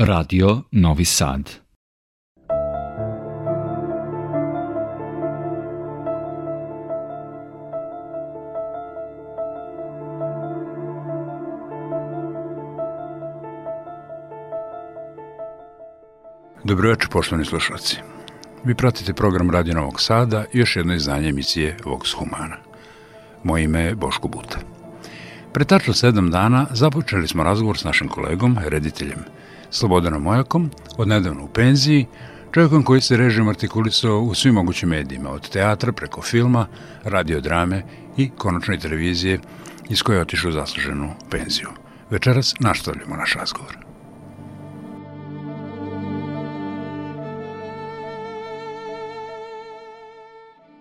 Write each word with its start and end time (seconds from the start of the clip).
Radio 0.00 0.62
Novi 0.70 1.04
Sad. 1.04 1.50
Dobroveče, 16.64 17.08
poštovani 17.10 17.44
slušalci. 17.44 17.96
Vi 18.64 18.74
pratite 18.74 19.12
program 19.12 19.50
Radio 19.50 19.74
Novog 19.74 20.00
Sada 20.00 20.44
i 20.52 20.58
još 20.58 20.76
jedno 20.76 20.94
izdanje 20.94 21.28
emisije 21.28 21.76
Vox 21.84 22.14
Humana. 22.18 22.56
Moje 23.44 23.64
ime 23.64 23.80
je 23.80 23.94
Boško 23.94 24.28
Buta. 24.28 24.58
Pre 25.52 25.64
tačno 25.64 25.94
sedam 25.94 26.30
dana 26.30 26.66
započeli 26.70 27.28
smo 27.28 27.44
razgovor 27.44 27.78
s 27.78 27.84
našim 27.84 28.08
kolegom, 28.08 28.58
rediteljem 28.66 29.37
Slobodanom 29.70 30.22
Mojakom, 30.22 30.70
odnedavno 30.96 31.44
u 31.44 31.48
penziji, 31.48 32.06
čovjekom 32.52 32.82
koji 32.82 33.00
se 33.00 33.16
režim 33.16 33.48
artikulisao 33.48 34.20
u 34.20 34.34
svim 34.34 34.54
mogućim 34.54 34.88
medijima, 34.88 35.30
od 35.30 35.48
teatra 35.48 35.92
preko 35.92 36.22
filma, 36.22 36.66
radiodrame 37.04 37.82
i 38.16 38.30
konačne 38.30 38.78
televizije 38.78 39.40
iz 39.88 40.02
koje 40.02 40.16
je 40.16 40.22
otišao 40.22 40.52
zasluženu 40.52 41.10
penziju. 41.30 41.68
Večeras 42.10 42.54
nastavljamo 42.60 43.16
naš 43.16 43.34
razgovor. 43.34 43.87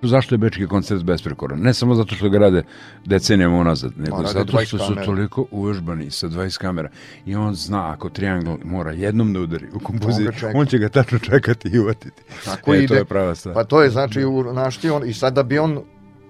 Zašto 0.01 0.35
je 0.35 0.39
Bečki 0.39 0.67
koncert 0.67 1.03
besprekoran? 1.03 1.59
Ne 1.59 1.73
samo 1.73 1.95
zato 1.95 2.15
što 2.15 2.29
ga 2.29 2.37
rade 2.37 2.63
decenijama 3.05 3.57
unazad, 3.57 3.91
nego 3.97 4.21
Ma, 4.21 4.27
zato 4.27 4.65
što 4.65 4.77
su 4.77 4.95
toliko 5.05 5.45
uvežbani 5.51 6.11
sa 6.11 6.27
20 6.27 6.57
kamera. 6.57 6.89
I 7.25 7.35
on 7.35 7.55
zna 7.55 7.91
ako 7.91 8.09
triangl 8.09 8.51
mora 8.63 8.91
jednom 8.91 9.33
da 9.33 9.39
udari 9.39 9.67
u 9.73 9.79
kompoziciju, 9.79 10.49
on, 10.49 10.61
on 10.61 10.65
će 10.65 10.77
ga 10.77 10.89
tačno 10.89 11.19
čekati 11.19 11.69
i 11.69 11.79
uvatiti. 11.79 12.21
Tako 12.45 12.73
e, 12.73 12.77
ide. 12.77 12.87
To 12.87 12.93
je 12.93 13.05
prava 13.05 13.35
stvar. 13.35 13.55
Pa 13.55 13.63
to 13.63 13.81
je 13.81 13.89
znači 13.89 14.25
u 14.25 14.53
našti 14.53 14.89
on, 14.89 15.09
i 15.09 15.13
sad 15.13 15.33
da 15.33 15.43
bi 15.43 15.59
on 15.59 15.81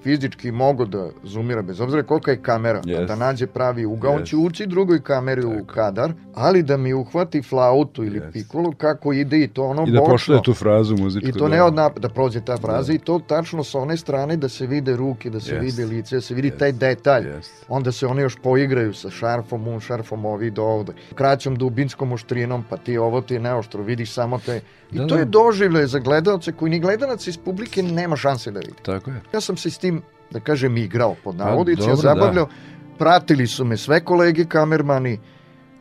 fizički 0.08 0.52
mogu 0.52 0.86
da 0.86 1.10
zoomira, 1.24 1.62
bez 1.62 1.82
obzira 1.82 2.04
kolika 2.04 2.32
je 2.32 2.42
kamera, 2.42 2.82
yes. 2.82 3.08
da 3.08 3.16
nađe 3.16 3.48
pravi 3.48 3.86
ugao, 3.86 4.12
yes. 4.12 4.18
on 4.18 4.26
će 4.26 4.38
ući 4.38 4.68
drugoj 4.68 5.02
kameri 5.02 5.42
Tako. 5.42 5.54
u 5.62 5.66
kadar, 5.66 6.14
ali 6.34 6.64
da 6.64 6.78
mi 6.78 6.94
uhvati 6.94 7.42
flautu 7.42 8.04
ili 8.04 8.20
yes. 8.20 8.32
pikulu, 8.32 8.72
kako 8.72 9.14
ide 9.14 9.44
i 9.44 9.48
to 9.48 9.64
ono 9.64 9.84
I 9.88 9.92
da 9.92 10.00
bočno. 10.00 10.14
pošle 10.14 10.42
tu 10.44 10.54
frazu 10.54 10.98
muzičku. 10.98 11.30
I 11.30 11.32
to 11.32 11.48
da. 11.48 11.56
ne 11.56 11.64
od 11.64 11.74
nap 11.74 12.00
da 12.00 12.10
prođe 12.10 12.42
ta 12.42 12.58
fraza 12.58 12.88
da. 12.88 12.94
i 12.94 13.00
to 13.00 13.20
tačno 13.20 13.64
sa 13.64 13.80
one 13.80 13.98
strane 13.98 14.38
da 14.38 14.50
se 14.50 14.68
vide 14.68 14.96
ruke, 14.96 15.30
da 15.30 15.40
se 15.40 15.56
yes. 15.56 15.62
vide 15.62 15.86
lice, 15.86 16.16
da 16.16 16.22
se 16.22 16.34
vidi 16.34 16.52
yes. 16.52 16.60
taj 16.60 16.72
detalj. 16.72 17.24
Yes. 17.24 17.48
Onda 17.68 17.92
se 17.92 18.08
one 18.08 18.22
još 18.22 18.36
poigraju 18.44 18.94
sa 18.94 19.10
šarfom, 19.10 19.68
un 19.68 19.80
šarfom 19.80 20.26
ovi 20.26 20.52
do 20.52 20.64
ovde. 20.64 20.94
Kraćom 21.16 21.56
dubinskom 21.56 22.12
oštrinom, 22.12 22.64
pa 22.70 22.78
ti 22.78 22.98
ovo 22.98 23.22
ti 23.22 23.40
neoštro, 23.40 23.84
vidiš 23.84 24.12
samo 24.14 24.40
te 24.40 24.62
I 24.92 24.98
da, 24.98 25.08
to 25.08 25.16
da. 25.16 25.20
je 25.20 25.26
doživlje 25.26 25.88
za 25.88 26.00
gledalce 26.00 26.52
koji 26.52 26.70
ni 26.70 26.80
gledalac 26.80 27.28
iz 27.28 27.38
publike 27.38 27.84
nema 27.84 28.16
šanse 28.16 28.52
da 28.52 28.60
vidi. 28.60 28.74
Tako 28.82 29.12
je. 29.12 29.22
Ja 29.34 29.42
sam 29.42 29.58
se 29.58 29.72
s 29.72 29.78
tim, 29.78 29.97
da 30.32 30.40
kažem, 30.40 30.78
igrao 30.78 31.16
pod 31.24 31.38
pa, 31.38 31.46
navodici, 31.46 31.90
ja 31.90 31.96
zabavljao. 31.96 32.46
Da. 32.46 32.52
Pratili 32.98 33.48
su 33.48 33.66
me 33.66 33.78
sve 33.78 34.00
kolege 34.00 34.46
kamermani, 34.46 35.20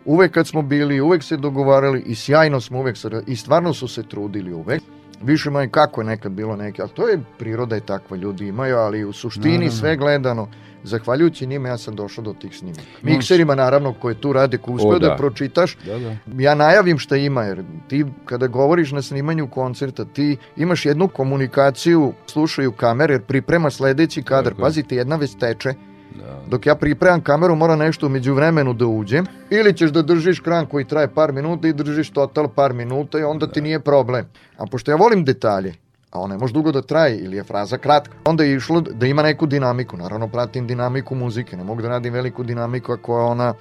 uvek 0.05 0.33
kad 0.33 0.47
smo 0.47 0.62
bili, 0.62 1.00
uvek 1.00 1.22
se 1.22 1.36
dogovarali 1.36 2.03
i 2.06 2.14
sjajno 2.14 2.61
smo 2.61 2.78
uvek, 2.78 2.97
i 3.27 3.36
stvarno 3.36 3.75
su 3.75 3.88
se 3.88 4.03
trudili 4.03 4.53
uvek 4.53 4.83
više 5.27 5.50
manje 5.50 5.69
kako 5.69 6.00
je 6.00 6.05
nekad 6.05 6.32
bilo 6.32 6.56
neke, 6.56 6.82
ali 6.82 6.91
to 6.91 7.08
je 7.08 7.20
priroda 7.38 7.74
je 7.74 7.80
takva, 7.80 8.16
ljudi 8.16 8.46
imaju, 8.46 8.77
ali 8.77 9.05
u 9.05 9.12
suštini 9.12 9.52
naravno. 9.52 9.72
sve 9.72 9.96
gledano, 9.96 10.48
zahvaljujući 10.82 11.46
njima 11.46 11.69
ja 11.69 11.78
sam 11.78 11.96
došao 11.96 12.24
do 12.24 12.32
tih 12.32 12.56
snimaka. 12.56 12.82
Mikserima 13.02 13.54
naravno 13.54 13.92
koje 13.92 14.20
tu 14.20 14.32
rade, 14.32 14.58
ko 14.58 14.72
uspeo 14.72 14.98
da. 14.98 15.08
da 15.08 15.16
pročitaš, 15.16 15.77
da, 15.86 15.98
da. 15.98 16.16
ja 16.42 16.54
najavim 16.54 16.98
šta 16.98 17.16
ima, 17.16 17.42
jer 17.42 17.64
ti 17.88 18.04
kada 18.24 18.47
govoriš 18.47 18.92
na 18.92 19.02
snimanju 19.02 19.48
koncerta, 19.48 20.04
ti 20.04 20.36
imaš 20.56 20.86
jednu 20.86 21.08
komunikaciju, 21.08 22.12
slušaju 22.27 22.72
kamere, 22.72 23.14
jer 23.14 23.22
priprema 23.22 23.70
sledeći 23.70 24.22
kadar, 24.22 24.52
Tako. 24.52 24.62
pazite, 24.62 24.97
jedna 24.97 25.16
već 25.16 25.34
teče, 25.34 25.75
Da. 26.15 26.41
Dok 26.47 26.67
ja 26.67 26.75
pripremam 26.75 27.21
kameru, 27.21 27.55
mora 27.55 27.77
nešto 27.77 28.06
umeđu 28.06 28.34
vremenu 28.34 28.72
da 28.72 28.87
uđem. 28.87 29.27
Ili 29.50 29.77
ćeš 29.77 29.91
da 29.91 30.03
držiš 30.03 30.41
kran 30.41 30.67
koji 30.67 30.84
traje 30.84 31.09
par 31.09 31.33
minuta 31.33 31.69
i 31.69 31.72
držiš 31.72 32.11
total 32.11 32.49
par 32.49 32.72
minuta 32.72 33.19
i 33.19 33.22
onda 33.22 33.47
da. 33.47 33.53
ti 33.53 33.61
nije 33.61 33.81
problem. 33.81 34.27
A 34.56 34.67
pošto 34.67 34.91
ja 34.91 34.97
volim 34.97 35.25
detalje, 35.25 35.75
a 36.11 36.21
ona 36.21 36.34
ne 36.34 36.39
može 36.39 36.55
dugo 36.55 36.72
da 36.72 36.83
traje 36.83 37.19
ili 37.19 37.37
je 37.37 37.44
fraza 37.44 37.78
kratka. 37.78 38.15
Onda 38.25 38.44
je 38.44 38.56
išlo 38.56 38.81
da 38.81 39.06
ima 39.06 39.22
neku 39.22 39.47
dinamiku. 39.47 39.97
Naravno, 39.97 40.28
pratim 40.28 40.67
dinamiku 40.67 41.15
muzike. 41.15 41.56
Ne 41.56 41.65
mogu 41.65 41.83
da 41.83 41.89
radim 41.89 42.12
veliku 42.12 42.43
dinamiku 42.43 42.93
ako 42.93 43.19
je 43.19 43.25
ona 43.25 43.55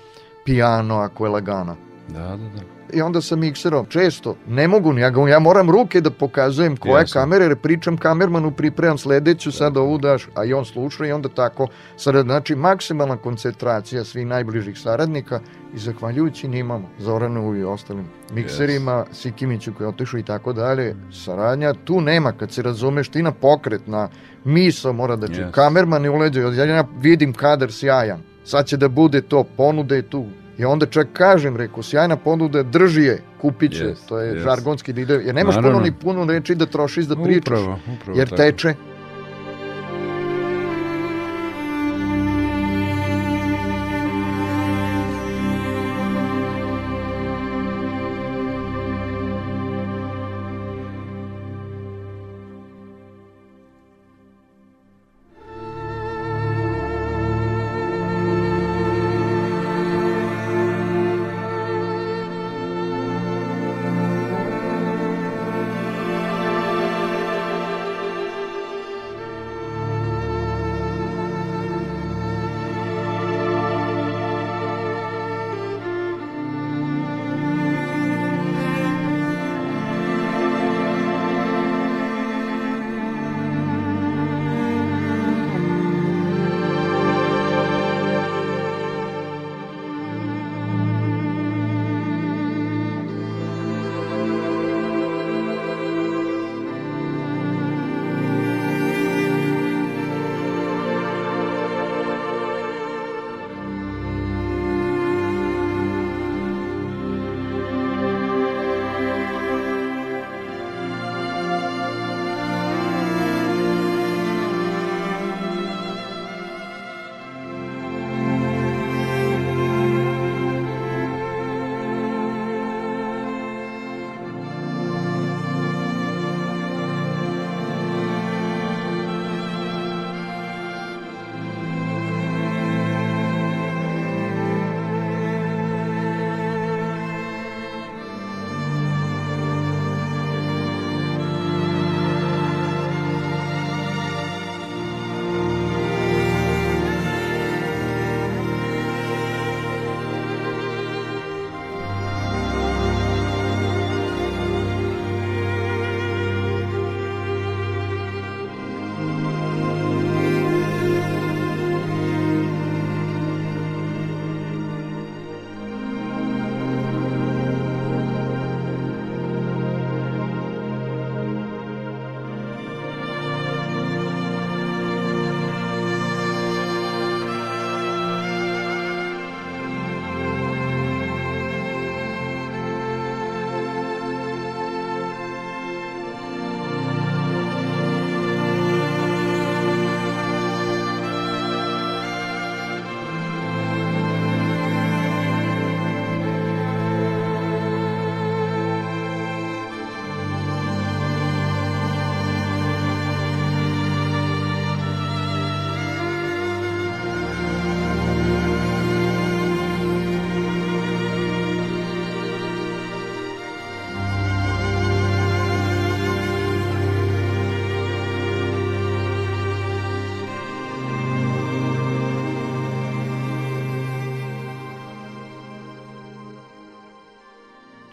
piano, 0.45 0.97
ako 0.97 1.25
je 1.25 1.29
lagana. 1.29 1.75
Da, 2.07 2.19
da, 2.19 2.37
da 2.37 2.74
i 2.93 3.01
onda 3.01 3.21
sa 3.21 3.35
mikserom. 3.35 3.85
Često, 3.85 4.35
ne 4.47 4.67
mogu, 4.67 4.97
ja, 4.97 5.09
ga, 5.09 5.29
ja 5.29 5.39
moram 5.39 5.69
ruke 5.69 6.01
da 6.01 6.09
pokazujem 6.09 6.77
koje 6.77 7.01
Jasne. 7.01 7.21
kamere, 7.21 7.45
jer 7.45 7.55
pričam 7.55 7.97
kamermanu, 7.97 8.51
pripremam 8.51 8.97
sledeću, 8.97 9.51
sad 9.51 9.77
ovu 9.77 9.97
daš, 9.97 10.27
a 10.35 10.45
i 10.45 10.53
on 10.53 10.65
sluša 10.65 11.05
i 11.05 11.11
onda 11.11 11.29
tako. 11.29 11.67
Sad, 11.97 12.15
znači, 12.25 12.55
maksimalna 12.55 13.17
koncentracija 13.17 14.03
svih 14.03 14.27
najbližih 14.27 14.79
saradnika 14.79 15.39
i 15.73 15.77
zahvaljujući 15.77 16.47
njimamo, 16.47 16.89
Zoranu 16.99 17.55
i 17.55 17.63
ostalim 17.63 18.05
mikserima, 18.33 18.91
yes. 18.91 19.13
Sikimiću 19.13 19.73
koji 19.73 19.85
je 19.85 19.89
otišao 19.89 20.19
i 20.19 20.23
tako 20.23 20.53
dalje, 20.53 20.95
saradnja, 21.11 21.73
tu 21.73 22.01
nema, 22.01 22.31
kad 22.31 22.51
se 22.51 22.61
razumeš, 22.61 23.09
ti 23.09 23.23
na 23.23 23.31
pokret, 23.31 23.87
na 23.87 24.09
misao 24.43 24.93
mora 24.93 25.15
da. 25.15 25.27
Yes. 25.27 25.51
Kamerman 25.51 26.01
ne 26.01 26.09
uleđe, 26.09 26.41
ja 26.41 26.85
vidim 26.99 27.33
kadar 27.33 27.71
sjajan, 27.71 28.21
sad 28.43 28.65
će 28.65 28.77
da 28.77 28.87
bude 28.87 29.21
to, 29.21 29.43
ponude 29.57 30.01
tu, 30.01 30.25
I 30.57 30.65
onda 30.65 30.85
čak 30.85 31.07
kažem, 31.13 31.57
reko, 31.57 31.83
sjajna 31.83 32.15
ponuda, 32.15 32.63
drži 32.63 33.03
je, 33.03 33.21
kupit 33.41 33.71
će, 33.71 33.85
yes, 33.85 34.07
to 34.07 34.19
je 34.19 34.35
yes. 34.35 34.43
žargonski 34.43 34.93
da 34.93 35.01
ide, 35.01 35.13
jer 35.13 35.35
nemaš 35.35 35.55
Naravno. 35.55 35.77
puno 35.77 35.85
ni 35.85 35.91
puno 35.91 36.25
reči 36.25 36.55
da 36.55 36.65
trošiš 36.65 37.05
da 37.05 37.15
pričaš, 37.15 37.59
upravo, 37.59 37.79
upravo 38.01 38.19
jer 38.19 38.29
tako. 38.29 38.41
teče. 38.41 38.73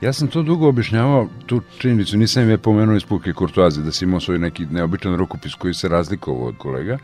Ja 0.03 0.13
sam 0.13 0.29
to 0.29 0.43
dugo 0.43 0.69
objašnjavao, 0.69 1.29
tu 1.47 1.61
činjenicu, 1.79 2.17
nisam 2.17 2.43
im 2.43 2.51
je 2.51 2.59
pomenuo 2.59 2.97
iz 2.97 3.05
puke 3.05 3.33
kurtoaze, 3.33 3.83
da 3.83 3.93
si 3.93 4.05
imao 4.05 4.21
svoj 4.21 4.39
neki 4.39 4.67
neobičan 4.67 5.17
rukopis 5.17 5.55
koji 5.55 5.75
se 5.75 5.89
razlikovao 5.89 6.47
od 6.49 6.55
kolega. 6.59 6.99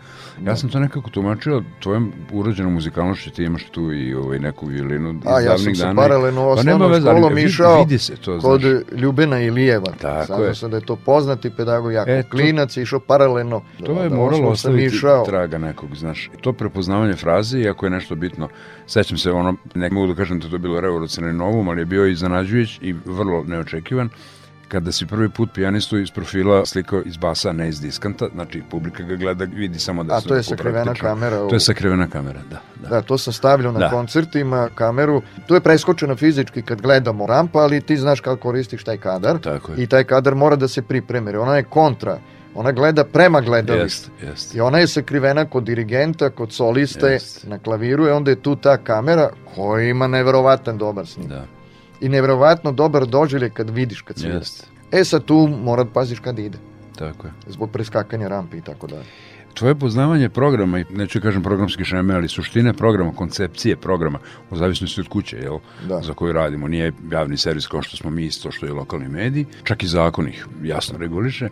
Ja 0.45 0.57
sam 0.57 0.71
to 0.71 0.81
nekako 0.81 1.11
tumačio 1.11 1.63
tvojom 1.83 2.13
urođenom 2.33 2.73
muzikalnošću, 2.73 3.31
ti 3.31 3.45
imaš 3.45 3.65
tu 3.71 3.93
i 3.93 4.15
ovaj, 4.15 4.39
neku 4.39 4.67
violinu 4.67 5.11
iz 5.11 5.27
A, 5.27 5.41
ja 5.41 5.59
sam 5.59 5.75
se 5.75 5.93
paralelno 5.97 6.49
osnovnom 6.49 6.91
pa 6.91 7.01
školom 7.01 7.35
vidi, 7.35 7.47
išao 7.47 7.79
vidi 7.79 7.99
se 7.99 8.17
to, 8.17 8.39
kod 8.41 8.61
znaš. 8.61 9.01
Ljubena 9.01 9.41
Ilijeva. 9.41 9.93
Tako 10.01 10.27
Sada 10.27 10.45
je. 10.45 10.55
sam 10.55 10.71
da 10.71 10.77
je 10.77 10.87
to 10.87 10.97
poznati 10.97 11.51
pedagog, 11.51 11.93
jako 11.93 12.11
e, 12.11 12.23
to, 12.23 12.31
klinac, 12.31 12.77
išao 12.77 13.01
paralelno. 13.01 13.63
To 13.87 14.03
je 14.03 14.09
da, 14.09 14.17
moralo 14.17 14.49
ostaviti 14.49 14.85
išao. 14.85 15.25
traga 15.25 15.59
nekog, 15.59 15.97
znaš. 15.97 16.31
To 16.41 16.53
prepoznavanje 16.53 17.15
fraze, 17.15 17.61
iako 17.61 17.87
je 17.87 17.91
nešto 17.91 18.15
bitno, 18.15 18.49
sećam 18.87 19.19
se 19.19 19.31
ono, 19.31 19.55
ne 19.75 19.91
mogu 19.91 20.07
da 20.07 20.15
kažem 20.15 20.41
da 20.41 20.49
to 20.49 20.59
bilo 20.59 20.81
revolucionarni 20.81 21.39
novum, 21.39 21.69
ali 21.69 21.81
je 21.81 21.85
bio 21.85 22.07
iznenađujuć 22.07 22.79
i 22.89 22.97
vrlo 23.05 23.45
neočekivan 23.45 24.11
kada 24.69 24.93
si 24.93 25.07
prvi 25.07 25.29
put 25.29 25.53
pijanistu 25.55 25.99
iz 25.99 26.11
profila 26.11 26.67
slikao 26.67 27.03
iz 27.05 27.17
basa, 27.17 27.53
ne 27.53 27.69
iz 27.69 27.81
diskanta, 27.81 28.29
znači 28.35 28.63
publika 28.71 29.03
ga 29.03 29.17
gleda, 29.17 29.45
vidi 29.45 29.79
samo 29.79 30.05
da 30.05 30.15
A 30.15 30.21
to 30.21 30.35
je 30.35 30.43
sakrivena 30.43 30.95
kamera. 30.95 31.45
U... 31.45 31.49
To 31.49 31.57
je 31.57 31.61
sakrivena 31.61 32.09
kamera, 32.09 32.41
da. 32.51 32.61
Da, 32.83 32.89
da 32.89 33.03
to 33.03 33.19
sam 33.19 33.33
stavljao 33.33 33.73
na 33.73 33.79
da. 33.79 33.91
koncertima, 33.91 34.69
kameru. 34.75 35.23
Tu 35.47 35.55
je 35.55 35.61
preskočeno 35.61 36.17
fizički 36.17 36.63
kad 36.63 36.81
gledamo 36.81 37.27
rampa, 37.27 37.59
ali 37.59 37.81
ti 37.81 37.97
znaš 37.97 38.21
kako 38.21 38.43
koristiš 38.43 38.85
taj 38.85 38.97
kadar. 38.97 39.39
Tako 39.39 39.73
je. 39.73 39.83
I 39.83 39.87
taj 39.87 40.05
kadar 40.05 40.35
mora 40.35 40.57
da 40.57 40.69
se 40.69 40.83
pripremi. 40.83 41.37
Ona 41.37 41.57
je 41.57 41.63
kontra 41.63 42.19
ona 42.55 42.73
gleda 42.73 43.05
prema 43.05 43.41
gledalištu. 43.41 44.11
Jest, 44.21 44.29
jest. 44.29 44.55
I 44.55 44.61
ona 44.61 44.79
je 44.79 44.87
sakrivena 44.87 45.45
kod 45.45 45.65
dirigenta, 45.65 46.31
kod 46.31 46.53
soliste, 46.53 47.07
jest. 47.07 47.47
na 47.47 47.59
klaviru 47.59 48.07
i 48.07 48.11
onda 48.11 48.31
je 48.31 48.43
tu 48.43 48.57
ta 48.57 48.77
kamera 48.77 49.31
koja 49.55 49.85
ima 49.85 50.07
neverovatan 50.07 50.79
dobar 50.79 51.07
snim. 51.07 51.29
Da 51.29 51.58
i 52.01 52.09
nevjerovatno 52.09 52.73
dobar 52.73 53.07
doživljaj 53.07 53.51
kad 53.51 53.71
vidiš 53.71 54.03
kad 54.03 54.19
se 54.19 54.29
Jest. 54.29 54.67
E 54.93 55.05
sad 55.05 55.25
tu 55.25 55.49
mora 55.63 55.85
da 55.85 55.91
paziš 55.91 56.21
kad 56.21 56.39
ide. 56.39 56.59
Tako 56.99 57.27
je. 57.27 57.33
Zbog 57.47 57.71
preskakanja 57.71 58.29
rampe 58.29 58.57
i 58.57 58.61
tako 58.61 58.87
dalje. 58.87 59.05
Tvoje 59.55 59.75
poznavanje 59.75 60.29
programa, 60.29 60.79
i 60.79 60.85
neću 60.91 61.21
kažem 61.21 61.43
programski 61.43 61.85
šeme, 61.85 62.15
ali 62.15 62.29
suštine 62.29 62.73
programa, 62.73 63.13
koncepcije 63.13 63.77
programa, 63.77 64.19
u 64.51 64.57
zavisnosti 64.57 65.01
od 65.01 65.09
kuće, 65.09 65.37
jel, 65.37 65.59
da. 65.89 66.01
za 66.03 66.15
koju 66.15 66.33
radimo, 66.33 66.69
nije 66.69 66.93
javni 67.13 67.37
servis 67.37 67.67
kao 67.67 67.83
što 67.83 67.97
smo 67.97 68.11
mi 68.11 68.25
isto 68.25 68.51
što 68.51 68.67
je 68.67 68.73
lokalni 68.73 69.09
mediji, 69.09 69.47
čak 69.65 69.83
i 69.83 69.87
zakon 69.87 70.29
ih 70.29 70.47
jasno 70.63 70.99
reguliše, 70.99 71.49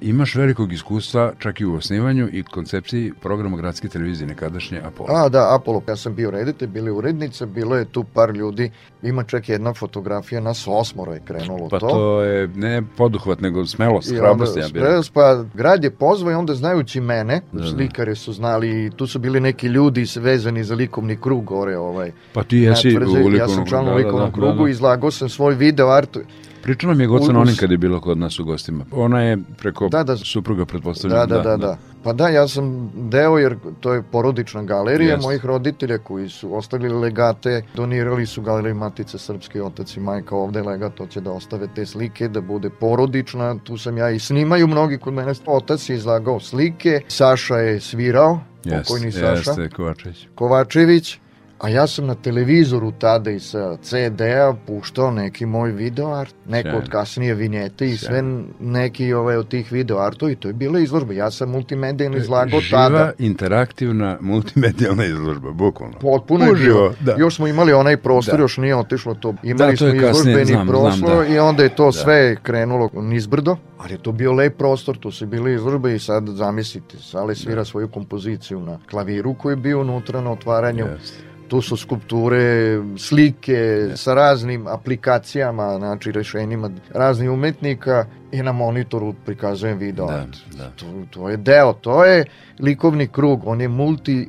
imaš 0.00 0.34
velikog 0.34 0.72
iskustva 0.72 1.32
čak 1.38 1.60
i 1.60 1.64
u 1.64 1.74
osnivanju 1.74 2.28
i 2.32 2.42
koncepciji 2.42 3.12
programa 3.22 3.56
gradske 3.56 3.88
televizije 3.88 4.28
nekadašnje 4.28 4.80
Apollo. 4.84 5.10
A, 5.12 5.28
da, 5.28 5.54
Apollo, 5.54 5.82
ja 5.88 5.96
sam 5.96 6.14
bio 6.14 6.30
reditelj, 6.30 6.68
bili 6.68 6.90
urednice, 6.90 7.46
bilo 7.46 7.76
je 7.76 7.84
tu 7.84 8.04
par 8.04 8.30
ljudi, 8.30 8.70
ima 9.02 9.24
čak 9.24 9.48
jedna 9.48 9.74
fotografija, 9.74 10.40
nas 10.40 10.64
osmoro 10.68 11.12
je 11.12 11.20
krenulo 11.24 11.68
pa 11.68 11.78
to. 11.78 11.86
Pa 11.86 11.92
to 11.92 12.22
je 12.22 12.48
ne 12.48 12.82
poduhvat, 12.96 13.40
nego 13.40 13.66
smelost, 13.66 14.12
hrabrost. 14.16 14.56
Ja 14.56 14.68
smelost, 14.68 15.12
pa 15.12 15.44
grad 15.54 15.84
je 15.84 15.90
pozvao 15.90 16.32
i 16.32 16.34
onda 16.34 16.54
znajući 16.54 17.00
mene, 17.00 17.40
da, 17.52 17.60
da. 17.60 17.68
slikare 17.68 18.14
su 18.14 18.32
znali, 18.32 18.90
tu 18.96 19.06
su 19.06 19.18
bili 19.18 19.40
neki 19.40 19.66
ljudi 19.66 20.06
vezani 20.16 20.64
za 20.64 20.74
likovni 20.74 21.16
krug 21.16 21.44
gore. 21.44 21.78
Ovaj, 21.78 22.12
pa 22.32 22.42
ti 22.42 22.58
jesi 22.58 22.96
u 22.96 23.00
likovnom 23.00 23.34
Ja 23.34 23.48
sam 23.48 23.66
član 23.66 23.84
da, 23.84 23.90
da, 23.90 23.96
likovnom 23.96 24.30
da, 24.30 24.34
krugu, 24.34 24.58
da, 24.58 24.64
da. 24.64 24.70
izlagao 24.70 25.10
sam 25.10 25.28
svoj 25.28 25.54
video 25.54 25.88
art 25.88 26.18
Pričala 26.62 26.94
mi 26.94 27.02
je 27.02 27.06
Gocan 27.06 27.36
Onin 27.36 27.56
kad 27.56 27.70
je 27.70 27.78
bilo 27.78 28.00
kod 28.00 28.18
nas 28.18 28.38
u 28.38 28.44
gostima. 28.44 28.84
Ona 28.92 29.22
je 29.22 29.38
preko 29.58 29.88
da, 29.88 30.04
da, 30.04 30.16
supruga 30.16 30.64
pretpostavljena. 30.64 31.26
Da, 31.26 31.36
da, 31.36 31.42
da, 31.42 31.56
da, 31.56 31.66
da. 31.66 31.78
Pa 32.02 32.12
da, 32.12 32.28
ja 32.28 32.48
sam 32.48 32.90
deo 32.94 33.38
jer 33.38 33.56
to 33.80 33.94
je 33.94 34.02
porodična 34.02 34.62
galerija 34.62 35.10
Jest. 35.10 35.22
mojih 35.22 35.44
roditelja 35.44 35.98
koji 35.98 36.28
su 36.28 36.56
ostavili 36.56 36.94
legate, 36.94 37.62
donirali 37.74 38.26
su 38.26 38.42
galeriju 38.42 38.74
Matice 38.74 39.18
Srpske, 39.18 39.62
otac 39.62 39.96
i 39.96 40.00
majka 40.00 40.36
ovde 40.36 40.62
legat, 40.62 40.92
će 41.10 41.20
da 41.20 41.32
ostave 41.32 41.68
te 41.74 41.86
slike, 41.86 42.28
da 42.28 42.40
bude 42.40 42.70
porodična, 42.70 43.58
tu 43.64 43.78
sam 43.78 43.98
ja 43.98 44.10
i 44.10 44.18
snimaju 44.18 44.66
mnogi 44.66 44.98
kod 44.98 45.14
mene. 45.14 45.32
Otac 45.46 45.88
je 45.88 45.96
izlagao 45.96 46.40
slike, 46.40 47.00
Saša 47.08 47.56
je 47.56 47.80
svirao, 47.80 48.40
pokojni 48.64 49.12
Saša. 49.12 49.50
Jeste, 49.50 49.68
Kovačević. 49.68 50.26
Kovačević 50.34 51.18
A 51.60 51.68
ja 51.68 51.86
sam 51.86 52.06
na 52.06 52.14
televizoru 52.14 52.92
tada 52.92 53.30
i 53.30 53.40
sa 53.40 53.76
CD-a 53.76 54.54
puštao 54.66 55.10
neki 55.10 55.46
moj 55.46 55.72
video 55.72 56.14
art, 56.14 56.34
neko 56.48 56.68
Sjajno. 56.68 56.78
od 56.78 56.88
kasnije 56.88 57.34
vinjete 57.34 57.86
i 57.86 57.96
sve 57.96 58.22
neki 58.60 59.12
ovaj, 59.12 59.36
od 59.36 59.48
tih 59.48 59.72
video 59.72 59.98
artova 59.98 60.32
i 60.32 60.36
to 60.36 60.48
je 60.48 60.54
bila 60.54 60.80
izložba. 60.80 61.12
Ja 61.12 61.30
sam 61.30 61.50
multimedijalno 61.50 62.18
izlagao 62.18 62.60
Živa, 62.60 62.78
tada. 62.78 62.98
Živa, 62.98 63.12
interaktivna, 63.18 64.18
multimedijalna 64.20 65.04
izložba, 65.04 65.52
bukvalno. 65.52 65.98
Potpuno 65.98 66.44
je 66.44 66.54
bilo. 66.54 66.94
Da. 67.00 67.14
Još 67.18 67.36
smo 67.36 67.46
imali 67.46 67.72
onaj 67.72 67.96
prostor, 67.96 68.36
da. 68.36 68.42
još 68.42 68.56
nije 68.56 68.76
otišlo 68.76 69.14
to. 69.14 69.34
Imali 69.42 69.72
da, 69.72 69.76
to 69.76 69.90
smo 69.90 70.08
izložbeni 70.08 70.68
prostor 70.68 71.26
da. 71.26 71.34
i 71.34 71.38
onda 71.38 71.62
je 71.62 71.74
to 71.74 71.86
da. 71.86 71.92
sve 71.92 72.36
krenulo 72.42 72.90
nizbrdo. 72.92 73.56
Ali 73.78 73.92
je 73.92 74.02
to 74.02 74.12
bio 74.12 74.32
lep 74.32 74.58
prostor, 74.58 74.98
tu 74.98 75.10
su 75.10 75.26
bili 75.26 75.54
izložbe 75.54 75.94
i 75.94 75.98
sad 75.98 76.28
zamislite, 76.28 76.96
Sale 76.98 77.34
svira 77.34 77.60
da. 77.60 77.64
svoju 77.64 77.88
kompoziciju 77.88 78.60
na 78.60 78.78
klaviru 78.90 79.34
koji 79.34 79.52
je 79.52 79.56
bio 79.56 79.80
unutra 79.80 80.20
na 80.20 80.32
otvaranju. 80.32 80.84
Yes 80.84 81.29
tu 81.50 81.62
su 81.62 81.76
skulpture, 81.76 82.78
slike 82.98 83.86
ne. 83.88 83.96
sa 83.96 84.14
raznim 84.14 84.66
aplikacijama, 84.66 85.78
znači 85.78 86.12
rešenjima 86.12 86.70
raznih 86.94 87.30
umetnika 87.30 88.04
i 88.32 88.42
na 88.42 88.52
monitoru 88.52 89.14
prikazujem 89.26 89.78
video. 89.78 90.06
Da, 90.06 90.26
da. 90.56 90.70
To, 90.70 90.86
to 91.10 91.28
je 91.28 91.36
deo, 91.36 91.72
to 91.72 92.04
je 92.04 92.24
likovni 92.58 93.06
krug, 93.06 93.46
on 93.46 93.60
je 93.60 93.68
multi 93.68 94.28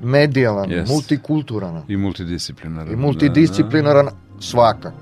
medijalan, 0.00 0.70
yes. 0.70 0.88
multikulturalan. 0.88 1.82
I 1.88 1.96
multidisciplinaran. 1.96 2.92
I 2.92 2.96
multidisciplinaran 2.96 4.04
da, 4.04 4.10
da. 4.10 4.40
svakako. 4.40 4.96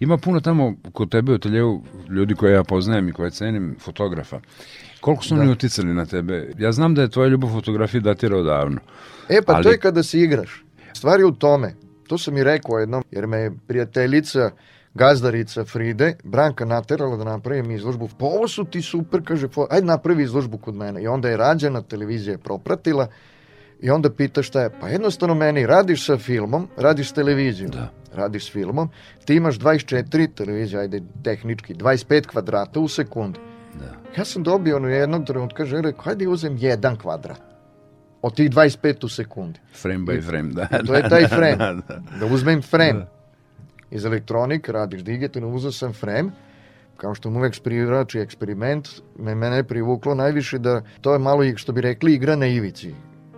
Ima 0.00 0.16
puno 0.16 0.40
tamo 0.40 0.74
kod 0.92 1.10
tebe 1.10 1.32
u 1.32 1.34
ateljevu 1.34 1.84
ljudi 2.08 2.34
koje 2.34 2.52
ja 2.52 2.64
poznajem 2.64 3.08
i 3.08 3.12
koje 3.12 3.30
cenim, 3.30 3.76
fotografa. 3.80 4.40
Koliko 5.00 5.24
su 5.24 5.34
da. 5.34 5.40
oni 5.40 5.50
uticali 5.50 5.94
na 5.94 6.06
tebe? 6.06 6.52
Ja 6.58 6.72
znam 6.72 6.94
da 6.94 7.02
je 7.02 7.10
tvoja 7.10 7.28
ljubav 7.28 7.50
fotografiji 7.50 8.00
datira 8.00 8.36
odavno. 8.36 8.80
E, 9.28 9.42
pa 9.42 9.52
ali... 9.52 9.64
to 9.64 9.70
je 9.70 9.78
kada 9.78 10.02
se 10.02 10.20
igraš. 10.20 10.64
Stvari 10.92 11.24
u 11.24 11.32
tome. 11.32 11.74
To 12.08 12.18
sam 12.18 12.36
i 12.36 12.44
rekao 12.44 12.78
jednom, 12.78 13.04
jer 13.10 13.26
me 13.26 13.38
je 13.38 13.52
prijateljica 13.66 14.50
gazdarica 14.94 15.64
Fride, 15.64 16.14
Branka 16.24 16.64
naterala 16.64 17.16
da 17.16 17.24
napravim 17.24 17.70
izložbu. 17.70 18.08
Pa 18.18 18.26
ovo 18.26 18.48
su 18.48 18.64
ti 18.64 18.82
super, 18.82 19.20
kaže, 19.24 19.48
ajde 19.70 19.86
napravi 19.86 20.22
izložbu 20.22 20.58
kod 20.58 20.74
mene. 20.74 21.02
I 21.02 21.06
onda 21.06 21.28
je 21.28 21.36
rađena, 21.36 21.82
televizija 21.82 22.32
je 22.32 22.38
propratila 22.38 23.08
i 23.82 23.90
onda 23.90 24.10
pita 24.10 24.42
šta 24.42 24.62
je. 24.62 24.70
Pa 24.80 24.88
jednostavno 24.88 25.34
meni, 25.34 25.66
radiš 25.66 26.06
sa 26.06 26.18
filmom, 26.18 26.68
radiš 26.76 27.10
s 27.10 27.12
televizijom. 27.12 27.70
Da 27.70 27.90
radiš 28.14 28.46
s 28.46 28.52
filmom, 28.52 28.90
ti 29.24 29.34
imaš 29.34 29.58
24 29.58 30.34
televizije, 30.34 30.80
ajde 30.80 31.02
tehnički, 31.24 31.74
25 31.74 32.26
kvadrata 32.26 32.80
u 32.80 32.88
sekundi. 32.88 33.38
Da. 33.74 34.20
Ja 34.20 34.24
sam 34.24 34.42
dobio 34.42 34.76
ono 34.76 34.88
jednog 34.88 35.24
trenutka 35.26 35.64
žele, 35.64 35.92
hajde 35.98 36.28
uzem 36.28 36.56
jedan 36.58 36.96
kvadrat 36.96 37.40
od 38.22 38.34
tih 38.36 38.50
25 38.50 39.04
u 39.04 39.08
sekundi. 39.08 39.60
Frame 39.82 39.98
by 39.98 40.26
frame, 40.26 40.52
da. 40.52 40.68
I 40.82 40.86
to 40.86 40.94
je 40.94 41.08
taj 41.08 41.26
frame. 41.28 41.56
da, 41.56 41.72
da. 41.88 42.02
da 42.20 42.26
uzmem 42.26 42.62
frame. 42.62 42.92
Da. 42.92 43.10
Iz 43.90 44.04
elektronik 44.04 44.68
radiš 44.68 45.02
digitalno, 45.02 45.48
uzeo 45.48 45.72
sam 45.72 45.92
frame, 45.92 46.30
kao 46.96 47.14
što 47.14 47.30
mu 47.30 47.38
uvek 47.38 47.62
privrači 47.62 48.18
eksperiment, 48.18 48.88
me 49.18 49.34
mene 49.34 49.64
privuklo 49.64 50.14
najviše 50.14 50.58
da 50.58 50.82
to 51.00 51.12
je 51.12 51.18
malo, 51.18 51.42
što 51.56 51.72
bi 51.72 51.80
rekli, 51.80 52.14
igra 52.14 52.36
na 52.36 52.46
ivici. 52.46 52.94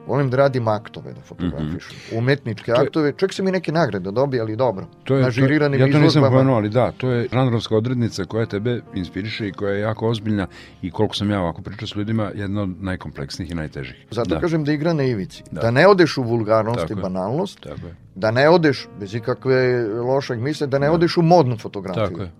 Volim 0.06 0.30
da 0.30 0.36
radim 0.36 0.68
aktove, 0.68 1.12
da 1.12 1.20
fotografišem. 1.20 1.96
Mm 1.96 2.14
-hmm. 2.14 2.18
Umetničke 2.18 2.70
je, 2.70 2.74
aktove. 2.78 3.12
Čak 3.16 3.32
sam 3.32 3.48
i 3.48 3.50
neke 3.50 3.72
nagrade 3.72 4.10
dobio, 4.10 4.42
ali 4.42 4.56
dobro. 4.56 4.86
To 5.04 5.16
je, 5.16 5.22
na 5.22 5.30
žiriranim 5.30 5.80
to, 5.80 5.86
ja 5.86 5.92
to 5.92 5.98
nisam 5.98 6.22
pomenuo, 6.22 6.56
ali 6.56 6.68
da, 6.68 6.92
to 6.92 7.10
je 7.10 7.28
žanrovska 7.32 7.76
odrednica 7.76 8.24
koja 8.24 8.46
tebe 8.46 8.80
inspiriše 8.94 9.48
i 9.48 9.52
koja 9.52 9.74
je 9.74 9.80
jako 9.80 10.08
ozbiljna 10.08 10.46
i 10.82 10.90
koliko 10.90 11.14
sam 11.14 11.30
ja 11.30 11.40
ovako 11.40 11.62
pričao 11.62 11.88
s 11.88 11.96
ljudima, 11.96 12.30
jedna 12.34 12.62
od 12.62 12.82
najkompleksnijih 12.82 13.50
i 13.50 13.54
najtežih. 13.54 14.06
Zato 14.10 14.34
da. 14.34 14.40
kažem 14.40 14.64
da 14.64 14.72
igra 14.72 14.92
na 14.92 15.02
ivici. 15.02 15.42
Da, 15.50 15.60
da 15.60 15.70
ne 15.70 15.86
odeš 15.86 16.18
u 16.18 16.22
vulgarnost 16.22 16.80
Tako 16.80 16.92
i 16.92 17.02
banalnost, 17.02 17.60
Tako 17.60 17.86
je. 17.86 17.96
da 18.14 18.30
ne 18.30 18.48
odeš, 18.48 18.88
bez 19.00 19.14
ikakve 19.14 19.88
lošeg 19.88 20.40
misle, 20.40 20.66
da 20.66 20.78
ne 20.78 20.86
da. 20.86 20.92
odeš 20.92 21.16
u 21.16 21.22
modnu 21.22 21.56
fotografiju. 21.58 22.06
Tako 22.06 22.22
je. 22.22 22.30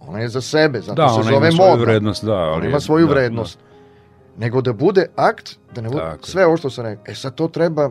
Ona 0.00 0.18
je 0.18 0.28
za 0.28 0.40
sebe, 0.40 0.80
zato 0.80 1.02
da, 1.02 1.08
se 1.08 1.22
zove 1.22 1.32
modna. 1.32 1.36
Da, 1.36 1.36
ona 1.36 1.48
ima 1.48 1.56
svoju 1.56 1.80
vrednost, 1.80 2.24
da. 2.24 2.32
Ali 2.32 2.56
ona 2.56 2.66
ima 2.66 2.80
svoju 2.80 3.06
da, 3.06 3.12
vrednost. 3.12 3.58
Da 3.58 3.69
nego 4.38 4.60
da 4.60 4.72
bude 4.72 5.06
akt, 5.16 5.58
da 5.74 5.80
ne 5.80 5.88
bude 5.88 6.02
Tako. 6.02 6.26
sve 6.26 6.46
ovo 6.46 6.56
što 6.56 6.70
sam 6.70 6.84
rekao. 6.84 7.04
E 7.06 7.14
sad 7.14 7.34
to 7.34 7.48
treba 7.48 7.90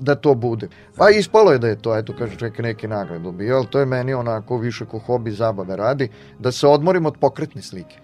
da 0.00 0.14
to 0.14 0.34
bude. 0.34 0.68
Pa 0.96 1.10
ispalo 1.10 1.52
je 1.52 1.58
da 1.58 1.68
je 1.68 1.82
to, 1.82 1.98
eto 1.98 2.14
kaže 2.18 2.36
čovjek 2.36 2.58
neke 2.58 2.88
nagrade 2.88 3.24
dobio, 3.24 3.56
ali 3.56 3.66
to 3.66 3.80
je 3.80 3.86
meni 3.86 4.14
onako 4.14 4.58
više 4.58 4.84
ko 4.84 4.98
hobi 4.98 5.30
zabave 5.30 5.76
radi, 5.76 6.08
da 6.38 6.52
se 6.52 6.66
odmorim 6.66 7.06
od 7.06 7.16
pokretne 7.20 7.62
slike. 7.62 7.96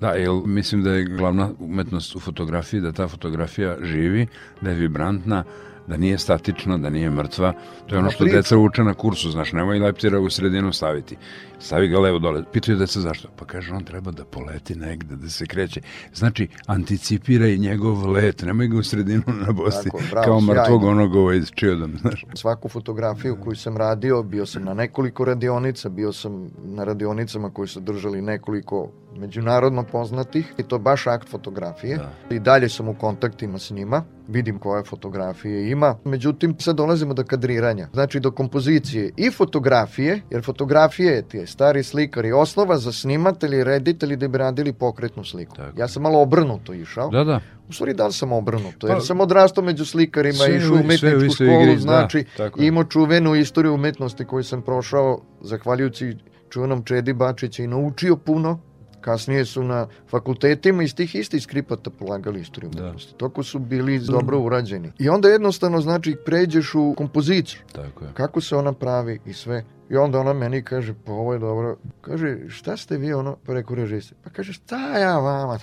Da, 0.00 0.10
jel, 0.10 0.42
mislim 0.46 0.82
da 0.82 0.90
je 0.90 1.04
glavna 1.04 1.50
umetnost 1.58 2.16
u 2.16 2.20
fotografiji, 2.20 2.80
da 2.80 2.92
ta 2.92 3.08
fotografija 3.08 3.76
živi, 3.82 4.26
da 4.60 4.70
je 4.70 4.76
vibrantna, 4.76 5.44
da 5.86 5.96
nije 5.96 6.18
statična, 6.18 6.78
da 6.78 6.90
nije 6.90 7.10
mrtva. 7.10 7.52
To 7.86 7.94
je 7.94 7.98
ono 7.98 8.10
što 8.10 8.24
deca 8.24 8.58
uče 8.58 8.84
na 8.84 8.94
kursu, 8.94 9.30
znaš, 9.30 9.52
nemoj 9.52 9.78
leptira 9.78 10.20
u 10.20 10.30
sredinu 10.30 10.72
staviti. 10.72 11.16
Stavi 11.58 11.88
ga 11.88 12.00
levo 12.00 12.18
dole. 12.18 12.44
Pitaju 12.52 12.78
deca 12.78 13.00
zašto? 13.00 13.28
Pa 13.36 13.44
kaže, 13.44 13.74
on 13.74 13.84
treba 13.84 14.10
da 14.10 14.24
poleti 14.24 14.74
negde, 14.74 15.16
da 15.16 15.28
se 15.28 15.46
kreće. 15.46 15.80
Znači, 16.14 16.48
anticipiraj 16.66 17.56
njegov 17.56 18.10
let, 18.10 18.42
nemoj 18.42 18.68
ga 18.68 18.78
u 18.78 18.82
sredinu 18.82 19.22
nabosti, 19.46 19.90
Tako, 19.90 20.00
bravo, 20.10 20.24
kao 20.24 20.40
mrtvog 20.40 20.84
onog 20.84 21.14
ovaj 21.14 21.40
čiodom, 21.54 21.92
znaš. 22.00 22.24
Svaku 22.34 22.68
fotografiju 22.68 23.36
koju 23.44 23.56
sam 23.56 23.76
radio, 23.76 24.22
bio 24.22 24.46
sam 24.46 24.64
na 24.64 24.74
nekoliko 24.74 25.24
radionica, 25.24 25.88
bio 25.88 26.12
sam 26.12 26.50
na 26.64 26.84
radionicama 26.84 27.50
koji 27.50 27.68
su 27.68 27.80
držali 27.80 28.22
nekoliko 28.22 28.90
međunarodno 29.16 29.82
poznatih 29.82 30.54
i 30.58 30.62
to 30.62 30.78
baš 30.78 31.06
akt 31.06 31.28
fotografije. 31.28 31.96
Da. 31.96 32.34
I 32.34 32.38
dalje 32.38 32.68
sam 32.68 32.88
u 32.88 32.94
kontaktima 32.94 33.58
s 33.58 33.70
njima, 33.70 34.04
vidim 34.28 34.58
koje 34.58 34.84
fotografije 34.84 35.70
ima. 35.70 35.96
Međutim, 36.04 36.56
sad 36.58 36.76
dolazimo 36.76 37.14
do 37.14 37.24
kadriranja, 37.24 37.88
znači 37.92 38.20
do 38.20 38.30
kompozicije 38.30 39.10
i 39.16 39.30
fotografije, 39.30 40.20
jer 40.30 40.44
fotografije 40.44 41.22
ti 41.22 41.36
je 41.36 41.46
stari 41.46 41.82
slikar 41.82 42.24
i 42.24 42.32
osnova 42.32 42.78
za 42.78 42.92
snimatelji, 42.92 43.64
reditelji 43.64 44.16
da 44.16 44.28
bi 44.28 44.38
radili 44.38 44.72
pokretnu 44.72 45.24
sliku. 45.24 45.56
Tako. 45.56 45.80
Ja 45.80 45.88
sam 45.88 46.02
malo 46.02 46.20
obrnuto 46.20 46.72
išao. 46.72 47.08
Da, 47.08 47.24
da. 47.24 47.40
U 47.68 47.72
stvari 47.72 47.94
da 47.94 48.06
li 48.06 48.12
sam 48.12 48.32
obrnuto, 48.32 48.86
jer 48.86 48.96
pa, 48.96 49.00
sam 49.00 49.20
odrastao 49.20 49.64
među 49.64 49.84
slikarima, 49.84 50.46
i 50.46 50.56
išao 50.56 50.72
u 50.72 50.80
umetničku 50.80 51.34
školu, 51.34 51.62
igri, 51.62 51.74
da, 51.74 51.80
znači 51.80 52.24
da, 52.38 52.50
imao 52.56 52.84
čuvenu 52.84 53.34
istoriju 53.34 53.74
umetnosti 53.74 54.24
koju 54.24 54.44
sam 54.44 54.62
prošao, 54.62 55.20
zahvaljujući 55.40 56.16
čuvenom 56.48 56.84
Čedi 56.84 57.12
Bačića 57.12 57.62
i 57.62 57.66
naučio 57.66 58.16
puno, 58.16 58.60
Kasnije 59.02 59.44
su 59.44 59.62
na 59.62 59.86
fakultetima 60.10 60.82
iz 60.82 60.94
tih 60.94 61.14
istih 61.14 61.42
skripata 61.42 61.90
polagali 61.90 62.40
istoriju 62.40 62.70
da. 62.70 62.82
umetnosti. 62.82 63.14
Toko 63.14 63.42
su 63.42 63.58
bili 63.58 63.98
dobro 63.98 64.40
urađeni. 64.40 64.92
I 64.98 65.08
onda 65.08 65.28
jednostavno, 65.28 65.80
znači, 65.80 66.16
pređeš 66.24 66.74
u 66.74 66.94
kompoziciju. 66.96 67.60
Tako 67.72 68.04
je. 68.04 68.10
Kako 68.14 68.40
se 68.40 68.56
ona 68.56 68.72
pravi 68.72 69.18
i 69.26 69.32
sve. 69.32 69.64
I 69.90 69.96
onda 69.96 70.20
ona 70.20 70.32
meni 70.32 70.62
kaže, 70.62 70.94
pa 71.06 71.12
ovo 71.12 71.32
je 71.32 71.38
dobro. 71.38 71.76
Kaže, 72.00 72.38
šta 72.48 72.76
ste 72.76 72.96
vi 72.96 73.12
ono? 73.12 73.36
Pa 73.46 73.52
rekao 73.52 73.76
režiste. 73.76 74.14
Pa 74.24 74.30
kaže, 74.30 74.52
šta 74.52 74.98
ja 74.98 75.18
vama? 75.18 75.58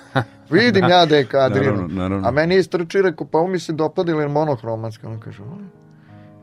Vidim 0.50 0.84
ja 0.88 1.06
da 1.06 1.16
je 1.16 1.24
kadriram. 1.24 1.74
Naravno, 1.74 2.02
naravno. 2.02 2.28
A 2.28 2.30
meni 2.30 2.56
istrči, 2.56 3.02
rekao, 3.02 3.26
pa 3.26 3.38
ovo 3.38 3.46
mi 3.46 3.58
se 3.58 3.72
dopada 3.72 4.12
ili 4.12 4.28
monohromatska. 4.28 5.08
Ona 5.08 5.20
kaže, 5.20 5.42
ovo 5.42 5.56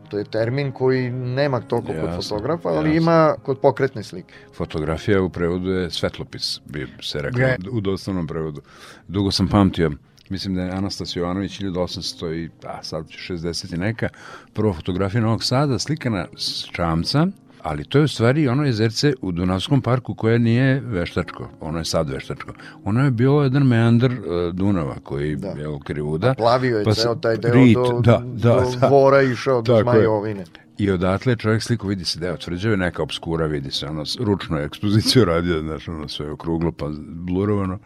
To 0.09 0.17
je 0.17 0.23
termin 0.23 0.71
koji 0.71 1.09
nema 1.11 1.61
toliko 1.61 1.91
jasne, 1.91 2.15
kod 2.15 2.23
fotografa, 2.23 2.69
ali 2.69 2.89
jasne. 2.89 2.97
ima 2.97 3.35
kod 3.43 3.59
pokretne 3.59 4.03
slike. 4.03 4.33
Fotografija 4.55 5.21
u 5.21 5.29
prevodu 5.29 5.69
je 5.69 5.91
svetlopis, 5.91 6.59
bi 6.65 6.87
se 7.01 7.21
rekao, 7.21 7.37
Gre. 7.37 7.57
u 7.71 7.81
doslovnom 7.81 8.27
prevodu. 8.27 8.61
Dugo 9.07 9.31
sam 9.31 9.47
pamtio, 9.47 9.91
mislim 10.29 10.55
da 10.55 10.61
je 10.61 10.71
Anastas 10.71 11.15
Jovanović 11.15 11.59
1800 11.61 12.33
i, 12.35 12.49
a 12.63 12.83
sad 12.83 13.05
60 13.07 13.73
i 13.73 13.77
neka, 13.77 14.09
prva 14.53 14.73
fotografija 14.73 15.21
Novog 15.21 15.43
Sada, 15.43 15.79
slikana 15.79 16.25
s 16.37 16.65
čamca, 16.71 17.27
ali 17.63 17.83
to 17.83 17.97
je 17.97 18.03
u 18.03 18.07
stvari 18.07 18.47
ono 18.47 18.63
jezerce 18.63 19.13
u 19.21 19.31
Dunavskom 19.31 19.81
parku 19.81 20.15
koje 20.15 20.39
nije 20.39 20.79
veštačko, 20.79 21.49
ono 21.59 21.77
je 21.77 21.85
sad 21.85 22.09
veštačko. 22.09 22.53
Ono 22.83 23.05
je 23.05 23.11
bio 23.11 23.31
jedan 23.31 23.63
meandar 23.63 24.11
uh, 24.11 24.53
Dunava 24.53 24.95
koji 25.03 25.35
da. 25.35 25.47
je 25.47 25.79
krivuda. 25.83 26.33
Plavio 26.33 26.77
je 26.77 26.83
pa 26.83 26.93
ceo 26.93 27.15
taj 27.15 27.37
deo 27.37 27.53
rit, 27.53 27.73
do, 27.73 28.01
da, 28.03 28.23
da, 28.25 28.53
do 28.53 28.71
da, 28.79 28.87
Vora 28.87 29.21
išao 29.21 29.61
do 29.61 29.81
Zmajovine. 29.81 30.43
I 30.77 30.91
odatle 30.91 31.35
čovjek 31.35 31.63
sliku 31.63 31.87
vidi 31.87 32.05
se 32.05 32.19
deo 32.19 32.37
tvrđave, 32.37 32.77
neka 32.77 33.03
obskura 33.03 33.45
vidi 33.45 33.71
se, 33.71 33.87
ono, 33.87 34.03
ručno 34.19 34.57
je 34.57 34.65
ekspoziciju 34.65 35.25
radio, 35.25 35.61
znaš, 35.61 35.87
ono 35.87 36.07
sve 36.07 36.31
okruglo 36.31 36.71
pa 36.71 36.89
blurovano 37.07 37.79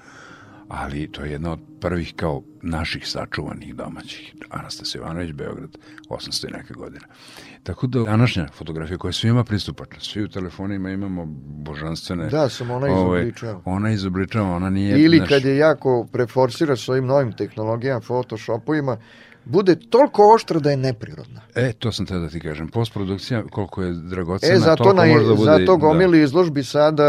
ali 0.74 1.12
to 1.12 1.24
je 1.24 1.32
jedna 1.32 1.52
od 1.52 1.60
prvih 1.80 2.14
kao 2.16 2.44
naših 2.62 3.08
sačuvanih 3.08 3.76
domaćih. 3.76 4.36
Anastas 4.50 4.96
Ivanović, 4.96 5.32
Beograd, 5.32 5.78
800 6.10 6.50
i 6.50 6.52
neke 6.52 6.74
godine. 6.74 7.06
Tako 7.64 7.88
da 7.88 8.04
današnja 8.04 8.48
fotografija 8.54 8.98
koja 8.98 9.14
svima 9.14 9.44
pristupačna, 9.44 10.00
svi 10.00 10.24
u 10.24 10.28
telefonima 10.28 10.90
imamo 10.90 11.26
božanstvene... 11.66 12.30
Da, 12.30 12.50
sam 12.50 12.72
ona 12.72 12.88
izobličava. 12.88 13.62
Ovaj, 13.66 13.76
ona 13.76 13.92
izobličava, 13.92 14.56
ona 14.56 14.70
nije... 14.70 15.04
Ili 15.04 15.20
naš... 15.20 15.30
kad 15.30 15.46
je 15.46 15.58
jako 15.58 16.08
preforsira 16.12 16.76
svojim 16.76 17.06
novim 17.06 17.32
tehnologijama, 17.32 18.02
photoshopovima, 18.02 18.98
bude 19.46 19.76
toliko 19.76 20.34
oštra 20.36 20.60
da 20.60 20.72
je 20.72 20.78
neprirodna. 20.78 21.42
E, 21.56 21.74
to 21.74 21.92
sam 21.92 22.06
te 22.06 22.20
da 22.20 22.30
ti 22.30 22.40
kažem. 22.40 22.68
Postprodukcija, 22.68 23.44
koliko 23.52 23.84
je 23.84 23.94
dragocena, 23.94 24.54
e, 24.54 24.60
zato 24.60 24.94
na, 24.94 25.06
može 25.06 25.28
da 25.28 25.34
bude... 25.34 25.52
Zato 25.52 25.78
gomili 25.78 26.18
da. 26.18 26.24
izložbi 26.24 26.64
sada 26.64 27.04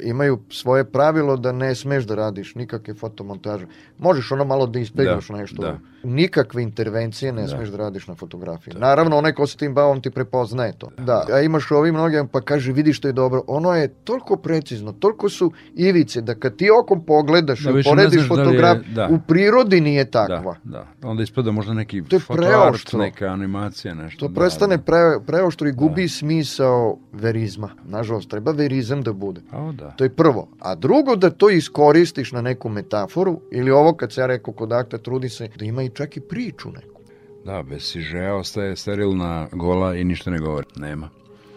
imaju 0.00 0.40
svoje 0.50 0.84
pravilo 0.84 1.36
da 1.36 1.52
ne 1.52 1.74
smeš 1.74 2.04
da 2.04 2.14
radiš 2.14 2.54
nikakve 2.54 2.94
fotomontaže. 2.94 3.66
Možeš 3.98 4.32
ono 4.32 4.44
malo 4.44 4.66
da 4.66 4.78
ispeglaš 4.78 5.28
da, 5.28 5.36
nešto. 5.36 5.62
Da. 5.62 5.78
Nikakve 6.04 6.62
intervencije 6.62 7.32
ne 7.32 7.42
da. 7.42 7.48
smeš 7.48 7.68
da 7.68 7.76
radiš 7.76 8.06
na 8.06 8.14
fotografiji. 8.14 8.74
Da. 8.74 8.80
Naravno, 8.80 9.16
onaj 9.16 9.32
ko 9.32 9.46
se 9.46 9.56
tim 9.56 9.74
bavom 9.74 10.00
ti 10.00 10.10
prepoznaje 10.10 10.72
to. 10.78 10.90
Da. 10.98 11.24
da. 11.28 11.34
A 11.34 11.40
imaš 11.40 11.70
ovi 11.70 11.92
mnoge, 11.92 12.22
pa 12.32 12.40
kaže, 12.40 12.72
vidi 12.72 12.92
što 12.92 13.08
je 13.08 13.12
dobro. 13.12 13.42
Ono 13.46 13.74
je 13.74 13.88
toliko 13.88 14.36
precizno, 14.36 14.92
toliko 14.92 15.28
su 15.28 15.52
ivice, 15.74 16.20
da 16.20 16.34
kad 16.34 16.56
ti 16.56 16.70
okom 16.70 17.04
pogledaš 17.04 17.60
da, 17.60 17.70
i 17.70 17.82
porediš 17.82 18.28
fotografiju, 18.28 18.94
da. 18.94 19.08
u 19.10 19.18
prirodi 19.28 19.80
nije 19.80 20.10
takva. 20.10 20.56
Da, 20.64 20.86
da. 21.00 21.08
Onda 21.08 21.22
ispada 21.22 21.50
možda 21.50 21.74
neki 21.74 22.02
to 22.02 22.16
je 22.16 22.20
fotoart, 22.20 22.92
neka 22.92 23.26
animacija, 23.26 23.94
nešto. 23.94 24.26
To 24.26 24.28
da, 24.28 24.40
prestane 24.40 24.76
da. 24.76 24.82
pre, 24.82 24.98
preoštro 25.26 25.68
i 25.68 25.72
gubi 25.72 26.02
da. 26.02 26.08
smisao 26.08 26.98
verizma. 27.12 27.68
Nažalost, 27.84 28.30
treba 28.30 28.52
verizam 28.52 29.02
da 29.02 29.12
bude. 29.12 29.40
O, 29.52 29.72
da. 29.72 29.90
To 29.90 30.04
je 30.04 30.10
prvo. 30.10 30.48
A 30.60 30.74
drugo, 30.74 31.16
da 31.16 31.30
to 31.30 31.50
iskoristiš 31.50 32.32
na 32.32 32.42
neku 32.42 32.68
metaforu, 32.68 33.40
ili 33.50 33.70
ovo 33.70 33.92
kad 33.92 34.12
se 34.12 34.20
ja 34.20 34.26
rekao 34.26 34.54
kod 34.54 34.72
akta, 34.72 34.98
trudi 34.98 35.28
se 35.28 35.48
da 35.56 35.64
ima 35.64 35.82
i 35.82 35.88
čak 35.92 36.16
i 36.16 36.20
priču 36.20 36.70
neku. 36.70 37.00
Da, 37.44 37.62
bez 37.62 37.82
sižeja 37.82 38.34
ostaje 38.34 38.76
sterilna 38.76 39.48
gola 39.52 39.94
i 39.96 40.04
ništa 40.04 40.30
ne 40.30 40.38
govori. 40.38 40.66
Nema. 40.76 41.10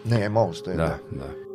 Nema, 0.04 0.40
ostaje. 0.40 0.76
Da, 0.76 0.98
da. 1.10 1.18
da. 1.18 1.45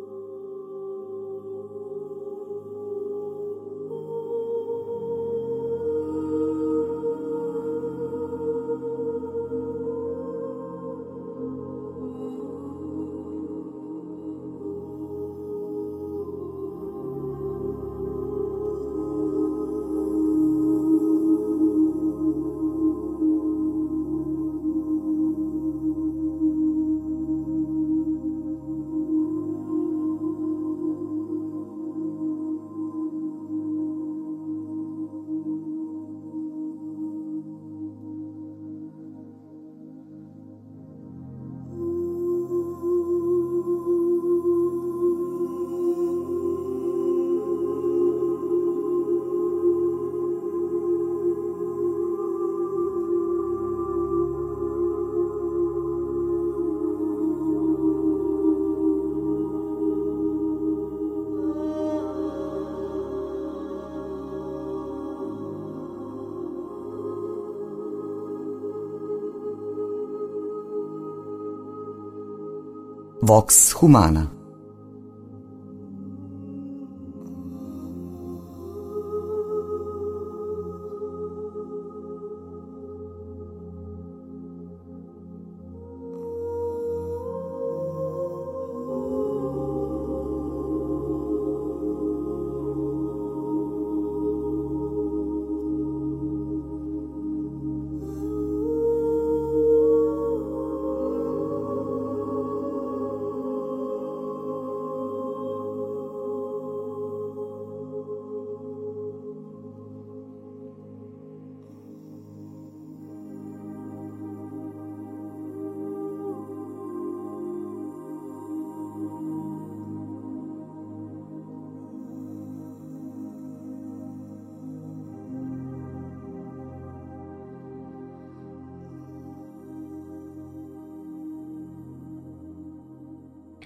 Vox 73.32 73.72
Humana 73.80 74.41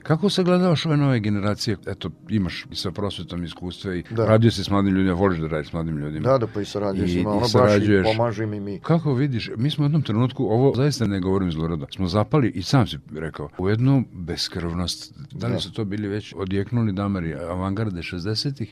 Kako 0.06 0.30
sagledavaš 0.30 0.86
ove 0.86 0.98
nove 0.98 1.20
generacije? 1.20 1.78
Eto, 1.88 2.10
imaš 2.30 2.66
i 2.72 2.76
sa 2.76 2.92
prosvetom 2.92 3.44
iskustva 3.44 3.96
i 3.96 4.04
Da. 4.12 4.26
radio 4.26 4.52
si 4.52 4.64
s 4.64 4.70
mladim 4.70 4.94
ljudima, 4.94 5.14
voliš 5.14 5.40
da 5.40 5.48
radiš 5.48 5.70
s 5.70 5.74
mladim 5.74 5.98
ljudima. 5.98 6.24
Da, 6.24 6.38
da, 6.38 6.48
pa 6.48 6.62
i 6.62 6.66
sarađuješ 6.66 7.12
I- 7.12 7.14
ima, 7.14 7.30
i 7.30 7.32
ono 7.32 7.40
baš 7.40 7.50
i 7.50 7.52
sarađuješ. 7.52 8.08
pomaže 8.08 8.46
mi. 8.46 8.80
Kako 8.80 9.14
vidiš, 9.14 9.52
mi 9.58 9.70
smo 9.70 9.84
u 9.84 9.86
jednom 9.86 10.02
trenutku, 10.02 10.46
ovo 10.46 10.74
zaista 10.76 11.08
ne 11.08 11.20
govorim 11.20 11.52
zlorada, 11.52 11.86
smo 11.92 12.08
zapali 12.08 12.50
i 12.50 12.62
sam 12.64 12.88
si 12.88 12.98
rekao, 13.14 13.50
u 13.58 13.70
jednu 13.70 14.04
beskrvnost, 14.14 15.14
da 15.32 15.48
li 15.48 15.54
Da. 15.54 15.60
su 15.60 15.72
to 15.72 15.86
bili 15.86 16.08
već 16.08 16.34
odjeknuli 16.38 16.94
damari 16.94 17.34
avangarde 17.36 18.02
60-ih, 18.02 18.72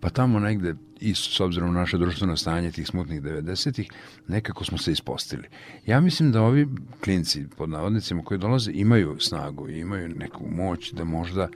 pa 0.00 0.10
tamo 0.10 0.38
negde, 0.38 0.74
i 1.00 1.14
s 1.14 1.40
obzirom 1.40 1.74
na 1.74 1.80
naše 1.80 1.98
društveno 1.98 2.36
stanje 2.36 2.70
tih 2.70 2.86
smutnih 2.86 3.22
90-ih, 3.22 3.90
nekako 4.28 4.64
smo 4.64 4.78
se 4.78 4.92
ispostili. 4.92 5.48
Ja 5.86 6.00
mislim 6.00 6.32
da 6.32 6.42
ovi 6.42 6.68
klinci, 7.04 7.46
pod 7.56 7.68
navodnicima, 7.68 8.22
koji 8.22 8.38
dolaze, 8.38 8.72
imaju 8.74 9.16
snagu 9.18 9.68
imaju 9.68 10.08
neku 10.08 10.44
moć 10.50 10.92
da 10.92 11.04
možda 11.04 11.48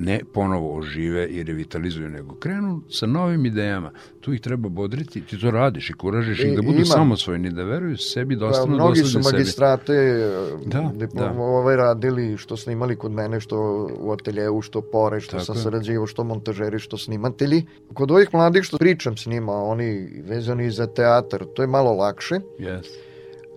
ne 0.00 0.20
ponovo 0.34 0.76
ožive 0.76 1.26
i 1.26 1.42
revitalizuju, 1.42 2.08
nego 2.08 2.34
krenu 2.34 2.82
sa 2.90 3.06
novim 3.08 3.46
idejama. 3.46 3.90
Tu 4.20 4.32
ih 4.32 4.40
treba 4.40 4.68
bodriti, 4.70 5.20
ti 5.20 5.38
to 5.38 5.50
radiš 5.50 5.90
i 5.90 5.94
kuražiš 5.94 6.40
ih 6.40 6.46
I- 6.46 6.56
da 6.56 6.62
budu 6.62 6.76
ima. 6.76 6.84
samosvojni, 6.86 7.50
da 7.50 7.62
veruju 7.64 7.96
sebi, 7.98 8.36
da 8.36 8.40
Pa, 8.40 8.50
ostanu 8.50 8.74
mnogi 8.74 8.98
su 8.98 9.08
sebi. 9.12 9.24
magistrate 9.24 9.92
Da, 10.66 10.90
da, 10.94 11.06
da. 11.06 11.30
ovaj 11.32 11.76
radili 11.76 12.36
što 12.36 12.56
snimali 12.56 12.96
kod 12.96 13.12
mene, 13.12 13.40
što 13.40 13.56
u 13.98 14.12
ateljevu, 14.12 14.62
što 14.62 14.80
pore, 14.82 15.20
što 15.20 15.30
Tako 15.32 15.44
sam 15.44 15.56
je. 15.56 15.62
sarađivo, 15.62 16.06
što 16.06 16.24
montažeri, 16.24 16.78
što 16.78 16.98
snimatelji. 16.98 17.62
Kod 17.94 18.10
ovih 18.10 18.28
mladih 18.32 18.62
što 18.62 18.78
pričam 18.78 19.16
s 19.16 19.26
njima, 19.26 19.52
oni 19.54 19.90
vezani 20.22 20.70
za 20.70 20.86
teatar, 20.88 21.44
to 21.46 21.62
je 21.62 21.68
malo 21.68 21.92
lakše, 21.92 22.34
Yes. 22.58 22.84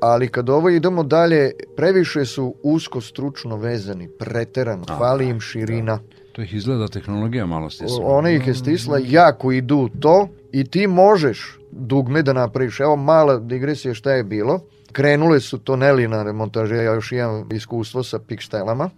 ali 0.01 0.27
kad 0.27 0.49
ovo 0.49 0.69
idemo 0.69 1.03
dalje, 1.03 1.41
previše 1.75 2.25
su 2.25 2.55
usko 2.63 3.01
stručno 3.01 3.57
vezani, 3.57 4.09
preterano, 4.09 4.83
A, 4.87 4.97
fali 4.97 5.27
im 5.27 5.39
širina. 5.41 5.99
To 6.33 6.41
ih 6.41 6.53
izgleda 6.53 6.87
tehnologija 6.87 7.45
malo 7.45 7.69
stisla. 7.69 7.99
Ona 8.03 8.29
ih 8.29 8.47
je 8.47 8.53
stisla, 8.53 8.99
jako 9.03 9.51
idu 9.51 9.77
u 9.77 9.89
to 9.89 10.27
i 10.51 10.63
ti 10.63 10.87
možeš 10.87 11.59
dugme 11.71 12.21
da 12.21 12.33
napraviš. 12.33 12.79
Evo 12.79 12.95
mala 12.95 13.37
digresija 13.37 13.93
šta 13.93 14.11
je 14.11 14.23
bilo. 14.23 14.59
Krenule 14.91 15.39
su 15.39 15.57
to 15.57 15.75
nelinare 15.75 16.33
montaže, 16.33 16.75
ja 16.75 16.93
još 16.93 17.11
imam 17.11 17.49
iskustvo 17.51 18.03
sa 18.03 18.19
pikstelama. 18.19 18.89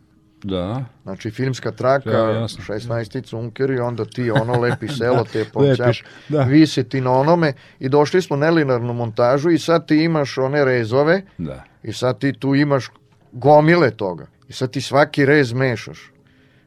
Da, 0.44 0.86
Znači 1.04 1.32
filmska 1.32 1.72
traka, 1.72 2.10
Ja, 2.10 2.30
jasno. 2.30 2.64
16 2.76 3.26
cunker 3.26 3.72
i 3.72 3.80
onda 3.80 4.06
ti 4.06 4.32
ono 4.32 4.60
lepi 4.60 4.88
selo, 4.98 5.24
te 5.34 5.46
pomća, 5.54 5.84
Lepiš, 5.86 6.04
da. 6.30 6.42
visi 6.42 6.84
ti 6.84 7.02
na 7.02 7.12
onome 7.12 7.54
i 7.80 7.90
došli 7.90 8.22
smo 8.22 8.36
nelinarnu 8.36 8.94
montažu 8.94 9.50
i 9.50 9.60
sad 9.60 9.88
ti 9.88 9.96
imaš 10.04 10.38
one 10.38 10.66
rezove 10.66 11.22
da. 11.38 11.64
i 11.84 11.94
sad 11.94 12.20
ti 12.20 12.34
tu 12.34 12.56
imaš 12.56 12.90
gomile 13.32 13.92
toga. 13.92 14.28
I 14.50 14.54
sad 14.54 14.72
ti 14.72 14.82
svaki 14.82 15.26
rez 15.26 15.54
mešaš. 15.54 16.12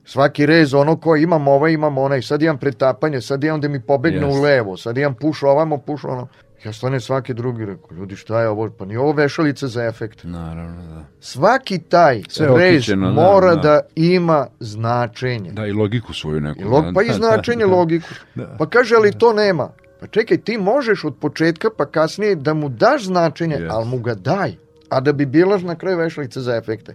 Svaki 0.08 0.46
rez, 0.46 0.74
ono 0.74 0.96
ko 0.96 1.16
imam 1.16 1.48
ovaj, 1.48 1.72
imam 1.72 1.98
onaj, 1.98 2.22
sad 2.22 2.42
imam 2.42 2.58
pretapanje, 2.58 3.20
sad 3.20 3.44
imam 3.44 3.60
da 3.60 3.68
mi 3.68 3.80
pobegne 3.80 4.26
Jest. 4.26 4.38
u 4.38 4.42
levo, 4.42 4.76
sad 4.76 4.98
imam 4.98 5.14
puš 5.14 5.42
ovamo, 5.42 5.78
puš 5.78 6.04
ono. 6.04 6.28
Ja 6.64 6.72
stane 6.72 7.00
svaki 7.00 7.34
drugi, 7.34 7.64
rekao, 7.64 7.96
ljudi 7.96 8.16
šta 8.16 8.40
je 8.40 8.48
ovo, 8.48 8.70
pa 8.78 8.84
nije 8.84 8.98
ovo 8.98 9.12
vešalica 9.12 9.68
za 9.68 9.84
efekt. 9.84 10.24
Naravno, 10.24 10.82
da. 10.82 11.04
Svaki 11.20 11.78
taj 11.78 12.22
Sve 12.28 12.46
rez 12.46 12.76
okićeno, 12.76 13.06
da, 13.06 13.12
mora 13.12 13.54
da. 13.54 13.62
da. 13.62 13.80
ima 13.94 14.46
značenje. 14.60 15.50
Da, 15.50 15.66
i 15.66 15.72
logiku 15.72 16.14
svoju 16.14 16.40
neku. 16.40 16.60
I 16.60 16.64
log, 16.64 16.84
da, 16.84 16.92
pa 16.94 17.02
i 17.02 17.08
da, 17.08 17.14
značenje, 17.14 17.66
da, 17.66 17.72
logiku. 17.72 18.08
Da. 18.34 18.56
Pa 18.58 18.66
kaže, 18.66 18.94
ali 18.96 19.18
to 19.18 19.32
nema. 19.32 19.70
Pa 20.00 20.06
čekaj, 20.06 20.36
ti 20.36 20.58
možeš 20.58 21.04
od 21.04 21.16
početka 21.20 21.68
pa 21.76 21.86
kasnije 21.86 22.34
da 22.34 22.54
mu 22.54 22.68
daš 22.68 23.04
značenje, 23.04 23.56
Jest. 23.56 23.74
ali 23.74 23.88
mu 23.88 23.98
ga 23.98 24.14
daj. 24.14 24.56
A 24.88 25.00
da 25.00 25.12
bi 25.12 25.26
bila 25.26 25.58
na 25.58 25.76
kraju 25.76 25.98
vešalica 25.98 26.40
za 26.40 26.56
efekte. 26.56 26.94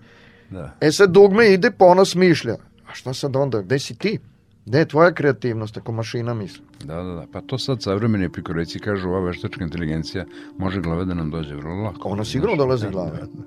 Da. 0.49 0.71
E 0.81 0.91
sad 0.91 1.09
dugme 1.09 1.53
ide 1.53 1.71
pa 1.71 1.85
ono 1.85 2.05
smišlja. 2.05 2.55
A 2.93 2.95
šta 2.95 3.13
sad 3.13 3.35
onda? 3.35 3.61
Gde 3.61 3.79
si 3.79 3.95
ti? 3.95 4.19
Gde 4.65 4.79
je 4.79 4.85
tvoja 4.85 5.13
kreativnost 5.13 5.77
ako 5.77 5.91
mašina 5.91 6.33
misli? 6.33 6.63
Da, 6.83 6.95
da, 6.95 7.03
da. 7.03 7.25
Pa 7.31 7.41
to 7.41 7.57
sad 7.57 7.81
savremeni 7.81 8.25
epikureci 8.25 8.79
kažu 8.79 9.09
ova 9.09 9.19
veštačka 9.19 9.63
inteligencija 9.63 10.25
može 10.57 10.81
glave 10.81 11.05
da 11.05 11.13
nam 11.13 11.31
dođe 11.31 11.55
vrlo 11.55 11.75
lako. 11.75 12.09
Ona 12.09 12.25
sigurno 12.25 12.55
dolazi 12.55 12.85
da, 12.85 12.91
glave. 12.91 13.11
da, 13.11 13.25
da. 13.25 13.43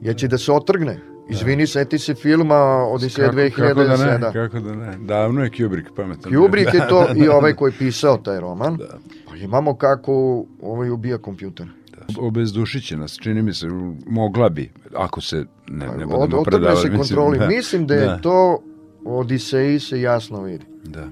Jer 0.00 0.16
će 0.16 0.28
da 0.28 0.38
se 0.38 0.52
otrgne. 0.52 0.98
Izvini, 1.28 1.66
seti 1.66 1.98
se 1.98 2.14
filma 2.14 2.56
Odiseja 2.84 3.30
Kako, 3.30 3.56
kako 3.56 3.84
da 3.84 3.96
ne, 3.96 4.18
2007. 4.20 4.32
kako 4.32 4.60
da 4.60 4.74
ne. 4.74 4.98
Davno 4.98 5.44
je 5.44 5.50
Kubrick 5.50 5.88
pametan. 5.96 6.32
Kubrick 6.34 6.74
je 6.74 6.80
Da, 6.80 6.86
to 6.86 7.04
da, 7.04 7.14
i 7.14 7.26
da. 7.26 7.36
ovaj 7.36 7.54
koji 7.54 7.72
je 7.72 7.78
pisao 7.78 8.16
taj 8.16 8.40
roman. 8.40 8.76
Da. 8.76 8.98
Pa 9.28 9.36
imamo 9.36 9.74
kako 9.76 10.12
ovaj 10.62 10.90
ubija 10.90 11.18
kompjuter. 11.18 11.66
Obezdušit 12.18 12.84
će 12.84 12.96
nas, 12.96 13.16
čini 13.16 13.42
mi 13.42 13.54
se, 13.54 13.66
mogla 14.06 14.48
bi, 14.48 14.70
ako 14.94 15.20
se 15.20 15.36
ne, 15.68 15.86
ne 15.86 15.86
Od, 15.86 15.96
budemo 15.96 16.20
otrgne 16.20 16.42
predavali. 16.44 16.80
se 16.82 16.96
kontroli. 16.96 17.38
da. 17.38 17.46
Mislim 17.46 17.86
da 17.86 17.94
je 17.94 18.06
Da. 18.06 18.18
to 18.18 18.62
Odiseji 19.04 19.80
se 19.80 20.00
jasno 20.00 20.42
vidi. 20.42 20.64
Da. 20.84 21.08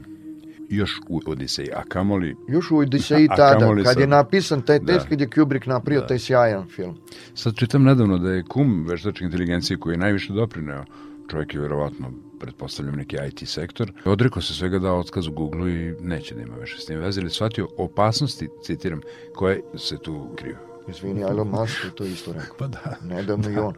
Još 0.68 1.00
u 1.08 1.20
Odiseji, 1.26 1.68
a 1.72 1.82
kamoli, 1.84 2.36
Još 2.48 2.70
u 2.70 2.76
Odiseji 2.76 3.28
A 3.30 3.36
tada, 3.36 3.66
kad 3.66 3.96
je 3.96 4.02
sad. 4.02 4.08
napisan 4.08 4.62
taj 4.62 4.78
tekst, 4.78 5.00
Da. 5.00 5.08
kad 5.08 5.20
je 5.20 5.30
Kubrick 5.30 5.66
napravio 5.66 6.00
taj 6.00 6.18
sjajan 6.18 6.68
film. 6.68 6.96
sad 7.34 7.54
čitam 7.54 7.82
nedavno 7.82 8.18
da 8.18 8.30
je 8.30 8.42
kum 8.44 8.86
veštačke 8.86 9.24
inteligencije 9.24 9.76
koji 9.76 9.94
je 9.94 9.98
najviše 9.98 10.32
doprineo, 10.32 10.84
čovjek 11.30 11.54
je 11.54 11.60
verovatno, 11.60 12.10
pretpostavljam 12.40 12.94
neki 12.94 13.16
IT 13.28 13.48
sektor, 13.48 13.92
odrekao 14.04 14.42
se 14.42 14.54
svega 14.54 14.78
dao 14.78 14.98
otkaz 14.98 15.26
u 15.26 15.32
Google 15.32 15.70
i 15.72 15.94
neće 16.00 16.34
da 16.34 16.42
ima 16.42 16.56
više 16.56 16.78
s 16.78 16.86
tim 16.86 16.98
veze, 16.98 17.20
ili 17.20 17.30
shvatio 17.30 17.68
opasnosti, 17.78 18.48
citiram, 18.64 19.00
koje 19.34 19.60
se 19.76 19.98
tu 19.98 20.28
kriju. 20.36 20.56
Izvini, 20.88 21.20
Elon 21.20 21.48
Musk 21.48 21.84
je 21.84 21.90
to 21.90 22.04
isto 22.04 22.32
rekao. 22.32 22.56
Pa 22.58 22.66
da, 22.66 22.96
Nedavno 23.04 23.50
i 23.50 23.56
on. 23.56 23.74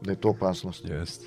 Da 0.00 0.10
je 0.10 0.16
to 0.16 0.28
opasnost. 0.28 0.84
jeste. 0.84 1.26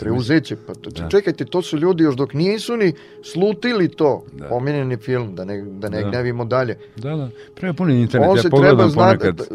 Preuzeće, 0.00 0.56
pa 0.66 0.74
to, 0.74 0.90
Da. 0.90 1.08
čekajte, 1.08 1.44
to 1.44 1.62
su 1.62 1.78
ljudi 1.78 2.02
još 2.02 2.16
dok 2.16 2.32
nisu 2.34 2.76
ni 2.76 2.92
slutili 3.24 3.88
to, 3.88 4.24
Da. 4.32 4.48
pominjeni 4.48 4.96
film, 4.96 5.34
da 5.34 5.44
ne, 5.44 5.62
da 5.62 5.88
ne 5.88 6.02
Da. 6.02 6.08
gnevimo 6.10 6.44
dalje. 6.44 6.78
Da, 6.96 7.16
da. 7.16 7.28
Prema 7.54 7.74
puni 7.74 8.00
internet, 8.00 8.28
On 8.30 8.36
ja 8.36 8.42
pogledam 8.50 8.92
ponekad 8.94 9.48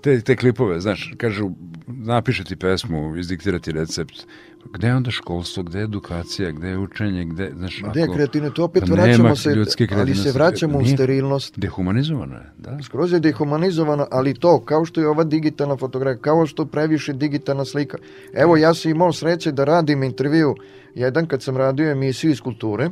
te, 0.00 0.20
te 0.20 0.36
klipove, 0.36 0.80
znaš, 0.80 1.14
kažu, 1.16 1.50
napiše 1.86 2.44
ti 2.44 2.56
pesmu, 2.56 3.16
izdiktirati 3.16 3.72
recept, 3.72 4.14
gde 4.64 4.86
je 4.86 4.94
onda 4.94 5.10
školstvo, 5.10 5.62
gde 5.62 5.78
je 5.78 5.84
edukacija, 5.84 6.50
gde 6.50 6.68
je 6.68 6.78
učenje, 6.78 7.24
gde, 7.24 7.52
znaš, 7.56 7.82
gde 7.90 8.00
je 8.00 8.08
kreativno, 8.14 8.50
to 8.50 8.64
opet 8.64 8.84
pa 8.88 8.94
vraćamo 8.94 9.36
se, 9.36 9.54
ali 9.96 10.14
se 10.14 10.32
vraćamo 10.32 10.78
u 10.78 10.82
Nije- 10.82 10.96
sterilnost. 10.96 11.58
Dehumanizovano 11.58 12.34
je, 12.34 12.52
da. 12.58 12.78
Skroz 12.82 13.12
je 13.12 13.20
dehumanizovano, 13.20 14.06
ali 14.10 14.34
to, 14.34 14.60
kao 14.60 14.84
što 14.84 15.00
je 15.00 15.08
ova 15.08 15.24
digitalna 15.24 15.76
fotografija, 15.76 16.22
kao 16.22 16.46
što 16.46 16.66
previše 16.66 17.12
digitalna 17.12 17.64
slika. 17.64 17.98
Evo, 18.34 18.56
ja 18.56 18.74
sam 18.74 18.90
imao 18.90 19.12
sreće 19.12 19.52
da 19.52 19.64
radim 19.64 20.02
intervju, 20.02 20.54
jedan 20.94 21.26
kad 21.26 21.42
sam 21.42 21.56
radio 21.56 21.90
emisiju 21.90 22.30
iz 22.30 22.40
kulture, 22.40 22.90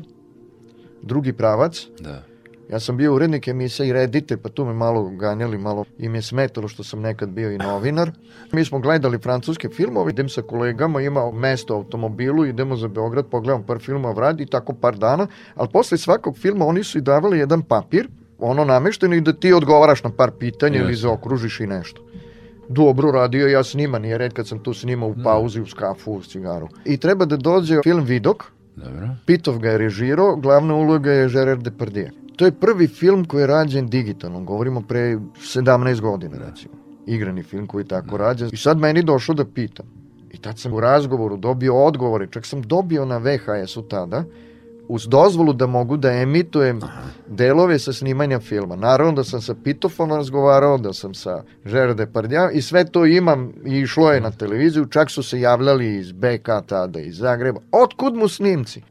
drugi 1.03 1.33
pravac, 1.33 1.87
Da. 2.01 2.30
Ja 2.71 2.81
sam 2.81 2.97
bio 2.97 3.15
urednik 3.15 3.49
emisije 3.49 3.89
i 3.89 3.93
reditelj, 3.93 4.39
pa 4.39 4.49
tu 4.49 4.65
me 4.65 4.73
malo 4.73 5.09
ganjali, 5.09 5.59
malo 5.59 5.85
im 5.99 6.15
je 6.15 6.23
smetalo 6.23 6.69
što 6.69 6.85
sam 6.85 7.01
nekad 7.01 7.29
bio 7.29 7.53
i 7.53 7.59
novinar. 7.59 8.11
Mi 8.53 8.65
smo 8.65 8.79
gledali 8.79 9.19
francuske 9.19 9.69
filmove, 9.69 10.11
idem 10.11 10.29
sa 10.29 10.43
kolegama, 10.43 11.01
ima 11.01 11.31
mesto 11.31 11.75
u 11.75 11.77
automobilu, 11.77 12.47
idemo 12.47 12.77
za 12.77 12.89
Beograd, 12.89 13.27
pogledam 13.27 13.63
par 13.63 13.79
filmova 13.79 14.15
vradi 14.15 14.43
i 14.43 14.47
tako 14.47 14.73
par 14.73 14.97
dana, 14.97 15.27
ali 15.55 15.69
posle 15.73 15.99
svakog 15.99 16.39
filma 16.39 16.67
oni 16.67 16.85
su 16.85 16.99
i 16.99 17.01
davali 17.01 17.39
jedan 17.39 17.63
papir, 17.63 18.09
ono 18.39 18.65
namešteno 18.65 19.15
i 19.15 19.21
da 19.21 19.33
ti 19.33 19.53
odgovaraš 19.53 20.05
na 20.05 20.11
par 20.11 20.31
pitanja 20.31 20.79
ili 20.79 20.93
Jasno. 20.93 21.09
zaokružiš 21.09 21.61
i 21.61 21.67
nešto. 21.67 22.03
dobro 22.69 23.11
radio, 23.11 23.47
ja 23.49 23.65
snimam, 23.65 24.03
nije 24.03 24.19
red 24.19 24.33
kad 24.33 24.49
sam 24.49 24.59
tu 24.59 24.75
snimao 24.75 25.09
u 25.09 25.15
pauzi, 25.25 25.61
u 25.61 25.67
skafu, 25.67 26.13
u 26.13 26.23
cigaru. 26.23 26.69
I 26.85 26.97
treba 26.97 27.25
da 27.25 27.37
dođe 27.37 27.81
film 27.83 28.05
Vidok, 28.05 28.45
Dobro. 28.77 29.09
Pitov 29.27 29.59
ga 29.59 29.71
je 29.71 29.79
režirao, 29.79 30.37
glavna 30.37 30.75
uloga 30.75 31.13
je 31.13 31.29
Gerard 31.29 31.63
Depardieu. 31.63 32.09
To 32.41 32.47
je 32.47 32.53
prvi 32.53 32.87
film 32.87 33.25
koji 33.25 33.43
je 33.43 33.47
rađen 33.47 33.89
digitalno, 33.89 34.41
govorimo 34.41 34.81
pre 34.81 35.19
17 35.37 36.01
godina 36.01 36.37
recimo. 36.39 36.75
Igrani 37.07 37.43
film 37.43 37.67
koji 37.67 37.83
je 37.83 37.89
tako 37.89 38.17
rađen. 38.17 38.51
I 38.53 38.57
sad 38.57 38.79
meni 38.79 39.03
došlo 39.03 39.35
da 39.35 39.45
pitam. 39.45 39.87
I 40.31 40.39
tad 40.39 40.59
sam 40.59 40.73
u 40.73 40.81
razgovoru 40.81 41.37
dobio 41.37 41.85
odgovore, 41.85 42.27
čak 42.31 42.47
sam 42.47 42.63
dobio 42.63 43.05
na 43.05 43.19
VHS-u 43.19 43.83
tada, 43.83 44.25
uz 44.89 45.07
dozvolu 45.09 45.53
da 45.53 45.67
mogu 45.67 45.97
da 45.97 46.13
emitujem 46.13 46.81
delove 47.27 47.79
sa 47.79 47.93
snimanja 47.93 48.41
filma. 48.41 48.77
Naravno 48.77 49.13
da 49.13 49.25
sam 49.25 49.41
sa 49.41 49.55
Pitofom 49.65 50.11
razgovarao, 50.11 50.79
da 50.79 50.93
sam 50.93 51.15
sa 51.15 51.43
Gerard 51.65 51.97
Depardieu 51.97 52.51
i 52.53 52.63
sve 52.63 52.85
to 52.85 53.07
imam 53.07 53.53
i 53.67 53.79
išlo 53.79 54.13
je 54.13 54.21
na 54.21 54.31
televiziju, 54.31 54.87
čak 54.87 55.11
su 55.11 55.23
se 55.23 55.41
javljali 55.41 55.97
iz 55.97 56.13
BK 56.13 56.49
tada, 56.67 57.01
iz 57.01 57.17
Zagreba. 57.17 57.61
Otkud 57.73 58.15
mu 58.15 58.29
snimci? 58.29 58.83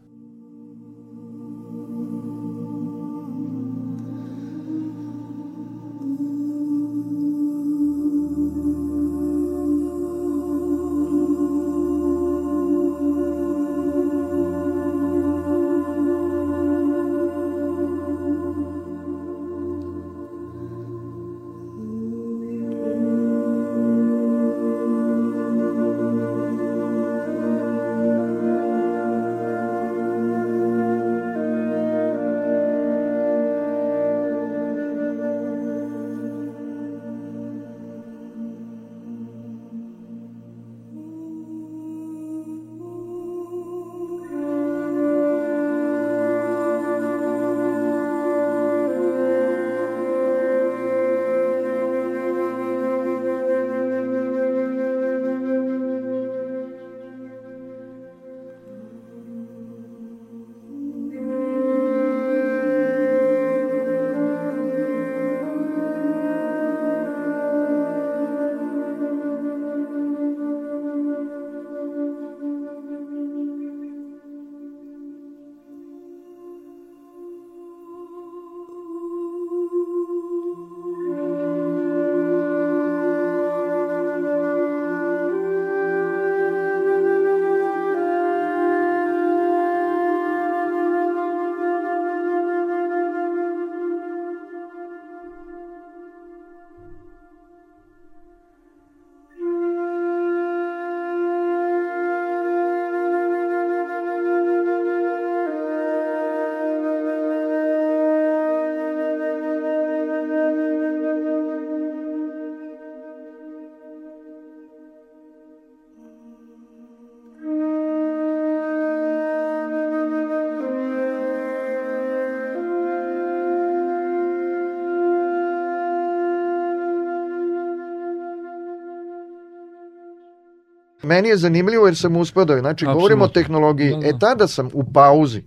Meni 131.20 131.30
je 131.30 131.38
zanimljivo 131.38 131.86
jer 131.86 131.96
sam 131.98 132.16
uspeo 132.18 132.46
da, 132.46 132.60
znači 132.60 132.86
Apsolutno. 132.86 133.00
govorimo 133.00 133.26
o 133.26 133.28
tehnologiji. 133.28 133.92
Da, 133.92 133.98
da. 133.98 134.08
E 134.08 134.12
tada 134.20 134.48
sam 134.48 134.70
u 134.74 134.84
pauzi 134.94 135.44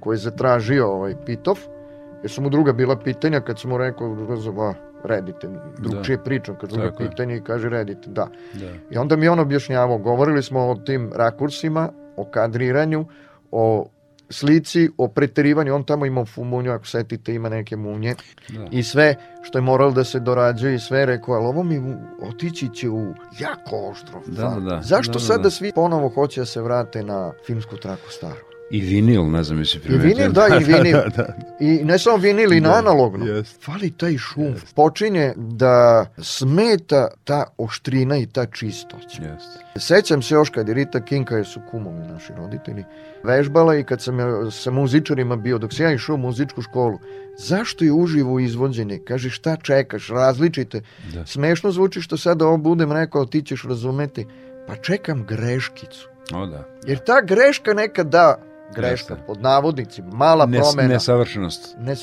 koji 0.00 0.14
je 0.14 0.18
zatražio 0.18 0.88
ovaj 0.92 1.14
Pitov, 1.26 1.58
jer 2.22 2.30
su 2.30 2.42
mu 2.42 2.50
druga 2.50 2.72
bila 2.72 2.96
pitanja 2.96 3.40
kad 3.40 3.58
sam 3.58 3.70
mu 3.70 3.78
rekao, 3.78 4.16
a, 4.60 4.74
redite, 5.04 5.48
drugčije 5.78 6.16
da. 6.16 6.22
pričam, 6.22 6.56
kad 6.60 6.70
druga 6.70 6.90
Tako 6.90 7.02
je. 7.02 7.10
pitanje 7.10 7.36
i 7.36 7.40
kaže 7.40 7.68
redite, 7.68 8.10
da. 8.10 8.28
Da. 8.54 8.66
I 8.90 8.98
onda 8.98 9.16
mi 9.16 9.26
je 9.26 9.30
on 9.30 9.38
objašnjavao, 9.38 9.98
govorili 9.98 10.42
smo 10.42 10.60
o 10.60 10.74
tim 10.74 11.10
rakursima, 11.14 11.92
o 12.16 12.24
kadriranju, 12.24 13.04
o 13.50 13.90
slici, 14.30 14.88
o 14.98 15.08
preterivanju, 15.08 15.74
on 15.74 15.84
tamo 15.84 16.06
ima 16.06 16.24
fumunju, 16.24 16.72
ako 16.72 16.86
setite, 16.86 17.34
ima 17.34 17.48
neke 17.48 17.76
munje 17.76 18.14
Da. 18.48 18.66
i 18.70 18.82
sve 18.82 19.14
što 19.42 19.58
je 19.58 19.62
moralo 19.62 19.90
da 19.90 20.04
se 20.04 20.20
dorađuje 20.20 20.74
i 20.74 20.78
sve 20.78 21.06
rekao, 21.06 21.34
ali 21.34 21.46
ovo 21.46 21.62
mi 21.62 21.94
otići 22.22 22.68
će 22.74 22.88
u 22.88 23.14
jako 23.38 23.90
oštro. 23.90 24.20
Da, 24.26 24.42
da, 24.48 24.60
da. 24.60 24.80
Zašto 24.82 25.12
Da, 25.12 25.18
da, 25.18 25.24
sada 25.24 25.42
da. 25.42 25.50
svi 25.50 25.72
ponovo 25.74 26.08
hoće 26.08 26.40
da 26.40 26.46
se 26.46 26.60
vrate 26.62 27.02
na 27.02 27.32
filmsku 27.46 27.76
traku 27.76 28.10
staru? 28.10 28.49
I 28.70 28.80
vinil, 28.80 29.24
ne 29.24 29.42
znam 29.42 29.58
jesi 29.58 29.78
I 29.78 29.80
primetio. 29.80 30.08
vinil, 30.08 30.32
da, 30.32 30.46
i 30.50 30.64
vinil. 30.72 30.96
da, 30.96 31.08
da. 31.16 31.34
I 31.60 31.84
ne 31.84 31.98
samo 31.98 32.16
vinil, 32.16 32.52
i 32.52 32.60
na 32.60 32.68
Da, 32.68 32.74
analogno. 32.74 33.26
jest. 33.26 33.64
Fali 33.64 33.90
taj 33.90 34.16
šum. 34.18 34.54
Počinje 34.74 35.32
da 35.36 36.06
smeta 36.18 37.08
ta 37.24 37.44
oštrina 37.58 38.16
i 38.16 38.26
ta 38.26 38.46
čistoća. 38.46 39.22
Jeste. 39.22 39.60
Sećam 39.78 40.22
se 40.22 40.34
još 40.34 40.50
kad 40.50 40.68
je 40.68 40.74
Rita 40.74 41.00
Kinka, 41.00 41.36
jer 41.36 41.46
su 41.46 41.60
kumovi 41.70 41.98
naši 42.02 42.32
roditelji, 42.36 42.84
vežbala 43.24 43.76
i 43.76 43.84
kad 43.84 44.02
sam 44.02 44.18
ja 44.18 44.50
sa 44.50 44.70
muzičarima 44.70 45.36
bio, 45.36 45.58
dok 45.58 45.72
sam 45.74 45.86
ja 45.86 45.92
išao 45.92 46.14
u 46.14 46.18
muzičku 46.18 46.62
školu, 46.62 46.98
zašto 47.38 47.84
je 47.84 47.92
uživo 47.92 48.38
izvođenje? 48.40 48.98
Kaže, 48.98 49.30
šta 49.30 49.56
čekaš, 49.56 50.08
različite. 50.08 50.80
Da. 51.14 51.26
Smešno 51.26 51.72
zvuči 51.72 52.00
što 52.00 52.16
sada 52.16 52.46
ovo 52.46 52.56
budem 52.56 52.92
rekao, 52.92 53.26
ti 53.26 53.42
ćeš 53.42 53.64
razumeti. 53.64 54.26
Pa 54.66 54.76
čekam 54.76 55.26
greškicu. 55.26 56.08
O 56.34 56.46
da. 56.46 56.64
Jer 56.86 56.98
ta 56.98 57.20
greška 57.20 57.74
nekad 57.74 58.06
da, 58.06 58.34
greška, 58.70 58.90
Jeste. 59.12 59.26
pod 59.26 59.42
navodnicima, 59.42 60.08
mala 60.12 60.46
Nes, 60.46 60.60
promena. 60.62 60.94
nesavršenost. 60.94 61.76
Ne, 61.78 61.94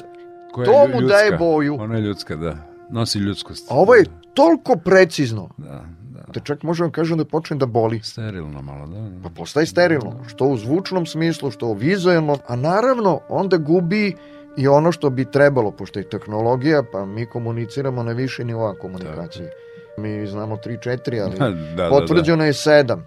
Koja 0.53 0.65
To 0.65 0.87
mu 0.87 1.01
ljudska. 1.01 1.07
daje 1.09 1.31
boju. 1.33 1.77
Ona 1.79 1.95
je 1.95 2.01
ljudska, 2.01 2.35
da. 2.35 2.55
Nosi 2.89 3.19
ljudskost. 3.19 3.71
a 3.71 3.75
ovo 3.75 3.95
je 3.95 4.05
toliko 4.33 4.75
precizno, 4.75 5.49
Da, 5.57 5.81
da. 6.01 6.23
da 6.33 6.39
čak 6.39 6.63
možemo 6.63 6.91
kažem 6.91 7.17
da 7.17 7.25
počne 7.25 7.57
da 7.57 7.65
boli. 7.65 7.99
Sterilno 8.01 8.61
malo, 8.61 8.87
da. 8.87 8.99
da. 8.99 9.23
Pa 9.23 9.29
postaje 9.31 9.65
sterilno, 9.65 10.23
što 10.27 10.45
u 10.45 10.57
zvučnom 10.57 11.05
smislu, 11.05 11.51
što 11.51 11.67
u 11.67 11.73
vizualnom, 11.73 12.37
a 12.47 12.55
naravno 12.55 13.19
onda 13.29 13.57
gubi 13.57 14.15
i 14.57 14.67
ono 14.67 14.91
što 14.91 15.09
bi 15.09 15.25
trebalo, 15.25 15.71
pošto 15.71 15.99
je 15.99 16.09
tehnologija, 16.09 16.83
pa 16.83 17.05
mi 17.05 17.25
komuniciramo 17.25 18.03
na 18.03 18.11
više 18.11 18.43
nivoa 18.45 18.73
komunikacije. 18.75 19.51
Mi 19.97 20.27
znamo 20.27 20.55
3-4, 20.57 21.21
ali 21.21 21.37
Da, 21.39 21.49
da, 21.49 21.83
da. 21.83 21.89
potvrđeno 21.89 22.45
je 22.45 22.53
7. 22.53 22.85
Da. 22.85 22.97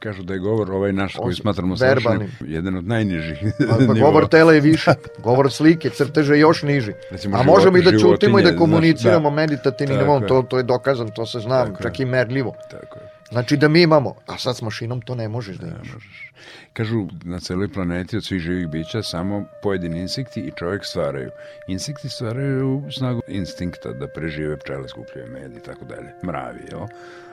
Kažu 0.00 0.22
da 0.22 0.32
je 0.32 0.38
govor 0.40 0.70
ovaj 0.70 0.92
naš 0.92 1.14
koji 1.14 1.34
smatramo 1.34 1.76
savršenim, 1.76 2.30
jedan 2.40 2.76
od 2.76 2.86
najnižih 2.86 3.38
Pa, 3.60 3.76
pa 3.86 3.94
govor 4.00 4.28
tela 4.28 4.52
je 4.52 4.60
više, 4.60 4.90
govor 5.18 5.52
slike, 5.52 5.90
crteže 5.90 6.34
je 6.34 6.40
još 6.40 6.62
niži. 6.62 6.92
Recimo, 7.10 7.36
A 7.36 7.38
život- 7.38 7.46
možemo 7.48 7.76
i 7.76 7.82
da 7.82 7.98
ćutimo 7.98 8.38
i 8.38 8.42
da 8.42 8.56
komuniciramo 8.56 9.30
znaš, 9.30 9.36
meditativnim 9.38 9.98
nivom, 9.98 10.22
je. 10.22 10.28
to, 10.28 10.42
to 10.42 10.56
je 10.56 10.62
dokazano, 10.62 11.10
to 11.10 11.26
se 11.26 11.40
zna, 11.40 11.58
Tako 11.58 11.70
je. 11.72 11.82
čak 11.82 12.00
i 12.00 12.04
merljivo. 12.04 12.54
Tako 12.70 12.98
je. 12.98 13.08
Znači 13.30 13.56
da 13.56 13.68
mi 13.68 13.82
imamo, 13.82 14.14
a 14.26 14.38
sad 14.38 14.56
s 14.56 14.62
mašinom 14.62 15.00
to 15.00 15.14
ne 15.14 15.28
možeš 15.28 15.56
da 15.56 15.66
Ne 15.66 15.72
imaš. 15.72 15.92
možeš. 15.92 16.32
Kažu, 16.72 17.06
na 17.24 17.40
celoj 17.40 17.68
planeti 17.68 18.16
od 18.16 18.24
svih 18.24 18.40
živih 18.40 18.68
bića 18.68 19.02
samo 19.02 19.44
pojedini 19.62 20.00
insekti 20.00 20.40
i 20.40 20.52
čovjek 20.52 20.84
stvaraju. 20.84 21.30
Insekti 21.68 22.08
stvaraju 22.08 22.82
snagu 22.90 23.20
instinkta 23.28 23.88
da 23.90 24.06
prežive 24.08 24.56
pčele, 24.58 24.88
skupljaju 24.88 25.32
med 25.32 25.52
i 25.52 25.60
tako 25.60 25.84
dalje. 25.84 26.08
Mravi, 26.24 26.60
jel? 26.70 26.80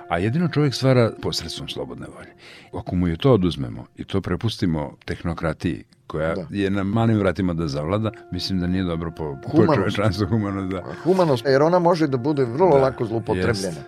A 0.10 0.17
jedino 0.17 0.48
čovjek 0.48 0.74
stvara 0.74 1.12
posredstvom 1.22 1.70
slobodne 1.70 2.08
volje. 2.15 2.30
Ako 2.74 2.96
mu 2.96 3.08
je 3.08 3.17
to 3.17 3.34
oduzmemo 3.34 3.86
i 3.96 4.04
to 4.04 4.22
prepustimo 4.22 4.96
tehnokratiji 5.06 5.84
koja 6.08 6.36
da. 6.36 6.46
je 6.50 6.70
na 6.70 6.84
malim 6.84 7.20
vratima 7.20 7.54
da 7.54 7.67
zavlada, 7.67 8.12
mislim 8.32 8.60
da 8.60 8.67
nije 8.67 8.84
dobro 8.84 9.12
po, 9.12 9.24
humanost. 9.24 9.67
po 9.67 9.76
čovečanstvu 9.76 10.28
humanost. 10.28 10.72
Da. 10.72 10.84
Humanost, 11.04 11.46
jer 11.46 11.62
ona 11.62 11.80
može 11.80 12.08
da 12.08 12.17
bude 12.17 12.46
vrlo 12.46 12.70
da, 12.70 12.82
lako 12.82 13.06
zlupotrebljena. 13.06 13.67
Jest. 13.67 13.80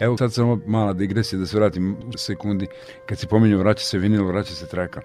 Evo 0.00 0.16
sad 0.16 0.32
samo 0.32 0.60
mala 0.66 0.92
digresija 0.92 1.38
da 1.38 1.46
se 1.46 1.56
vratim 1.56 1.96
sekundi. 2.16 2.66
Kad 3.06 3.18
se 3.18 3.26
pominju 3.26 3.58
vraća 3.58 3.84
se 3.84 3.98
vinil, 3.98 4.24
vraća 4.24 4.54
se 4.54 4.66
traka. 4.66 5.00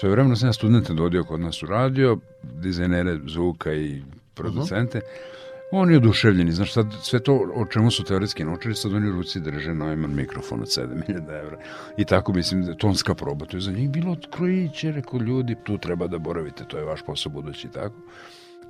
Svoje 0.00 0.12
vremeno 0.12 0.36
sam 0.36 0.48
ja 0.48 0.52
studente 0.52 0.94
dodio 0.94 1.24
kod 1.24 1.40
nas 1.40 1.62
u 1.62 1.66
radio, 1.66 2.18
dizajnere 2.42 3.18
zvuka 3.26 3.72
i 3.72 4.02
producente. 4.34 4.98
Uh 4.98 5.04
-huh 5.04 5.40
Oni 5.72 5.96
oduševljeni, 5.96 6.52
znaš, 6.52 6.72
sad 6.72 6.86
sve 7.02 7.22
to 7.22 7.34
o 7.54 7.66
čemu 7.66 7.90
su 7.90 8.04
teoretski 8.04 8.44
naučili, 8.44 8.74
sad 8.74 8.94
oni 8.94 9.08
u 9.08 9.12
ruci 9.12 9.40
drže 9.40 9.74
Neumann 9.74 10.14
mikrofon 10.14 10.60
od 10.60 10.68
7000 10.68 11.40
evra. 11.40 11.58
I 11.96 12.04
tako, 12.04 12.32
mislim, 12.32 12.62
da 12.62 12.74
tonska 12.74 13.14
proba, 13.14 13.46
to 13.46 13.56
je 13.56 13.60
za 13.60 13.72
njih 13.72 13.90
bilo 13.90 14.12
otkrojiće, 14.12 14.92
rekao 14.92 15.20
ljudi, 15.20 15.56
tu 15.64 15.78
treba 15.78 16.06
da 16.06 16.18
boravite, 16.18 16.64
to 16.64 16.78
je 16.78 16.84
vaš 16.84 17.02
posao 17.06 17.32
budući 17.32 17.68
tako. 17.68 17.94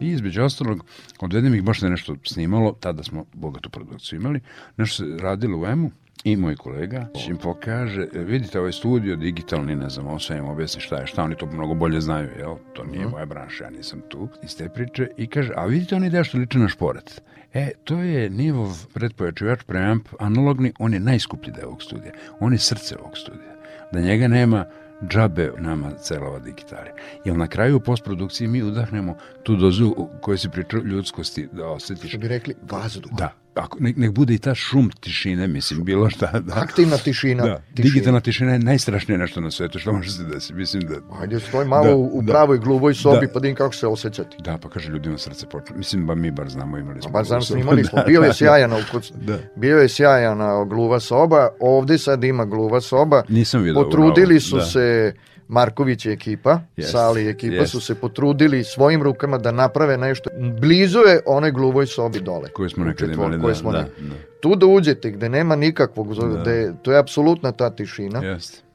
I 0.01 0.09
između 0.09 0.43
ostalog, 0.43 0.85
odvedem 1.21 1.55
ih 1.55 1.63
baš 1.63 1.81
da 1.81 1.89
nešto 1.89 2.17
snimalo, 2.25 2.73
tada 2.81 3.03
smo 3.03 3.25
bogatu 3.33 3.71
produkciju 3.71 4.21
imali, 4.21 4.41
nešto 4.77 5.05
se 5.05 5.17
radilo 5.23 5.59
u 5.59 5.67
EMU, 5.67 5.91
I 6.25 6.37
moj 6.37 6.57
kolega 6.57 7.07
im 7.29 7.37
pokaže, 7.37 8.07
vidite 8.13 8.59
ovaj 8.59 8.73
studio 8.73 9.17
digitalni, 9.17 9.77
ne 9.77 9.89
znam, 9.89 10.07
on 10.07 10.21
sve 10.21 10.39
im 10.39 10.45
objasni 10.45 10.81
šta 10.81 10.97
je, 10.97 11.07
šta 11.07 11.23
oni 11.23 11.37
to 11.37 11.47
mnogo 11.47 11.75
bolje 11.75 12.01
znaju, 12.01 12.29
jel? 12.39 12.57
To 12.73 12.85
nije 12.85 13.07
uh 13.07 13.13
moja 13.13 13.27
branša, 13.27 13.65
ja 13.65 13.71
nisam 13.71 14.01
tu 14.09 14.29
iz 14.43 14.57
te 14.57 14.69
priče. 14.69 15.09
I 15.17 15.27
kaže, 15.27 15.53
a 15.57 15.67
vidite 15.67 15.97
oni 15.97 16.11
deo 16.11 16.25
što 16.25 16.39
liče 16.39 16.59
na 16.59 16.69
šporet. 16.69 17.23
E, 17.55 17.71
to 17.85 17.99
je 17.99 18.31
nivo 18.31 18.75
predpojačivač 18.95 19.63
preamp 19.63 20.09
analogni, 20.19 20.73
on 20.79 20.95
je 20.95 21.01
najskuplji 21.01 21.53
deo 21.53 21.67
ovog 21.67 21.83
studija. 21.83 22.13
On 22.41 22.53
je 22.53 22.59
srce 22.59 22.97
ovog 22.99 23.19
studija. 23.19 23.57
Da 23.93 24.01
njega 24.01 24.29
nema, 24.29 24.65
džabe 25.09 25.53
nama 25.59 25.91
celova 25.91 26.39
digitalija. 26.39 26.95
Jer 27.25 27.37
na 27.37 27.47
kraju 27.47 27.77
u 27.77 27.81
postprodukciji 27.81 28.49
mi 28.49 28.63
udahnemo 28.63 29.17
tu 29.43 29.57
dozu 29.57 29.95
koju 30.21 30.39
si 30.39 30.49
pričao 30.49 30.81
ljudskosti 30.81 31.49
da 31.53 31.67
osjetiš. 31.67 32.11
Što 32.11 32.19
bi 32.19 32.29
rekli, 32.29 32.55
vazduh. 32.71 33.13
Da, 33.13 33.33
ako, 33.61 33.79
nek, 33.81 33.97
nek 33.97 34.11
bude 34.11 34.35
i 34.35 34.39
ta 34.39 34.55
šum 34.55 34.91
tišine, 35.01 35.49
mislim, 35.49 35.85
bilo 35.85 36.11
šta. 36.11 36.41
Da. 36.41 36.55
Aktivna 36.57 36.97
tišina. 36.97 37.45
Da. 37.45 37.63
Tišina. 37.75 37.93
Digitalna 37.93 38.21
tišina 38.21 38.53
je 38.53 38.59
najstrašnije 38.59 39.19
nešto 39.19 39.41
na 39.41 39.51
svetu, 39.51 39.79
što 39.79 39.93
može 39.93 40.11
se 40.11 40.25
desiti, 40.25 40.55
mislim 40.55 40.83
da... 40.83 40.95
Ajde, 41.21 41.41
stoj 41.41 41.65
malo 41.65 41.85
da, 41.85 41.97
u 41.97 42.23
da. 42.23 42.33
pravoj 42.33 42.59
gluvoj 42.59 42.95
sobi, 42.95 43.27
da. 43.27 43.33
pa 43.33 43.41
din 43.41 43.55
kako 43.55 43.75
se 43.75 43.87
osjećati. 43.87 44.37
Da, 44.39 44.59
pa 44.59 44.69
kaže, 44.69 44.93
ljudima 44.93 45.19
srce 45.19 45.47
počne. 45.47 45.77
Mislim, 45.77 46.07
ba 46.07 46.15
mi 46.15 46.31
bar 46.31 46.49
znamo, 46.49 46.79
imali 46.79 47.03
smo. 47.03 47.11
Ba 47.11 47.25
znam, 47.25 47.41
imali 47.59 47.85
smo, 47.85 48.03
bio 48.07 48.23
je 48.23 48.35
sjajan, 48.35 48.71
da. 49.15 49.39
bio 49.57 49.79
je 49.79 49.89
sjajana 49.89 50.65
gluva 50.65 51.01
soba, 51.01 51.49
ovde 51.61 51.99
sad 51.99 52.25
ima 52.25 52.45
gluva 52.45 52.81
soba. 52.81 53.23
Nisam 53.29 53.63
vidio. 53.63 53.83
Potrudili 53.83 54.41
su 54.41 54.57
da. 54.57 54.63
se 54.63 55.15
Marković 55.51 56.07
i 56.07 56.11
ekipa, 56.11 56.61
yes. 56.77 56.91
Sali 56.91 57.25
i 57.25 57.29
ekipa 57.29 57.63
yes. 57.63 57.67
su 57.67 57.81
se 57.81 57.95
potrudili 57.95 58.65
svojim 58.65 59.03
rukama 59.03 59.39
da 59.39 59.53
naprave 59.53 59.97
nešto. 59.97 60.31
Blizu 60.61 60.99
je 60.99 61.21
onoj 61.27 61.51
gluvoj 61.51 61.87
sobi 61.87 62.21
dole. 62.21 62.49
Koje 62.49 62.69
smo 62.69 62.85
nekad 62.85 63.11
imali, 63.11 63.39
da, 63.39 63.55
smo 63.55 63.73
da, 63.73 63.79
da. 63.79 64.15
Tu 64.41 64.57
da 64.57 64.67
uđete 64.67 65.11
gde 65.11 65.29
nema 65.29 65.57
nikakvog, 65.57 66.15
da. 66.15 66.27
gde, 66.27 66.73
to 66.83 66.93
je 66.93 66.99
apsolutna 66.99 67.53
ta 67.53 67.71
tišina. 67.71 68.19
Jeste 68.19 68.71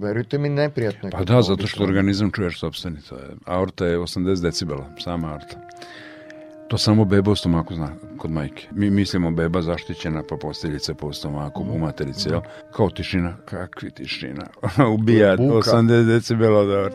verujte 0.00 0.38
mi 0.38 0.48
neprijatno. 0.48 1.10
Pa 1.10 1.24
da, 1.24 1.42
zato 1.42 1.66
što 1.66 1.84
organizam 1.84 2.30
čuješ 2.30 2.60
sobstveni. 2.60 3.00
To 3.08 3.14
je, 3.14 3.28
aorta 3.44 3.86
je 3.86 3.98
80 3.98 4.42
decibela, 4.42 4.86
sama 4.98 5.32
aorta. 5.32 5.56
To 6.72 6.78
samo 6.78 7.04
beba 7.04 7.30
u 7.30 7.36
stomaku 7.36 7.74
zna 7.74 7.88
kod 8.18 8.30
majke. 8.30 8.68
Mi 8.70 8.90
mislimo 8.90 9.30
beba 9.30 9.62
zaštićena 9.62 10.22
pa 10.28 10.36
posteljica 10.36 10.94
po 10.94 11.12
stomaku 11.12 11.62
u 11.62 11.78
materici, 11.78 12.28
jel? 12.28 12.40
Kao 12.76 12.90
tišina, 12.90 13.36
kakvi 13.44 13.90
tišina. 13.90 14.46
Ubija 14.94 15.36
80 15.36 16.06
decibela 16.06 16.58
od 16.58 16.92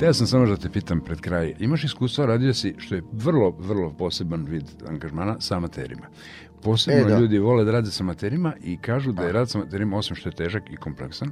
Teo 0.00 0.12
sam 0.14 0.26
samo 0.26 0.46
da 0.46 0.56
te 0.56 0.68
pitam 0.70 1.00
pred 1.00 1.20
kraj. 1.20 1.54
Imaš 1.58 1.84
iskustva, 1.84 2.26
radio 2.26 2.54
si, 2.54 2.74
što 2.78 2.94
je 2.94 3.02
vrlo, 3.12 3.50
vrlo 3.58 3.92
poseban 3.98 4.44
vid 4.48 4.64
angažmana 4.88 5.36
sa 5.40 5.56
amaterima. 5.56 6.06
Posebno 6.62 7.00
e, 7.00 7.10
da. 7.10 7.18
ljudi 7.18 7.38
vole 7.38 7.64
da 7.64 7.70
rade 7.70 7.90
sa 7.90 8.04
materima 8.04 8.52
i 8.62 8.76
kažu 8.76 9.12
da 9.12 9.22
je 9.22 9.32
rad 9.32 9.50
sa 9.50 9.58
materima, 9.58 9.96
osim 9.96 10.16
što 10.16 10.28
je 10.28 10.34
težak 10.34 10.70
i 10.70 10.76
kompleksan, 10.76 11.30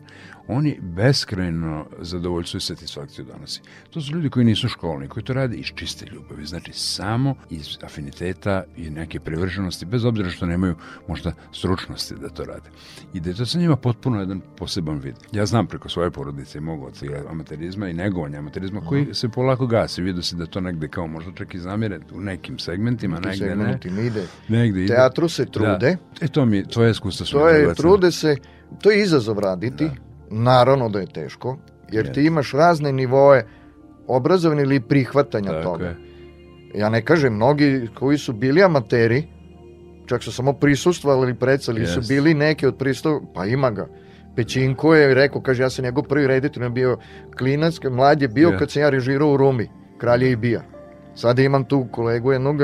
oni 0.48 0.78
beskrajno 0.80 1.86
zadovoljstvo 1.98 2.58
i 2.58 2.60
satisfakciju 2.60 3.24
donosi. 3.24 3.60
To 3.90 4.00
su 4.00 4.12
ljudi 4.14 4.30
koji 4.30 4.44
nisu 4.44 4.68
školni, 4.68 5.08
koji 5.08 5.24
to 5.24 5.32
rade 5.32 5.56
iz 5.56 5.66
čiste 5.66 6.06
ljubavi, 6.06 6.46
znači 6.46 6.72
samo 6.72 7.34
iz 7.50 7.78
afiniteta 7.82 8.64
i 8.76 8.90
neke 8.90 9.20
privrženosti, 9.20 9.86
bez 9.86 10.04
obzira 10.04 10.30
što 10.30 10.46
nemaju 10.46 10.74
možda 11.08 11.32
stručnosti 11.52 12.14
da 12.14 12.28
to 12.28 12.44
rade. 12.44 12.70
I 13.14 13.20
da 13.20 13.30
je 13.30 13.36
to 13.36 13.46
sa 13.46 13.58
njima 13.58 13.76
potpuno 13.76 14.20
jedan 14.20 14.40
poseban 14.56 14.98
vid. 14.98 15.14
Ja 15.32 15.46
znam 15.46 15.66
preko 15.66 15.88
svoje 15.88 16.10
porodice 16.10 16.60
mogu 16.60 16.86
od 16.86 16.94
amaterizma 17.30 17.88
i 17.88 17.92
negovanja 17.92 18.38
amaterizma 18.38 18.80
koji 18.80 19.14
se 19.14 19.28
polako 19.28 19.66
gasi. 19.66 20.02
Vidio 20.02 20.22
se 20.22 20.36
da 20.36 20.46
to 20.46 20.60
negde 20.60 20.88
kao 20.88 21.06
možda 21.06 21.32
čak 21.34 21.54
i 21.54 21.58
zamire 21.58 22.00
u 22.12 22.20
nekim 22.20 22.58
segmentima, 22.58 23.20
negde 23.20 23.56
ne. 23.56 23.78
ide. 24.06 24.26
Negde 24.48 24.84
ide. 24.84 24.94
Teatru 25.18 25.28
se 25.28 25.46
trude. 25.46 25.96
Da. 26.20 26.26
E 26.26 26.28
to 26.28 26.46
mi, 26.46 26.64
to 26.64 26.82
je 26.82 26.90
iskustvo 26.90 27.26
su 27.26 27.32
To 27.32 27.48
je, 27.48 27.74
trude 27.74 28.10
se, 28.12 28.36
to 28.82 28.90
je 28.90 29.02
izazov 29.02 29.38
raditi. 29.38 29.84
Da. 29.84 29.94
Naravno 30.30 30.88
da 30.88 31.00
je 31.00 31.06
teško, 31.06 31.58
jer 31.92 32.04
Jeste. 32.06 32.12
ti 32.20 32.26
imaš 32.26 32.52
razne 32.52 32.92
nivoe 32.92 33.42
obrazovanja 34.06 34.62
ili 34.62 34.80
prihvatanja 34.80 35.50
Tako 35.50 35.62
toga. 35.62 35.84
je. 35.84 35.96
Ja 36.74 36.88
ne 36.88 37.02
kažem, 37.04 37.34
mnogi 37.34 37.88
koji 37.94 38.18
su 38.18 38.32
bili 38.32 38.62
amateri, 38.62 39.26
čak 40.06 40.22
su 40.22 40.32
samo 40.32 40.52
prisustvovali 40.52 41.22
ili 41.26 41.34
predstavili, 41.34 41.86
su 41.86 41.98
Jeste. 41.98 42.14
bili 42.14 42.34
neki 42.34 42.66
od 42.66 42.76
pristup, 42.76 43.22
pa 43.34 43.46
ima 43.46 43.70
ga. 43.70 43.88
Pećinko 44.36 44.94
je 44.94 45.14
rekao, 45.14 45.40
kaže, 45.40 45.62
ja 45.62 45.70
sam 45.70 45.84
njegov 45.84 46.04
prvi 46.04 46.26
reditelj, 46.26 46.62
on 46.62 46.66
je 46.66 46.74
bio 46.74 46.98
klinac, 47.38 47.74
mlad 47.90 48.22
je 48.22 48.28
bio 48.28 48.48
Je. 48.48 48.58
kad 48.58 48.70
sam 48.70 48.82
ja 48.82 48.90
režirao 48.90 49.32
u 49.32 49.36
Rumi, 49.36 49.68
Kralje 49.98 50.30
i 50.30 50.36
bija. 50.36 50.62
Sada 51.18 51.42
imam 51.42 51.64
tu 51.64 51.86
kolegu 51.90 52.32
jednog 52.32 52.56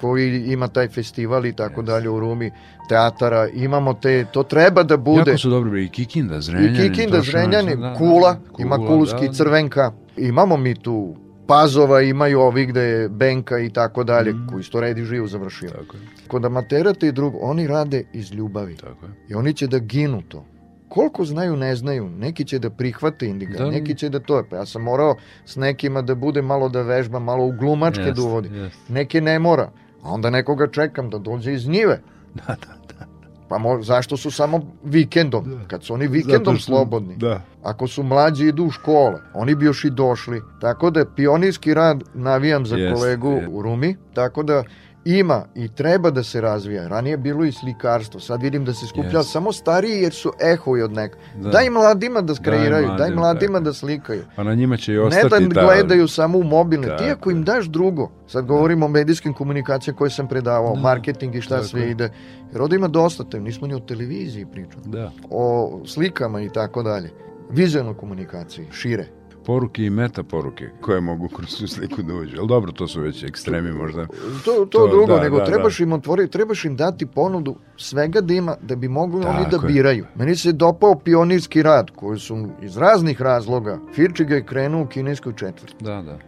koji 0.00 0.44
ima 0.46 0.68
taj 0.68 0.88
festival 0.88 1.46
i 1.46 1.52
tako 1.52 1.82
dalje 1.82 2.08
u 2.08 2.20
Rumi, 2.20 2.50
teatara, 2.88 3.48
imamo 3.48 3.94
te, 3.94 4.24
to 4.24 4.42
treba 4.42 4.82
da 4.82 4.96
bude. 4.96 5.30
Jako 5.30 5.38
su 5.38 5.50
dobro 5.50 5.78
i 5.78 5.88
Kikinda, 5.88 6.40
Zrenjanin. 6.40 6.76
I 6.76 6.88
Kikinda, 6.88 7.16
Tošanac, 7.16 7.44
Zrenjani, 7.44 7.76
da, 7.76 7.88
da, 7.88 7.94
Kula, 7.94 8.32
da, 8.32 8.40
ima 8.58 8.76
Kula, 8.76 8.88
Kulski, 8.88 9.20
da, 9.20 9.26
da. 9.26 9.32
Crvenka. 9.32 9.92
Imamo 10.16 10.56
mi 10.56 10.74
tu 10.74 11.16
Pazova, 11.46 12.02
imaju 12.02 12.40
ovi 12.40 12.66
gde 12.66 12.80
je 12.80 13.08
Benka 13.08 13.58
i 13.58 13.70
tako 13.70 14.04
dalje, 14.04 14.32
Mm. 14.32 14.46
koji 14.50 14.60
isto 14.60 14.80
redi 14.80 15.04
živo 15.04 15.26
završio. 15.26 15.70
Tako 15.70 15.96
je, 15.96 16.02
Kod 16.28 16.44
amaterata 16.44 17.06
i 17.06 17.12
drugo, 17.12 17.38
oni 17.40 17.66
rade 17.66 18.04
iz 18.12 18.32
ljubavi 18.32 18.76
tako 18.76 19.06
je. 19.06 19.12
i 19.28 19.34
oni 19.34 19.54
će 19.54 19.66
da 19.66 19.78
ginu 19.78 20.22
to. 20.22 20.44
Koliko 20.88 21.24
znaju, 21.24 21.56
ne 21.56 21.76
znaju. 21.76 22.08
Neki 22.10 22.44
će 22.44 22.58
da 22.58 22.70
prihvate 22.70 23.26
indiga, 23.26 23.58
Da. 23.58 23.70
neki 23.70 23.94
će 23.94 24.08
da 24.08 24.20
to. 24.20 24.44
Pa 24.50 24.56
ja 24.56 24.66
sam 24.66 24.82
morao 24.82 25.16
s 25.44 25.56
nekima 25.56 26.02
da 26.02 26.14
bude 26.14 26.42
malo 26.42 26.68
da 26.68 26.82
vežba, 26.82 27.18
malo 27.18 27.44
u 27.44 27.52
glumačke 27.52 28.00
Jeste, 28.00 28.12
da 28.12 28.22
uvodi. 28.22 28.48
jeste. 28.50 28.92
Neke 28.92 29.20
ne 29.20 29.38
mora. 29.38 29.70
A 30.02 30.10
onda 30.10 30.30
nekoga 30.30 30.66
čekam 30.68 31.10
da 31.10 31.18
dođe 31.18 31.52
iz 31.52 31.68
njive. 31.68 32.00
Da, 32.36 32.42
da, 32.46 32.56
da. 32.88 33.06
Pa 33.48 33.58
mo, 33.58 33.82
zašto 33.82 34.16
su 34.16 34.30
samo 34.30 34.60
vikendom? 34.84 35.44
Da. 35.50 35.64
Kad 35.66 35.84
su 35.84 35.94
oni 35.94 36.08
vikendom 36.08 36.56
što- 36.56 36.64
slobodni. 36.64 37.16
Da. 37.16 37.40
Ako 37.62 37.86
su 37.86 38.02
mlađi 38.02 38.46
idu 38.46 38.64
u 38.64 38.70
škole, 38.70 39.20
oni 39.34 39.54
bi 39.54 39.64
još 39.64 39.84
i 39.84 39.90
došli. 39.90 40.40
Tako 40.60 40.90
da 40.90 41.04
pionirski 41.06 41.74
rad 41.74 42.02
navijam 42.14 42.66
za 42.66 42.76
Jest, 42.76 42.94
kolegu 42.94 43.32
jest. 43.32 43.48
u 43.50 43.62
Rumi, 43.62 43.96
tako 44.14 44.42
da 44.42 44.64
ima 45.08 45.44
i 45.54 45.68
treba 45.68 46.10
da 46.10 46.22
se 46.22 46.40
razvija. 46.40 46.88
Ranije 46.88 47.12
je 47.12 47.16
bilo 47.16 47.44
i 47.44 47.52
slikarstvo, 47.52 48.20
sad 48.20 48.42
vidim 48.42 48.64
da 48.64 48.72
se 48.72 48.86
skuplja 48.86 49.18
Jest. 49.18 49.30
samo 49.32 49.52
stariji 49.52 50.02
jer 50.02 50.12
su 50.12 50.32
ehovi 50.52 50.82
od 50.82 50.92
neka. 50.92 51.18
Da. 51.36 51.48
Daj 51.50 51.70
mladima 51.70 52.20
da 52.20 52.34
skreiraju, 52.34 52.86
daj 52.86 52.96
mladima, 52.96 53.20
mladima 53.20 53.58
tako. 53.58 53.64
da 53.64 53.72
slikaju. 53.72 54.22
Pa 54.36 54.42
na 54.44 54.54
njima 54.54 54.76
će 54.76 54.92
i 54.92 54.96
Ne 54.96 55.00
ostati 55.02 55.46
da 55.48 55.54
ta... 55.54 55.64
gledaju 55.64 56.08
samo 56.08 56.38
u 56.38 56.42
mobilne, 56.42 56.96
ti 56.96 57.04
ako 57.10 57.30
im 57.30 57.44
daš 57.44 57.66
drugo, 57.66 58.10
sad 58.26 58.46
govorimo 58.46 58.86
o 58.86 58.88
medijskim 58.88 59.34
komunikacijama 59.34 59.98
koje 59.98 60.10
sam 60.10 60.28
predavao, 60.28 60.74
Da. 60.74 60.80
marketing 60.80 61.34
i 61.34 61.40
šta 61.40 61.54
Tako 61.54 61.66
sve 61.68 61.90
ide. 61.90 62.10
Jer 62.52 62.62
ovdje 62.62 62.76
ima 62.76 62.88
dosta 62.88 63.24
te, 63.24 63.40
nismo 63.40 63.66
ni 63.66 63.74
o 63.74 63.80
televiziji 63.80 64.46
pričali, 64.46 64.82
Da. 64.86 65.10
o 65.30 65.80
slikama 65.86 66.40
i 66.42 66.48
tako 66.48 66.82
dalje. 66.82 67.10
Vizualnoj 67.50 67.94
komunikaciji, 67.96 68.66
šire. 68.72 69.06
Poruke 69.48 69.84
i 69.84 69.90
meta 69.90 70.22
poruke 70.22 70.70
koje 70.80 71.00
mogu 71.00 71.28
kroz 71.28 71.56
tu 71.56 71.68
sliku 71.68 72.02
da 72.02 72.14
uđu. 72.14 72.36
Ali 72.38 72.48
dobro, 72.48 72.72
to 72.72 72.88
su 72.88 73.00
već 73.00 73.22
ekstremi 73.22 73.72
možda. 73.72 74.06
To, 74.44 74.52
to, 74.52 74.66
To, 74.66 74.88
drugo, 74.88 75.14
da, 75.14 75.22
nego 75.22 75.38
da, 75.38 75.44
trebaš 75.44 75.80
im 75.80 75.92
otvoriti, 75.92 76.32
trebaš 76.32 76.64
im 76.64 76.76
dati 76.76 77.06
ponudu 77.06 77.56
svega 77.76 78.20
da 78.20 78.34
ima, 78.34 78.56
da 78.62 78.76
bi 78.76 78.88
mogli 78.88 79.24
oni 79.26 79.44
da 79.44 79.50
Tako 79.50 79.66
je. 79.66 79.72
biraju. 79.72 80.06
Meni 80.14 80.36
se 80.36 80.52
dopao 80.52 80.94
pionirski 80.94 81.62
rad, 81.62 81.90
koji 81.90 82.18
su 82.18 82.48
iz 82.62 82.76
raznih 82.76 83.22
razloga, 83.22 83.78
Firčiga 83.94 84.34
je 84.34 84.46
krenuo 84.46 84.82
u 84.82 84.86
kineskoj 84.86 85.32
četvrti. 85.34 85.84
Da, 85.84 86.02
da. 86.02 86.18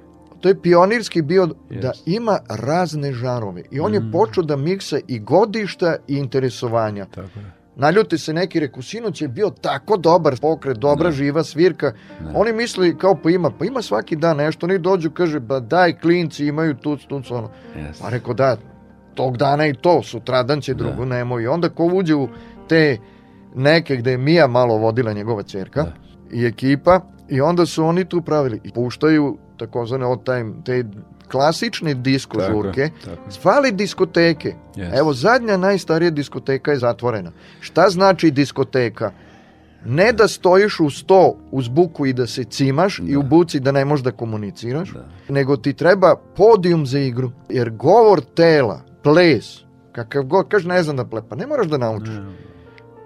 To 0.41 0.49
je 0.49 0.61
pionirski 0.63 1.23
bio 1.23 1.47
da 1.47 1.55
Jest. 1.87 2.03
ima 2.07 2.39
razne 2.49 3.13
žarove. 3.13 3.63
I 3.71 3.81
on 3.81 3.95
je 3.95 4.01
Mm. 4.01 4.11
počeo 4.13 4.45
da 4.45 4.57
miksa 4.57 4.99
i 5.09 5.19
godišta 5.21 5.97
i 6.09 6.17
interesovanja. 6.17 7.05
Tako 7.05 7.39
je. 7.39 7.60
Naljuti 7.81 8.19
se 8.19 8.33
neki, 8.33 8.61
reku, 8.61 8.83
sinoć 8.83 9.23
je 9.23 9.29
bio 9.29 9.51
tako 9.51 9.97
dobar 9.97 10.37
pokret, 10.41 10.79
dobra 10.79 11.05
Da. 11.05 11.13
živa 11.13 11.45
svirka. 11.45 11.93
Da. 12.21 12.33
Oni 12.35 12.53
misli 12.53 12.99
kao 12.99 13.15
pa 13.23 13.31
ima, 13.31 13.51
pa 13.59 13.65
ima 13.65 13.83
svaki 13.83 14.17
dan 14.17 14.37
nešto. 14.37 14.67
Oni 14.67 14.79
dođu, 14.79 15.11
kaže, 15.11 15.41
ba 15.41 15.61
daj, 15.61 15.99
klinci 15.99 16.47
imaju 16.47 16.75
tuc, 16.75 17.01
tuc, 17.09 17.31
ono. 17.31 17.51
Jeste. 17.77 18.03
Pa 18.05 18.11
rekao 18.11 18.35
da, 18.35 18.57
tog 19.15 19.37
dana 19.37 19.67
i 19.67 19.75
to, 19.75 20.03
sutradan 20.03 20.61
će 20.61 20.75
drugo, 20.75 21.05
nemoj. 21.05 21.43
I 21.43 21.47
onda 21.47 21.69
ko 21.69 21.85
uđe 21.85 22.15
u 22.15 22.29
te 22.69 22.99
neke 23.55 23.97
gde 23.97 24.11
je 24.11 24.19
Mija 24.19 24.47
malo 24.47 24.77
vodila 24.77 25.13
njegova 25.13 25.43
čerka 25.43 25.83
Da. 25.83 25.93
i 26.33 26.47
ekipa 26.47 27.01
i 27.29 27.41
onda 27.41 27.67
su 27.67 27.85
oni 27.85 28.05
tu 28.05 28.23
pravili 28.23 28.61
i 28.65 28.71
puštaju 28.73 29.39
takozvane 29.57 30.07
old 30.07 30.25
time, 30.25 30.53
te 30.65 30.85
klasične 31.31 31.95
disko 31.95 32.39
Tako 32.39 32.53
žurke, 32.53 32.91
tako 33.05 33.23
je. 33.23 33.41
Fali 33.43 33.73
diskoteke. 33.73 34.55
Jeste. 34.77 34.99
Evo, 34.99 35.13
zadnja 35.13 35.57
najstarija 35.57 36.11
diskoteka 36.11 36.71
je 36.71 36.79
zatvorena. 36.79 37.33
Šta 37.61 37.91
znači 37.91 38.31
diskoteka? 38.31 39.13
Ne 39.85 40.13
da 40.13 40.29
stojiš 40.29 40.81
u 40.81 40.91
sto 40.91 41.37
uz 41.51 41.69
buku 41.69 42.07
i 42.07 42.13
da 42.13 42.27
se 42.27 42.45
cimaš 42.45 43.01
i 43.07 43.17
u 43.17 43.23
buci 43.23 43.61
da 43.61 43.73
ne 43.73 43.85
možeš 43.85 44.05
da 44.05 44.11
komuniciraš, 44.13 44.93
Da. 44.93 45.09
nego 45.29 45.57
ti 45.57 45.73
treba 45.73 46.17
podijum 46.37 46.87
za 46.87 46.99
igru. 46.99 47.31
Jer 47.49 47.71
govor 47.71 48.21
tela, 48.21 48.81
ples, 49.03 49.59
kakav 49.93 50.23
god, 50.23 50.49
kaže 50.49 50.69
ne 50.69 50.83
znam 50.83 50.97
da 50.97 51.05
ple, 51.05 51.23
pa 51.29 51.37
ne 51.37 51.47
moraš 51.47 51.67
da 51.67 51.79
naučiš. 51.79 52.15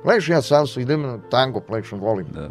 Pleš 0.04 0.28
ja 0.28 0.42
salsu, 0.42 0.80
idem 0.80 1.02
na 1.02 1.18
tango, 1.30 1.60
plešem, 1.60 2.00
volim. 2.00 2.26
Da. 2.32 2.50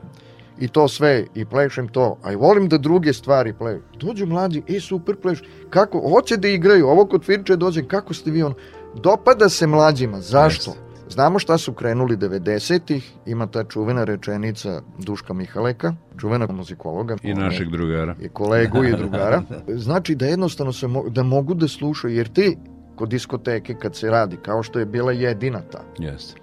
I 0.59 0.67
to 0.67 0.87
sve, 0.87 1.25
i 1.35 1.45
plešem 1.45 1.87
to, 1.87 2.17
a 2.23 2.31
i 2.31 2.35
volim 2.35 2.69
da 2.69 2.77
druge 2.77 3.13
stvari 3.13 3.53
pleš. 3.53 3.81
Dođu 3.99 4.25
mlađi, 4.25 4.61
e 4.67 4.79
super 4.79 5.15
pleš, 5.15 5.41
kako, 5.69 5.99
hoće 6.09 6.37
da 6.37 6.47
igraju, 6.47 6.87
ovo 6.87 7.05
kod 7.05 7.23
Firče 7.25 7.55
dođe, 7.55 7.83
kako 7.83 8.13
ste 8.13 8.31
vi 8.31 8.43
on, 8.43 8.53
dopada 8.95 9.49
se 9.49 9.67
mlađima, 9.67 10.21
zašto? 10.21 10.71
Jeste. 10.71 10.83
Znamo 11.09 11.39
šta 11.39 11.57
su 11.57 11.73
krenuli 11.73 12.17
90-ih, 12.17 13.11
ima 13.25 13.47
ta 13.47 13.63
čuvena 13.63 14.03
rečenica 14.03 14.81
Duška 14.99 15.33
Mihaleka, 15.33 15.93
čuvena 16.17 16.47
muzikologa. 16.47 17.15
I 17.23 17.33
našeg 17.33 17.69
drugara. 17.69 18.15
I 18.21 18.29
kolegu 18.29 18.83
i 18.83 18.91
drugara. 19.01 19.41
Znači 19.67 20.15
da 20.15 20.25
jednostavno 20.25 20.73
se 20.73 20.87
mo- 20.87 21.09
da 21.09 21.23
mogu 21.23 21.53
da 21.53 21.67
slušaju, 21.67 22.15
jer 22.15 22.27
ti 22.27 22.57
kod 22.95 23.09
diskoteke 23.09 23.73
kad 23.75 23.95
se 23.95 24.09
radi, 24.09 24.37
kao 24.37 24.63
što 24.63 24.79
je 24.79 24.85
bila 24.85 25.11
jedina 25.11 25.61
ta, 25.71 25.81
Jeste. 25.99 26.41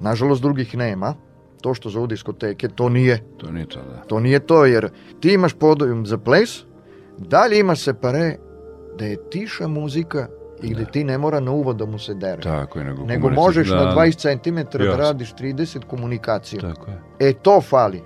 nažalost 0.00 0.42
drugih 0.42 0.76
nema, 0.76 1.14
to 1.60 1.74
što 1.74 1.88
zovu 1.88 2.06
diskoteke, 2.06 2.68
to 2.68 2.88
nije 2.88 3.22
To 3.38 3.50
nije 3.50 3.66
to, 3.66 3.80
da. 3.80 4.02
to 4.06 4.20
nije 4.20 4.40
to, 4.40 4.64
jer 4.64 4.90
ti 5.20 5.32
imaš 5.32 5.52
podijum 5.52 6.06
za 6.06 6.18
ples, 6.18 6.64
dalje 7.18 7.58
imaš 7.58 7.80
separe 7.80 8.36
da 8.98 9.04
je 9.04 9.30
tiša 9.30 9.68
muzika 9.68 10.26
i 10.62 10.74
gde 10.74 10.84
ti 10.84 11.04
ne 11.04 11.18
mora 11.18 11.40
na 11.40 11.50
uvod 11.50 11.76
da 11.76 11.86
mu 11.86 11.98
se 11.98 12.14
dere. 12.14 12.42
Tako 12.42 12.78
je. 12.78 12.84
Nego, 12.84 13.04
Nego 13.04 13.30
možeš 13.30 13.68
da, 13.68 13.84
na 13.84 13.94
20 13.94 14.42
cm 14.42 14.78
da 14.78 14.96
radiš 14.96 15.34
30 15.34 15.84
komunikaciju. 15.84 16.60
Tako 16.60 16.90
je. 16.90 17.00
E, 17.18 17.32
to 17.32 17.60
fali. 17.60 18.02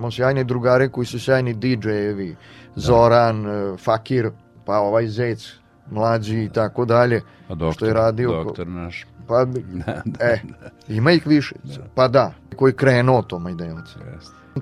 Imamo 0.00 0.10
sjajne 0.10 0.44
drugare 0.44 0.88
koji 0.88 1.06
su 1.06 1.20
sjajni 1.20 1.54
DJ-evi, 1.54 2.34
Zoran, 2.76 3.42
da. 3.42 3.76
Fakir, 3.76 4.30
pa 4.64 4.78
ovaj 4.78 5.08
Zec, 5.08 5.52
mlađi 5.90 6.44
i 6.44 6.48
tako 6.48 6.84
dalje, 6.84 7.20
doktor, 7.48 7.72
što 7.72 7.86
je 7.86 7.92
radio. 7.92 8.44
Doktor 8.44 8.66
naš. 8.66 9.06
Pa, 9.28 9.44
da, 9.86 10.02
da, 10.04 10.24
e, 10.24 10.40
ima 10.88 11.12
ih 11.12 11.26
više. 11.26 11.54
Da. 11.62 11.84
Pa 11.94 12.08
da, 12.08 12.32
koji 12.56 12.72
krenuo 12.72 13.22
tom 13.22 13.48
idejom. 13.48 13.78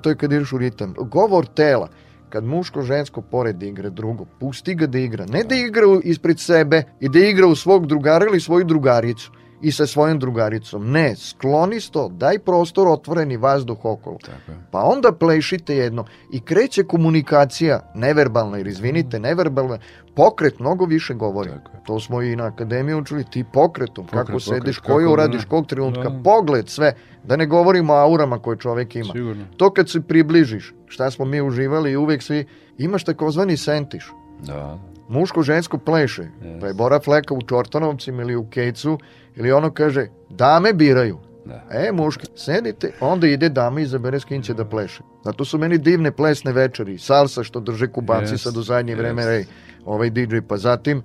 To 0.01 0.09
je 0.09 0.15
kad 0.15 0.31
ideš 0.31 0.53
u 0.53 0.57
ritam. 0.57 0.93
Govor 0.97 1.45
tela, 1.45 1.87
kad 2.29 2.43
muško 2.43 2.81
žensko 2.81 3.21
pored 3.21 3.63
igra 3.63 3.89
drugo, 3.89 4.25
pusti 4.39 4.75
ga 4.75 4.87
da 4.87 4.99
igra. 4.99 5.25
Ne 5.25 5.43
da 5.43 5.55
igra 5.55 5.85
ispred 6.03 6.39
sebe 6.39 6.83
i 6.99 7.09
da 7.09 7.19
igra 7.19 7.47
u 7.47 7.55
svog 7.55 7.87
drugara 7.87 8.25
ili 8.25 8.39
svoju 8.39 8.65
drugaricu 8.65 9.31
i 9.61 9.71
sa 9.71 9.87
svojom 9.87 10.19
drugaricom. 10.19 10.91
Ne, 10.91 11.15
skloni 11.15 11.79
sto, 11.79 12.07
daj 12.09 12.39
prostor 12.39 12.87
otvoreni 12.87 13.37
vazduh 13.37 13.85
okolo. 13.85 14.17
Tako. 14.25 14.59
Pa 14.71 14.83
onda 14.83 15.11
plešite 15.11 15.75
jedno 15.75 16.05
i 16.31 16.39
kreće 16.39 16.83
komunikacija 16.83 17.91
neverbalna, 17.95 18.57
jer 18.57 18.67
izvinite, 18.67 19.19
neverbalna, 19.19 19.77
pokret 20.15 20.59
mnogo 20.59 20.85
više 20.85 21.13
govori. 21.13 21.49
Tako. 21.49 21.71
To 21.85 21.99
smo 21.99 22.21
i 22.21 22.35
na 22.35 22.45
akademiji 22.45 22.95
učili, 22.95 23.23
ti 23.23 23.43
pokretom, 23.53 24.05
pokret, 24.05 24.27
kako 24.27 24.39
sediš, 24.39 24.77
pokret, 24.77 24.95
koju 24.95 25.11
uradiš, 25.11 25.45
kog 25.45 25.67
trenutka, 25.67 26.09
da. 26.09 26.23
pogled, 26.23 26.69
sve. 26.69 26.93
Da 27.23 27.35
ne 27.35 27.45
govorimo 27.45 27.93
o 27.93 27.97
aurama 27.97 28.39
koje 28.39 28.57
čovek 28.57 28.95
ima. 28.95 29.13
Sigurno. 29.13 29.45
To 29.57 29.69
kad 29.73 29.89
se 29.89 30.01
približiš, 30.01 30.73
šta 30.87 31.11
smo 31.11 31.25
mi 31.25 31.41
uživali 31.41 31.91
i 31.91 31.97
uvek 31.97 32.23
svi, 32.23 32.45
imaš 32.77 33.03
takozvani 33.03 33.57
sentiš. 33.57 34.11
Da. 34.45 34.79
Muško-žensko 35.09 35.77
pleše. 35.77 36.27
Yes. 36.41 36.59
Pa 36.61 36.67
je 36.67 36.73
Bora 36.73 36.99
Fleka 36.99 37.33
u 37.33 37.41
Čortanovcima 37.41 38.21
ili 38.21 38.35
u 38.35 38.49
Kejcu 38.49 38.97
ili 39.39 39.51
ono 39.51 39.71
kaže, 39.71 40.07
dame 40.29 40.73
biraju. 40.73 41.17
Da. 41.45 41.63
E, 41.71 41.91
muški, 41.91 42.27
sedite, 42.35 42.91
onda 42.99 43.27
ide 43.27 43.49
dama 43.49 43.79
i 43.79 43.83
izabere 43.83 44.19
s 44.19 44.25
kim 44.25 44.41
će 44.41 44.53
da 44.53 44.65
pleše. 44.65 45.03
Zato 45.25 45.45
su 45.45 45.57
meni 45.57 45.77
divne 45.77 46.11
plesne 46.11 46.51
večeri, 46.51 46.97
salsa 46.97 47.43
što 47.43 47.59
drže 47.59 47.87
kubanci 47.87 48.33
yes. 48.33 48.37
sad 48.37 48.57
u 48.57 48.61
zadnje 48.61 48.93
yes. 48.93 48.97
vreme, 48.97 49.25
rej, 49.25 49.45
ovaj 49.85 50.09
DJ, 50.09 50.37
pa 50.47 50.57
zatim 50.57 51.01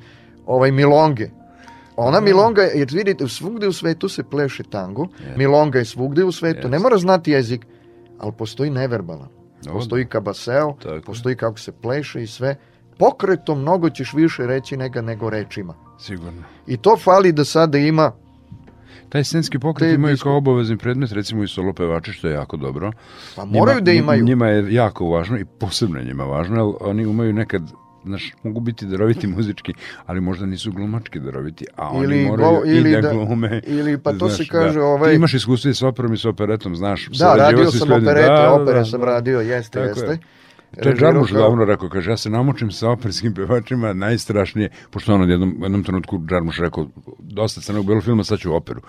ovaj 0.47 0.71
milonge. 0.71 1.29
Ona 1.97 2.21
mm. 2.21 2.25
milonga, 2.25 2.63
jer 2.63 2.89
vidite, 2.93 3.29
svugde 3.29 3.69
u 3.69 3.73
svetu 3.73 4.09
se 4.09 4.23
pleše 4.23 4.63
tango, 4.63 5.03
yes. 5.03 5.37
milonga 5.37 5.79
je 5.79 5.85
svugde 5.85 6.25
u 6.25 6.33
svetu, 6.33 6.69
yes. 6.69 6.71
ne 6.71 6.79
mora 6.79 6.99
znati 6.99 7.31
jezik, 7.31 7.67
ali 8.19 8.33
postoji 8.33 8.71
neverbalan. 8.71 9.29
Postoji 9.73 10.07
kabaseo, 10.07 10.77
Tako. 10.83 11.05
postoji 11.07 11.37
kako 11.37 11.59
se 11.59 11.73
pleše 11.73 12.23
i 12.23 12.27
sve. 12.27 12.57
Pokretom 12.99 13.61
mnogo 13.61 13.91
ćeš 13.91 14.13
više 14.13 14.47
reći 14.47 14.77
nego, 14.77 15.03
nego 15.03 15.31
rečima. 15.31 15.75
Sigurno. 15.99 16.43
I 16.67 16.77
to 16.77 16.97
fali 16.97 17.33
da 17.33 17.45
sada 17.45 17.79
ima 17.79 18.13
taj 19.09 19.25
scenski 19.25 19.59
pokret 19.59 19.91
Te 19.91 19.95
imaju 19.95 20.17
kao 20.23 20.37
obavezni 20.37 20.77
predmet, 20.77 21.13
recimo 21.13 21.45
i 21.45 21.49
solo 21.49 21.73
pevači, 21.73 22.13
što 22.13 22.29
je 22.29 22.35
jako 22.35 22.57
dobro. 22.57 22.93
Pa 23.37 23.45
moraju 23.45 23.77
njima, 23.77 23.85
da 23.85 23.93
imaju. 23.93 24.25
Njima 24.25 24.49
je 24.49 24.75
jako 24.75 25.09
važno 25.09 25.39
i 25.39 25.45
posebno 25.45 26.03
njima 26.03 26.25
važno, 26.25 26.57
jer 26.57 26.75
oni 26.81 27.07
umeju 27.07 27.33
nekad 27.33 27.63
znaš, 28.05 28.33
mogu 28.43 28.61
biti 28.61 28.87
daroviti 28.87 29.27
muzički, 29.27 29.75
ali 30.07 30.21
možda 30.21 30.47
nisu 30.47 30.73
glumački 30.73 31.21
daroviti, 31.21 31.67
a 31.77 31.89
oni 31.89 32.05
ili 32.05 32.27
moraju 32.27 32.51
go, 32.51 32.63
ili 32.67 32.91
i 32.91 32.95
da, 32.95 33.01
da 33.01 33.13
glume. 33.13 33.61
Ili 33.67 33.99
pa 33.99 34.13
to 34.13 34.29
znaš, 34.29 34.37
se 34.37 34.47
kaže 34.47 34.79
da. 34.79 34.85
ovaj... 34.85 35.11
Ti 35.11 35.17
imaš 35.17 35.35
iskustvo 35.35 35.71
i 35.71 35.75
sa 35.75 35.89
operom 35.89 36.15
i 36.15 36.19
sa 36.19 36.29
operetom, 36.29 36.77
znaš. 36.77 37.09
Da, 37.19 37.35
radio 37.35 37.71
sam 37.71 37.93
operete, 37.93 38.27
da, 38.27 38.53
opere 38.53 38.79
da, 38.79 38.85
sam 38.85 39.01
da, 39.01 39.07
radio, 39.07 39.41
jeste, 39.41 39.81
jeste. 39.81 40.07
Je. 40.07 40.19
To 40.83 40.89
je 40.89 40.95
Džarmuš 40.95 41.31
kao... 41.31 41.41
davno 41.41 41.65
rekao, 41.65 41.89
kaže, 41.89 42.11
ja 42.11 42.17
se 42.17 42.31
namučim 42.31 42.71
sa 42.71 42.91
operskim 42.91 43.35
pevačima 43.35 43.93
najstrašnije, 43.93 44.69
pošto 44.91 45.15
on 45.15 45.23
u 45.23 45.31
jednom, 45.31 45.59
jednom 45.63 45.85
trenutku 45.85 46.21
Džarmuš 46.29 46.59
rekao, 46.59 46.87
dosta 47.19 47.61
crnog 47.61 47.87
bilo 47.87 48.01
filma, 48.01 48.25
sad 48.25 48.39
ću 48.39 48.55
operu. 48.55 48.81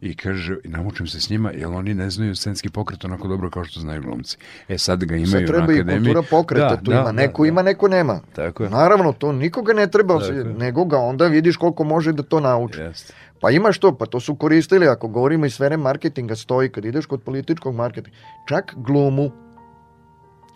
I 0.00 0.16
kaže, 0.16 0.56
namučim 0.64 1.06
se 1.06 1.20
s 1.20 1.30
njima, 1.30 1.50
jer 1.50 1.66
oni 1.66 1.94
ne 1.94 2.10
znaju 2.10 2.36
scenski 2.36 2.70
pokret 2.70 3.04
onako 3.04 3.28
dobro 3.28 3.50
kao 3.50 3.64
što 3.64 3.80
znaju 3.80 4.02
glumci. 4.02 4.36
E 4.68 4.78
sad 4.78 5.04
ga 5.04 5.16
imaju 5.16 5.30
sad 5.30 5.46
treba 5.46 5.58
na 5.58 5.64
akademiji. 5.64 5.96
i 5.96 6.14
kultura 6.14 6.22
pokreta, 6.30 6.68
da, 6.68 6.76
tu 6.76 6.90
da, 6.90 7.00
ima, 7.00 7.12
neko 7.12 7.42
da, 7.42 7.48
ima, 7.48 7.62
neko 7.62 7.88
nema. 7.88 8.20
Tako 8.34 8.62
je. 8.62 8.70
Naravno, 8.70 9.12
to 9.12 9.32
nikoga 9.32 9.72
ne 9.72 9.86
treba, 9.86 10.18
Tako 10.18 10.32
nego 10.32 10.84
ga 10.84 10.98
onda 10.98 11.26
vidiš 11.26 11.56
koliko 11.56 11.84
može 11.84 12.12
da 12.12 12.22
to 12.22 12.40
nauči. 12.40 12.80
Jeste. 12.80 13.14
Pa 13.40 13.50
imaš 13.50 13.78
to, 13.78 13.96
pa 13.96 14.06
to 14.06 14.20
su 14.20 14.34
koristili, 14.34 14.88
ako 14.88 15.08
govorimo 15.08 15.46
iz 15.46 15.54
sfere 15.54 15.76
marketinga, 15.76 16.36
stoji 16.36 16.68
kad 16.68 16.84
ideš 16.84 17.06
kod 17.06 17.22
političkog 17.22 17.74
marketinga. 17.74 18.16
Čak 18.48 18.74
glumu, 18.76 19.30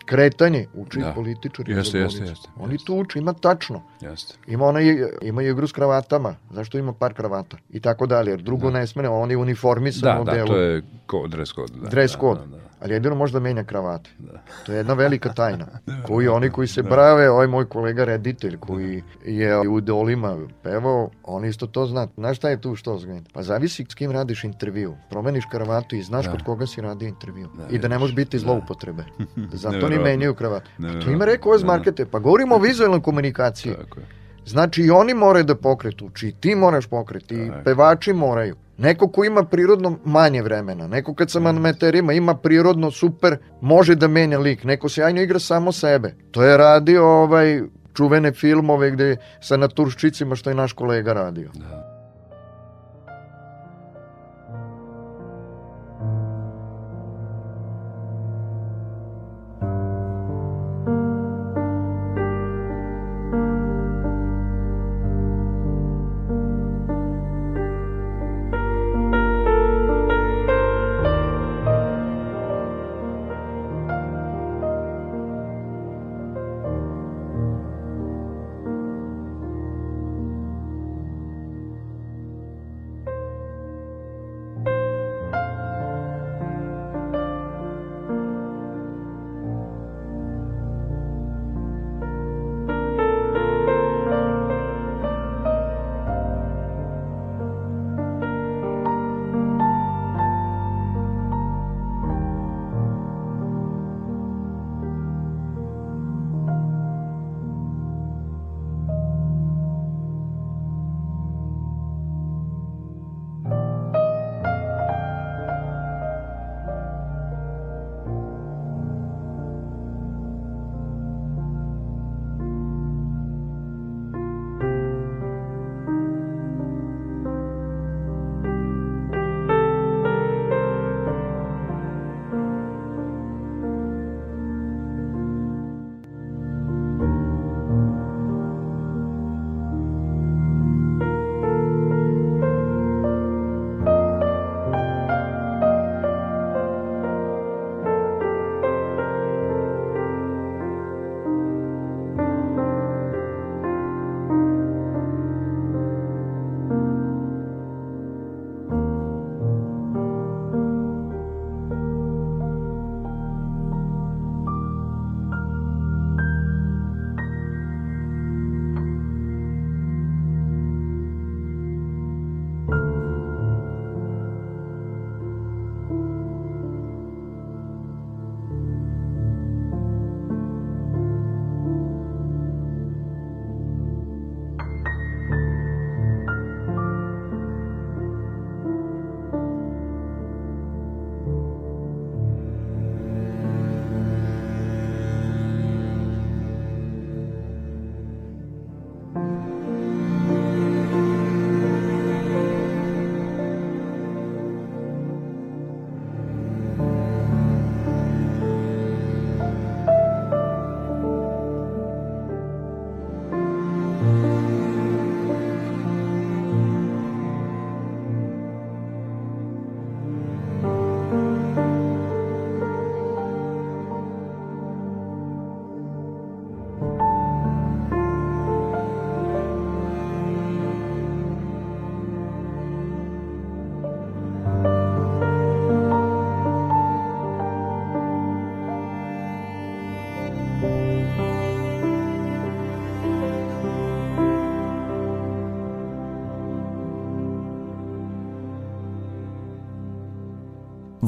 kretanje 0.09 0.67
uči 0.73 0.99
da. 0.99 1.11
političari. 1.13 1.73
Jeste, 1.73 1.99
jeste, 1.99 2.23
jeste. 2.23 2.49
Oni 2.57 2.77
to 2.85 2.93
uče, 2.93 3.19
ima 3.19 3.33
tačno. 3.33 3.81
Jeste. 4.01 4.33
Ima 4.47 4.65
onaj, 4.65 4.83
ima 5.21 5.43
igru 5.43 5.67
s 5.67 5.71
kravatama. 5.71 6.35
Zašto 6.51 6.77
ima 6.77 6.93
par 6.93 7.13
kravata? 7.13 7.57
I 7.69 7.79
tako 7.79 8.05
dalje. 8.05 8.31
Jer 8.31 8.41
drugo 8.41 8.71
da. 8.71 8.79
ne 8.79 8.87
smene, 8.87 9.09
on 9.09 9.31
je 9.31 9.37
uniformisan 9.37 10.01
da, 10.01 10.17
modelu. 10.17 10.47
Da, 10.47 10.53
to 10.53 10.59
je 10.59 10.83
ko, 11.05 11.27
dress 11.27 11.53
code. 11.53 11.73
Da, 11.81 11.89
dress 11.89 12.13
da, 12.13 12.19
code. 12.19 12.39
Da, 12.39 12.57
da, 12.57 12.78
ali 12.81 12.93
jedino 12.93 13.15
možda 13.15 13.39
menja 13.39 13.63
kravate. 13.63 14.09
Da. 14.19 14.41
To 14.65 14.71
je 14.71 14.77
jedna 14.77 14.93
velika 14.93 15.33
tajna. 15.33 15.67
Koju 16.07 16.33
oni 16.33 16.49
koji 16.49 16.67
se 16.67 16.83
brave, 16.83 17.29
ovaj 17.29 17.47
moj 17.47 17.65
kolega 17.65 18.05
reditelj 18.05 18.57
koji 18.59 19.03
je 19.25 19.69
u 19.69 19.81
dolima 19.81 20.37
pevao, 20.63 21.09
on 21.23 21.45
isto 21.45 21.67
to 21.67 21.85
zna. 21.85 22.07
Znaš 22.15 22.37
šta 22.37 22.49
je 22.49 22.61
tu 22.61 22.75
što 22.75 22.97
zna? 22.97 23.21
Pa 23.33 23.43
zavisi 23.43 23.85
s 23.89 23.95
kim 23.95 24.11
radiš 24.11 24.43
intervju. 24.43 24.95
Promeniš 25.09 25.45
kravatu 25.51 25.95
i 25.95 26.01
znaš 26.01 26.25
da. 26.25 26.31
kod 26.31 26.43
koga 26.43 26.67
si 26.67 26.81
radio 26.81 27.07
intervju. 27.07 27.49
Da, 27.57 27.67
I 27.69 27.79
da 27.79 27.87
ne 27.87 27.99
može 27.99 28.13
biti 28.13 28.37
da. 28.37 28.41
zloupotrebe. 28.41 29.03
Zato 29.53 29.89
ni 29.89 29.99
menjaju 29.99 30.35
kravatu. 30.35 30.69
Pa 30.77 31.05
to 31.05 31.11
ima 31.11 31.25
rekao 31.25 31.55
iz 31.55 31.63
markete. 31.63 32.05
Pa 32.05 32.19
govorimo 32.19 32.55
o 32.55 32.59
vizualnoj 32.59 33.01
komunikaciji. 33.01 33.73
Tako 33.73 33.99
je. 33.99 34.05
Znači 34.49 34.81
i 34.81 34.89
oni 34.89 35.13
moraju 35.13 35.43
da 35.43 35.55
pokretu, 35.55 36.09
či 36.09 36.31
ti 36.31 36.55
moraš 36.55 36.87
pokreti, 36.87 37.35
i 37.35 37.51
pevači 37.63 38.13
moraju. 38.13 38.55
Neko 38.77 39.07
ko 39.07 39.23
ima 39.23 39.43
prirodno 39.43 39.99
manje 40.05 40.41
vremena, 40.41 40.87
neko 40.87 41.13
kad 41.13 41.31
sa 41.31 41.39
manmeterima 41.39 42.13
ima 42.13 42.35
prirodno 42.35 42.91
super, 42.91 43.37
može 43.61 43.95
da 43.95 44.07
menja 44.07 44.39
lik, 44.39 44.63
neko 44.63 44.89
sjajno 44.89 45.21
igra 45.21 45.39
samo 45.39 45.71
sebe. 45.71 46.15
To 46.31 46.43
je 46.43 46.57
radio 46.57 47.05
ovaj 47.05 47.61
čuvene 47.93 48.31
filmove 48.31 48.91
gde 48.91 49.17
sa 49.41 49.57
naturščicima 49.57 50.35
što 50.35 50.49
je 50.49 50.55
naš 50.55 50.73
kolega 50.73 51.13
radio. 51.13 51.49
Da. 51.53 51.98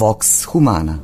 Vox 0.01 0.45
Humana 0.45 0.97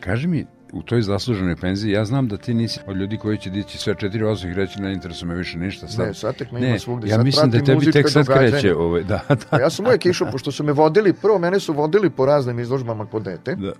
Kaži 0.00 0.28
mi, 0.28 0.46
u 0.72 0.82
toj 0.82 1.02
zasluženoj 1.02 1.56
penziji, 1.56 1.92
ja 1.92 2.04
znam 2.04 2.28
da 2.28 2.36
ti 2.36 2.54
nisi 2.54 2.80
od 2.86 2.96
ljudi 2.96 3.16
koji 3.16 3.38
će 3.38 3.50
dići 3.50 3.78
sve 3.78 3.94
četiri 3.98 4.24
osvih 4.24 4.54
reći 4.54 4.80
ne 4.80 4.92
interesuje 4.92 5.28
me 5.28 5.34
više 5.34 5.58
ništa. 5.58 5.88
Sad, 5.88 6.06
ne, 6.06 6.14
sad 6.14 6.36
tek 6.36 6.52
me 6.52 6.60
ne, 6.60 6.68
ima 6.68 6.78
svugde. 6.78 7.08
Ja 7.08 7.16
sad 7.16 7.24
mislim 7.24 7.50
da 7.50 7.64
tebi 7.64 7.92
tek 7.92 8.10
sad 8.10 8.26
događanje. 8.26 8.50
kreće. 8.50 8.74
Ovaj, 8.74 9.02
da, 9.02 9.20
da. 9.50 9.58
ja 9.58 9.70
sam 9.70 9.86
uvijek 9.86 10.06
išao, 10.06 10.30
pošto 10.32 10.52
su 10.52 10.64
me 10.64 10.72
vodili, 10.72 11.12
prvo 11.12 11.38
mene 11.38 11.60
su 11.60 11.72
vodili 11.72 12.10
po 12.10 12.26
raznim 12.26 12.58
izložbama 12.58 13.06
kod 13.06 13.22
dete. 13.22 13.54
Da. 13.54 13.72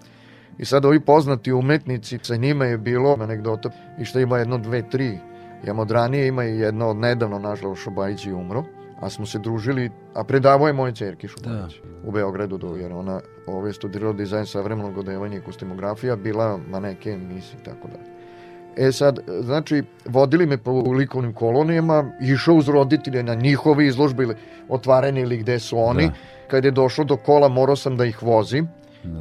I 0.58 0.64
sad 0.64 0.84
ovi 0.84 1.00
poznati 1.00 1.52
umetnici, 1.52 2.18
sa 2.22 2.36
njima 2.36 2.64
je 2.64 2.78
bilo 2.78 3.16
anegdota 3.20 3.70
i 3.98 4.04
što 4.04 4.18
ima 4.18 4.38
jedno, 4.38 4.58
dve, 4.58 4.88
tri. 4.90 5.18
Imamo 5.64 5.82
od 5.82 5.90
ranije, 5.90 6.26
ima 6.26 6.44
i 6.44 6.58
jedno 6.58 6.88
od 6.88 6.96
nedavno, 6.96 7.38
nažalost, 7.38 7.82
Šobajić 7.82 8.26
je 8.26 8.34
umro 8.34 8.64
a 9.00 9.10
smo 9.10 9.26
se 9.26 9.38
družili, 9.38 9.90
a 10.14 10.24
predavao 10.24 10.66
je 10.66 10.72
moje 10.72 10.94
čerki 10.94 11.28
Šubanić 11.28 11.80
da. 11.84 12.08
u 12.08 12.12
Beogradu, 12.12 12.58
do, 12.58 12.76
jer 12.76 12.92
ona 12.92 13.20
ove, 13.46 13.72
studirala 13.72 14.12
dizajn 14.12 14.46
savremenog 14.46 14.98
odevanja 14.98 15.38
i 15.38 15.40
kostimografija, 15.40 16.16
bila 16.16 16.58
maneke 16.70 17.10
emisije 17.10 17.58
i 17.60 17.64
tako 17.64 17.88
dalje. 17.88 18.16
E 18.76 18.92
sad, 18.92 19.18
znači, 19.40 19.82
vodili 20.04 20.46
me 20.46 20.58
po 20.58 20.70
likovnim 20.72 21.32
kolonijama, 21.32 22.04
išao 22.20 22.54
uz 22.54 22.68
roditelje 22.68 23.22
na 23.22 23.34
njihove 23.34 23.86
izložbe 23.86 24.22
ili 24.22 24.34
otvarene 24.68 25.20
ili 25.20 25.36
gde 25.36 25.58
su 25.58 25.78
oni. 25.78 26.06
Da. 26.06 26.12
Kad 26.48 26.64
je 26.64 26.70
došlo 26.70 27.04
do 27.04 27.16
kola, 27.16 27.48
morao 27.48 27.76
sam 27.76 27.96
da 27.96 28.04
ih 28.04 28.22
vozim. 28.22 28.68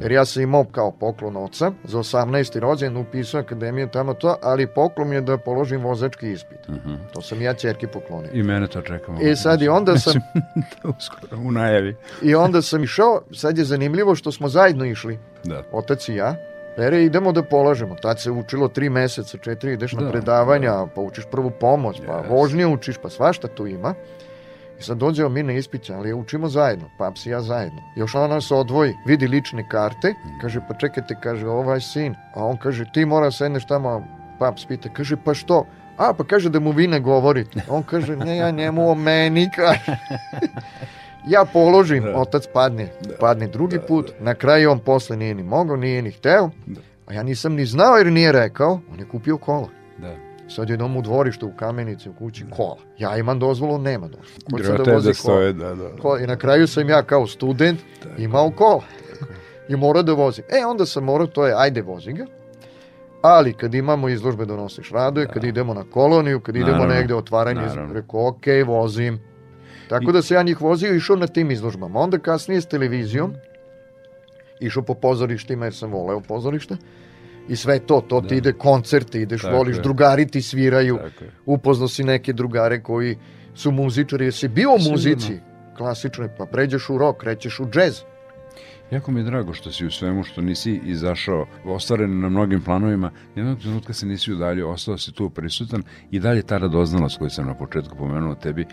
Jer 0.00 0.12
ja 0.12 0.24
sam 0.24 0.42
imao 0.42 0.64
kao 0.64 0.92
poklon 0.92 1.36
oca 1.36 1.72
za 1.84 1.98
18. 1.98 2.58
rođen 2.58 2.96
upisao 2.96 3.40
akademiju 3.40 3.88
tamo 3.88 4.14
to, 4.14 4.36
ali 4.42 4.66
poklon 4.66 5.12
je 5.12 5.20
da 5.20 5.38
položim 5.38 5.82
vozački 5.82 6.32
ispit. 6.32 6.58
Uh 6.68 6.74
mhm. 6.74 6.88
-huh. 6.88 6.98
To 7.12 7.22
sam 7.22 7.42
ja 7.42 7.54
čerki 7.54 7.86
poklonio. 7.86 8.30
I 8.32 8.42
mene 8.42 8.66
to 8.66 8.82
čekamo. 8.82 9.20
I 9.20 9.36
sad 9.36 9.62
i 9.62 9.68
onda 9.68 9.98
sam... 9.98 10.12
da 10.82 10.88
uskoro, 10.98 11.42
u 11.42 11.52
najavi. 11.52 11.96
I 12.22 12.34
onda 12.34 12.62
sam 12.62 12.84
išao, 12.84 13.20
sad 13.32 13.58
je 13.58 13.64
zanimljivo 13.64 14.14
što 14.14 14.32
smo 14.32 14.48
zajedno 14.48 14.84
išli, 14.84 15.18
da. 15.44 15.62
otac 15.72 16.08
i 16.08 16.14
ja, 16.14 16.36
Pere, 16.76 17.04
idemo 17.04 17.32
da 17.32 17.42
polažemo. 17.42 17.94
Tad 17.94 18.20
se 18.20 18.30
učilo 18.30 18.68
tri 18.68 18.90
meseca, 18.90 19.38
četiri, 19.38 19.72
ideš 19.72 19.92
da, 19.92 20.00
na 20.00 20.10
predavanja, 20.10 20.70
da. 20.70 20.86
pa 20.94 21.00
učiš 21.00 21.24
prvu 21.30 21.50
pomoć, 21.50 22.00
pa 22.06 22.12
yes. 22.12 22.30
vožnje 22.30 22.66
učiš, 22.66 22.96
pa 23.02 23.08
svašta 23.10 23.48
tu 23.48 23.66
ima. 23.66 23.94
I 24.80 24.82
sad 24.82 24.98
dođemo 24.98 25.28
mi 25.28 25.42
na 25.42 25.52
ispiće, 25.52 25.94
ali 25.94 26.14
učimo 26.14 26.48
zajedno, 26.48 26.90
paps 26.98 27.26
i 27.26 27.30
ja 27.30 27.42
zajedno. 27.42 27.82
Još 27.96 28.14
ona 28.14 28.26
nas 28.26 28.50
odvoji, 28.50 28.94
vidi 29.06 29.28
lične 29.28 29.68
karte, 29.68 30.14
kaže 30.40 30.60
pa 30.68 30.74
čekajte, 30.74 31.16
kaže 31.22 31.48
ovaj 31.48 31.80
sin, 31.80 32.14
a 32.34 32.44
on 32.44 32.56
kaže 32.56 32.84
ti 32.94 33.04
mora 33.04 33.30
sedneš 33.30 33.66
tamo, 33.66 34.04
paps 34.38 34.64
pita, 34.66 34.88
kaže 34.92 35.16
pa 35.24 35.34
što? 35.34 35.66
A 35.96 36.12
pa 36.12 36.24
kaže 36.24 36.50
da 36.50 36.60
mu 36.60 36.70
vi 36.70 36.86
ne 36.86 37.00
govorite. 37.00 37.60
On 37.68 37.82
kaže 37.82 38.16
ne 38.16 38.36
ja 38.36 38.50
njemu 38.50 38.90
o 38.90 38.94
meni 38.94 39.48
kaže. 39.56 39.96
ja 41.34 41.44
položim, 41.52 42.04
da. 42.04 42.16
otac 42.16 42.44
padne, 42.52 42.88
da. 43.00 43.16
padne 43.20 43.46
drugi 43.46 43.78
da, 43.78 43.82
put, 43.82 44.10
da. 44.18 44.24
na 44.24 44.34
kraju 44.34 44.70
on 44.70 44.78
posle 44.78 45.16
nije 45.16 45.34
ni 45.34 45.42
mogao, 45.42 45.76
nije 45.76 46.02
ni 46.02 46.10
hteo, 46.10 46.50
da. 46.66 46.80
a 47.06 47.14
ja 47.14 47.22
nisam 47.22 47.54
ni 47.54 47.66
znao 47.66 47.96
jer 47.96 48.06
nije 48.06 48.32
rekao, 48.32 48.80
on 48.92 48.98
je 48.98 49.08
kupio 49.08 49.38
kola. 49.38 49.68
Da. 49.98 50.25
Sad 50.48 50.70
je 50.70 50.76
dom 50.76 50.96
u 50.96 51.02
dvorištu, 51.02 51.46
u 51.46 51.52
kamenici, 51.56 52.08
u 52.08 52.12
kući, 52.12 52.44
da. 52.44 52.56
kola. 52.56 52.76
Ja 52.98 53.16
imam 53.16 53.38
dozvolu, 53.38 53.78
nema 53.78 54.08
dozvolu. 54.08 54.40
Ko 54.52 54.58
će 54.58 54.84
da 54.84 54.92
vozi 54.92 55.08
da 55.08 55.14
stoje, 55.14 55.52
da, 55.52 55.74
da. 55.74 55.90
Kola. 56.02 56.20
I 56.20 56.26
na 56.26 56.36
kraju 56.36 56.66
sam 56.66 56.88
ja 56.88 57.02
kao 57.02 57.26
student 57.26 57.80
Tako. 58.02 58.22
imao 58.22 58.50
kola. 58.50 58.82
I 59.68 59.76
mora 59.76 60.02
da 60.02 60.12
vozim. 60.12 60.44
E, 60.48 60.66
onda 60.66 60.86
sam 60.86 61.04
morao, 61.04 61.26
to 61.26 61.46
je, 61.46 61.54
ajde 61.56 61.82
vozi 61.82 62.12
ga. 62.12 62.26
Ali 63.22 63.52
kad 63.52 63.74
imamo 63.74 64.08
izložbe 64.08 64.44
donosiš 64.44 64.90
radoje, 64.90 65.26
da. 65.26 65.32
kad 65.32 65.44
idemo 65.44 65.74
na 65.74 65.84
koloniju, 65.90 66.40
kad 66.40 66.56
idemo 66.56 66.72
Naravno. 66.72 66.94
negde 66.94 67.14
otvaranje, 67.14 67.60
Naravno. 67.60 67.94
rekao, 67.94 68.28
ok, 68.28 68.44
vozim. 68.66 69.20
Tako 69.88 70.10
I... 70.10 70.12
da 70.12 70.22
se 70.22 70.34
ja 70.34 70.42
njih 70.42 70.60
vozio 70.60 70.92
i 70.92 70.96
išao 70.96 71.16
na 71.16 71.26
tim 71.26 71.50
izložbama. 71.50 72.00
Onda 72.00 72.18
kasnije 72.18 72.60
s 72.60 72.66
televizijom, 72.66 73.34
išao 74.60 74.82
po 74.82 74.94
pozorištima 74.94 75.64
jer 75.64 75.74
sam 75.74 75.92
voleo 75.92 76.20
pozorište 76.20 76.76
i 77.48 77.56
sve 77.56 77.78
to, 77.78 78.00
to 78.08 78.20
da. 78.20 78.28
ti 78.28 78.36
ide 78.36 78.52
koncerte, 78.52 79.20
ideš, 79.20 79.42
Tako 79.42 79.56
voliš, 79.56 79.76
je. 79.76 79.82
drugari 79.82 80.26
ti 80.26 80.42
sviraju, 80.42 80.98
upoznao 81.46 81.88
si 81.88 82.04
neke 82.04 82.32
drugare 82.32 82.82
koji 82.82 83.16
su 83.54 83.72
muzičari, 83.72 84.24
jesi 84.24 84.48
bio 84.48 84.74
u 84.74 84.90
muzici 84.90 85.38
klasičnoj, 85.76 86.28
pa 86.38 86.46
pređeš 86.46 86.90
u 86.90 86.98
rock, 86.98 87.20
krećeš 87.20 87.60
u 87.60 87.66
džez. 87.70 88.02
Jako 88.90 89.12
mi 89.12 89.20
je 89.20 89.24
drago 89.24 89.54
što 89.54 89.72
si 89.72 89.86
u 89.86 89.90
svemu 89.90 90.24
što 90.24 90.40
nisi 90.40 90.80
izašao 90.84 91.46
ostvaren 91.64 92.20
na 92.20 92.28
mnogim 92.28 92.62
planovima, 92.62 93.10
jednog 93.36 93.60
trenutka 93.60 93.92
se 93.92 94.06
nisi 94.06 94.32
udalio, 94.32 94.70
ostao 94.70 94.98
si 94.98 95.12
tu 95.12 95.30
prisutan 95.30 95.82
i 96.10 96.20
dalje 96.20 96.42
ta 96.42 96.58
radoznalost 96.58 97.18
koju 97.18 97.30
sam 97.30 97.46
na 97.46 97.54
početku 97.54 97.96
pomenuo 97.96 98.34
tebi, 98.34 98.66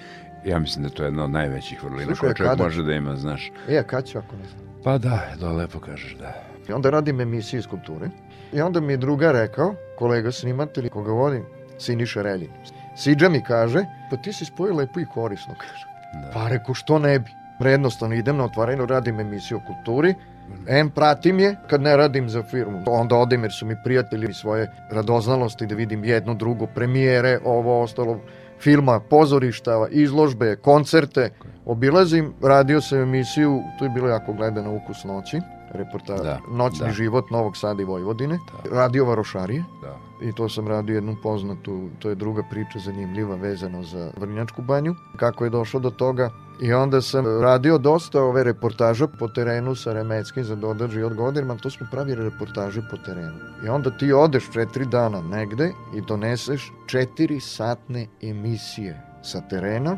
ja 0.45 0.59
mislim 0.59 0.83
da 0.83 0.89
to 0.89 1.03
je 1.03 1.07
jedna 1.07 1.23
od 1.23 1.31
najvećih 1.31 1.83
vrlina 1.83 2.15
koja 2.15 2.33
čovjek 2.33 2.57
može 2.57 2.83
da 2.83 2.93
ima, 2.93 3.15
znaš. 3.15 3.51
E, 3.69 3.77
a 3.77 3.83
kad 3.83 4.05
ću 4.05 4.17
ako 4.17 4.35
ne 4.35 4.47
znam? 4.47 4.72
Pa 4.83 4.97
da, 4.97 5.33
da 5.39 5.51
lepo 5.51 5.79
kažeš, 5.79 6.15
da. 6.15 6.33
I 6.69 6.73
onda 6.73 6.89
radim 6.89 7.21
emisiju 7.21 7.59
iz 7.59 7.67
kulture 7.67 8.09
I 8.53 8.61
onda 8.61 8.79
mi 8.79 8.93
je 8.93 8.97
druga 8.97 9.31
rekao, 9.31 9.75
kolega 9.97 10.31
snimatelj 10.31 10.89
koga 10.89 11.11
vodim, 11.11 11.45
Siniša 11.79 12.21
Reljin. 12.21 12.51
Siđa 12.97 13.29
mi 13.29 13.43
kaže, 13.43 13.85
pa 14.09 14.17
ti 14.17 14.33
si 14.33 14.45
spojio 14.45 14.75
lepo 14.75 14.99
i 14.99 15.05
korisno, 15.13 15.53
kaže. 15.57 15.85
Da. 16.13 16.31
Pa 16.33 16.47
reko, 16.47 16.73
što 16.73 16.99
ne 16.99 17.19
bi? 17.19 17.31
Jednostavno 17.69 18.15
idem 18.15 18.37
na 18.37 18.45
otvaranje, 18.45 18.85
radim 18.85 19.19
emisiju 19.19 19.57
o 19.57 19.61
kulturi, 19.67 20.15
Em, 20.67 20.89
pratim 20.89 21.39
je 21.39 21.55
kad 21.67 21.81
ne 21.81 21.97
radim 21.97 22.29
za 22.29 22.43
firmu. 22.43 22.83
Onda 22.87 23.15
odem 23.15 23.43
jer 23.43 23.51
su 23.51 23.65
mi 23.65 23.75
prijatelji 23.83 24.33
svoje 24.33 24.71
radoznalosti 24.91 25.65
da 25.65 25.75
vidim 25.75 26.03
jedno, 26.03 26.33
drugo, 26.33 26.67
premijere, 26.67 27.39
ovo, 27.45 27.81
ostalo, 27.81 28.19
filma, 28.63 28.99
pozorišta, 28.99 29.87
izložbe, 29.91 30.55
koncerte. 30.55 31.29
Obilazim, 31.65 32.33
radio 32.41 32.81
sam 32.81 33.01
emisiju, 33.01 33.61
tu 33.79 33.85
je 33.85 33.89
bilo 33.89 34.07
jako 34.07 34.33
gledano 34.33 34.75
Ukus 34.75 35.03
noći 35.03 35.41
reportaž, 35.73 36.21
da, 36.21 36.39
Noćni 36.51 36.87
da. 36.87 36.91
život 36.91 37.29
Novog 37.31 37.57
Sada 37.57 37.81
i 37.81 37.85
Vojvodine, 37.85 38.39
da. 38.63 38.75
radio 38.75 39.05
Varošarije, 39.05 39.63
da. 39.81 39.97
i 40.21 40.33
to 40.33 40.49
sam 40.49 40.67
radio 40.67 40.95
jednu 40.95 41.15
poznatu, 41.23 41.89
to 41.99 42.09
je 42.09 42.15
druga 42.15 42.43
priča 42.49 42.79
zanimljiva 42.79 43.35
vezano 43.35 43.83
za 43.83 44.11
Vrnjačku 44.17 44.61
banju, 44.61 44.95
kako 45.15 45.43
je 45.43 45.49
došlo 45.49 45.79
do 45.79 45.89
toga. 45.89 46.29
I 46.61 46.73
onda 46.73 47.01
sam 47.01 47.25
radio 47.41 47.77
dosta 47.77 48.21
ove 48.21 48.43
reportaža 48.43 49.07
po 49.07 49.27
terenu 49.27 49.75
sa 49.75 49.93
Remeckim 49.93 50.43
za 50.43 50.55
Dodrži 50.55 51.03
od 51.03 51.13
Godirman, 51.13 51.57
to 51.57 51.69
smo 51.69 51.87
pravili 51.91 52.29
reportaže 52.29 52.81
po 52.91 52.97
terenu. 52.97 53.39
I 53.65 53.69
onda 53.69 53.97
ti 53.97 54.13
odeš 54.13 54.51
četiri 54.51 54.85
dana 54.85 55.21
negde 55.21 55.71
i 55.95 56.01
doneseš 56.01 56.71
četiri 56.87 57.39
satne 57.39 58.07
emisije 58.21 59.01
sa 59.23 59.41
terena 59.41 59.97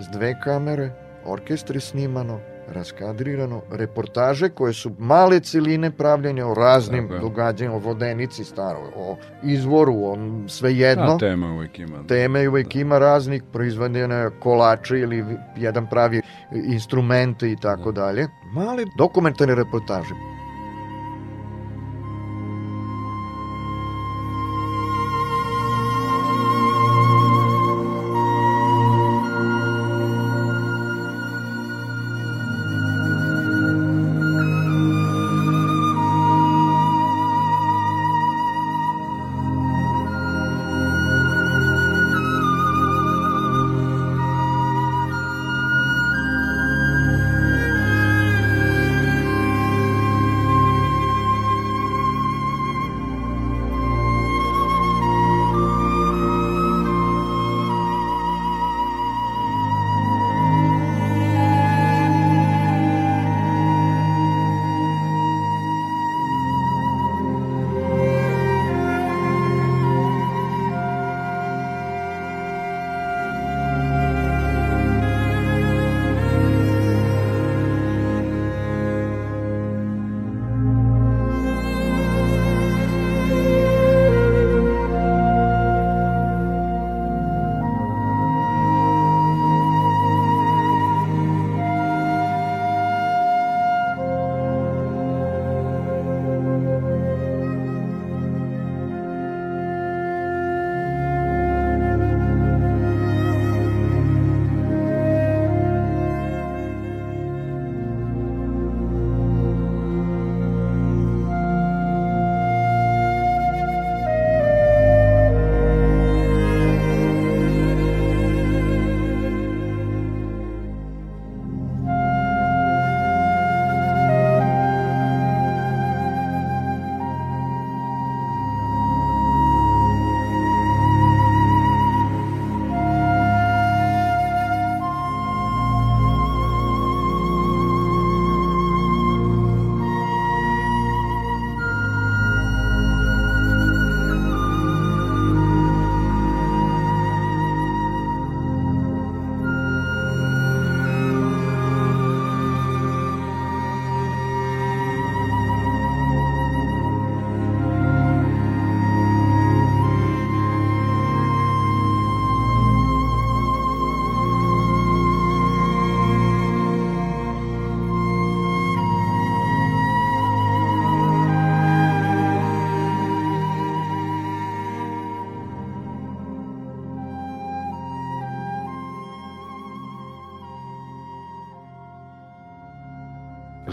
s 0.00 0.08
dve 0.12 0.40
kamere, 0.40 0.92
orkestri 1.26 1.80
snimano, 1.80 2.40
raskadrirano, 2.72 3.62
reportaže 3.70 4.48
koje 4.48 4.72
su 4.72 4.92
male 4.98 5.40
celine 5.40 5.90
pravljene 5.90 6.44
o 6.44 6.54
raznim 6.54 7.08
događanjima, 7.20 7.76
o 7.76 7.78
vodenici 7.78 8.44
staro, 8.44 8.80
o 8.96 9.16
izvoru, 9.42 9.94
o 9.94 10.16
svejedno. 10.48 11.14
A 11.14 11.18
tema 11.18 11.52
uvijek 11.52 11.78
ima. 11.78 12.04
Teme 12.08 12.48
uvijek 12.48 12.76
ima 12.76 12.98
raznih, 12.98 13.42
proizvedene 13.52 14.30
kolače 14.40 14.98
ili 14.98 15.24
jedan 15.56 15.86
pravi 15.90 16.22
instrumente 16.52 17.50
i 17.52 17.56
tako 17.56 17.92
da. 17.92 18.00
dalje. 18.00 18.28
Male 18.52 18.84
dokumentarne 18.98 19.54
reportaže. 19.54 20.14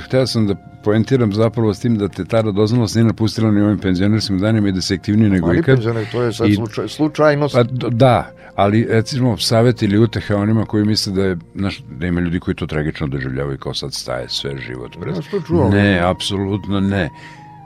Hteo 0.08 0.28
sam 0.28 0.48
da 0.48 0.56
poentiram 0.84 1.34
zapravo 1.34 1.74
s 1.74 1.80
tim 1.80 1.98
da 1.98 2.08
te 2.08 2.26
ta 2.26 2.42
radoznalost 2.42 2.96
nije 2.96 3.06
napustila 3.06 3.52
ni 3.52 3.62
ovim 3.62 3.80
penzionerskim 3.80 4.40
danima 4.40 4.70
i 4.70 4.72
da 4.72 4.82
se 4.82 4.94
aktivniji 4.94 5.30
nego 5.30 5.54
ikad. 5.54 5.66
penzioner, 5.66 6.06
to 6.12 6.22
je 6.22 6.34
sad 6.34 6.50
I, 6.50 6.56
slučaj, 6.56 6.88
slučajnost. 6.88 7.56
Pa, 7.56 7.64
da, 7.90 8.32
ali 8.56 8.88
recimo 8.90 9.38
savjet 9.38 9.82
ili 9.82 9.98
uteha 9.98 10.36
onima 10.36 10.66
koji 10.66 10.86
misle 10.86 11.14
da 11.14 11.24
je, 11.24 11.38
znaš, 11.56 11.84
da 12.00 12.08
ima 12.08 12.22
ljudi 12.22 12.40
koji 12.40 12.56
to 12.56 12.68
tragično 12.68 13.08
doživljavaju 13.08 13.58
kao 13.58 13.74
sad 13.74 13.94
staje 13.94 14.30
sve 14.30 14.58
život 14.58 14.98
pred. 15.02 15.16
Ja, 15.16 15.22
čuo, 15.48 15.70
ne, 15.70 16.00
apsolutno 16.00 16.80
ne 16.80 17.10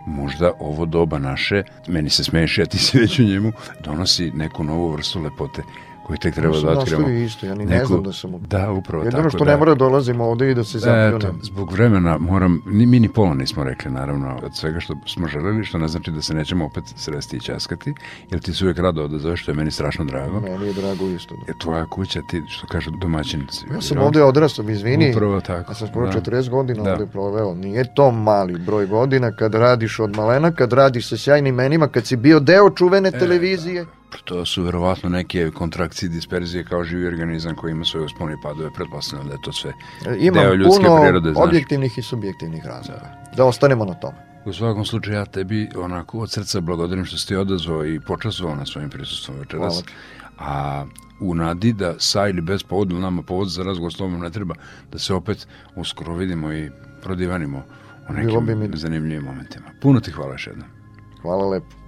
možda 0.07 0.51
ovo 0.59 0.85
doba 0.85 1.19
naše, 1.19 1.63
meni 1.87 2.09
se 2.09 2.23
smeši, 2.23 2.61
a 2.61 2.65
ti 2.65 2.77
si 2.77 2.99
već 2.99 3.19
u 3.19 3.23
njemu, 3.23 3.51
donosi 3.83 4.31
neku 4.31 4.63
novu 4.63 4.91
vrstu 4.91 5.21
lepote 5.21 5.61
koji 6.11 6.19
tek 6.19 6.35
treba 6.35 6.59
da 6.59 6.79
otkrivamo. 6.79 7.09
isto, 7.09 7.45
ja 7.45 7.55
ni 7.55 7.65
ne 7.65 7.85
znam 7.85 8.03
da 8.03 8.13
sam... 8.13 8.31
Da, 8.47 8.71
upravo 8.71 9.03
Jedino 9.03 9.23
tako. 9.23 9.29
što 9.29 9.45
da. 9.45 9.51
ne 9.51 9.57
mora 9.57 9.71
da 9.71 9.75
dolazimo 9.75 10.25
ovde 10.25 10.51
i 10.51 10.55
da 10.55 10.63
se 10.63 10.79
zapljunem. 10.79 11.17
Eto, 11.17 11.33
zbog 11.41 11.71
vremena 11.71 12.17
moram, 12.17 12.61
ni, 12.65 12.85
mi 12.85 12.99
ni 12.99 13.09
pola 13.09 13.33
nismo 13.33 13.63
rekli, 13.63 13.91
naravno, 13.91 14.39
od 14.43 14.55
svega 14.55 14.79
što 14.79 14.95
smo 15.07 15.27
želeli, 15.27 15.63
što 15.63 15.77
ne 15.77 15.87
znači 15.87 16.11
da 16.11 16.21
se 16.21 16.33
nećemo 16.33 16.65
opet 16.65 16.83
sresti 16.95 17.37
i 17.37 17.39
časkati, 17.39 17.93
jer 18.31 18.41
ti 18.41 18.53
se 18.53 18.65
uvek 18.65 18.79
rado 18.79 19.03
odazoveš, 19.03 19.41
što 19.41 19.51
je 19.51 19.55
meni 19.55 19.71
strašno 19.71 20.05
drago. 20.05 20.39
Meni 20.39 20.67
je 20.67 20.73
drago 20.73 21.05
isto. 21.05 21.35
Da. 21.35 21.51
Je 21.51 21.59
tvoja 21.59 21.85
kuća, 21.85 22.21
ti, 22.29 22.41
što 22.47 22.67
kažu, 22.67 22.91
domaćinici. 22.91 23.65
Ja 23.73 23.81
sam 23.81 23.97
ovde 23.97 24.23
odrastao, 24.23 24.69
izvini. 24.69 25.11
Upravo 25.11 25.41
tako. 25.41 25.71
Ja 25.71 25.75
sam 25.75 25.87
skoro 25.87 26.07
da. 26.07 26.21
40 26.21 26.49
godina 26.49 26.83
da. 26.83 26.91
ovde 26.91 27.05
proveo. 27.05 27.53
Nije 27.53 27.93
to 27.95 28.11
mali 28.11 28.59
broj 28.59 28.85
godina 28.85 29.31
kad 29.31 29.55
radiš 29.55 29.99
od 29.99 30.15
malena, 30.15 30.51
kad 30.51 30.73
radiš 30.73 31.09
sa 31.09 31.17
sjajnim 31.17 31.53
imenima, 31.53 31.87
kad 31.87 32.05
si 32.05 32.15
bio 32.15 32.39
deo 32.39 32.69
čuvene 32.69 33.09
e, 33.09 33.19
televizije. 33.19 33.85
To 34.23 34.45
su 34.45 34.63
verovatno 34.63 35.09
neke 35.09 35.51
kontrakcije, 35.51 36.09
disperzije 36.09 36.63
kao 36.63 36.83
živi 36.83 37.07
organizam 37.07 37.55
koji 37.55 37.71
ima 37.71 37.85
svoje 37.85 38.05
uspone 38.05 38.33
i 38.33 38.41
padove, 38.43 38.69
pretpostavljam 38.73 39.27
da 39.27 39.33
je 39.33 39.41
to 39.41 39.53
sve 39.53 39.73
Imam 40.19 40.43
deo 40.43 40.53
ljudske 40.53 40.85
puno 40.85 41.01
prirode. 41.01 41.31
Znaš. 41.31 41.47
objektivnih 41.47 41.97
i 41.97 42.01
subjektivnih 42.01 42.65
razloga. 42.65 42.99
Da. 42.99 43.35
da 43.35 43.45
ostanemo 43.45 43.85
na 43.85 43.93
tome. 43.93 44.17
U 44.45 44.53
svakom 44.53 44.85
slučaju 44.85 45.17
ja 45.17 45.25
tebi 45.25 45.69
onako 45.75 46.19
od 46.19 46.31
srca 46.31 46.61
blagodarim 46.61 47.05
što 47.05 47.17
si 47.17 47.27
ti 47.27 47.35
odazvao 47.35 47.85
i 47.85 47.99
počastvovao 47.99 48.55
na 48.55 48.65
svojim 48.65 48.89
prisustvom 48.89 49.37
večeras. 49.39 49.83
A 50.39 50.85
u 51.21 51.35
nadi 51.35 51.73
da 51.73 51.93
sa 51.99 52.27
ili 52.27 52.41
bez 52.41 52.63
povoda 52.63 52.95
nama 52.95 53.21
povod 53.21 53.47
za 53.47 53.63
razgovor 53.63 53.93
s 53.93 53.97
tobom 53.97 54.19
ne 54.19 54.29
treba 54.29 54.55
da 54.91 54.99
se 54.99 55.13
opet 55.13 55.47
uskoro 55.75 56.15
vidimo 56.15 56.53
i 56.53 56.69
prodivanimo 57.03 57.63
u 58.09 58.13
nekim 58.13 58.45
bi 58.45 58.55
mi... 58.55 58.69
zanimljivim 58.73 59.23
momentima. 59.23 59.65
Puno 59.81 59.99
ti 59.99 60.11
hvala 60.11 60.31
još 60.31 60.47
jednom. 60.47 60.67
Hvala 61.21 61.49
lepo. 61.49 61.81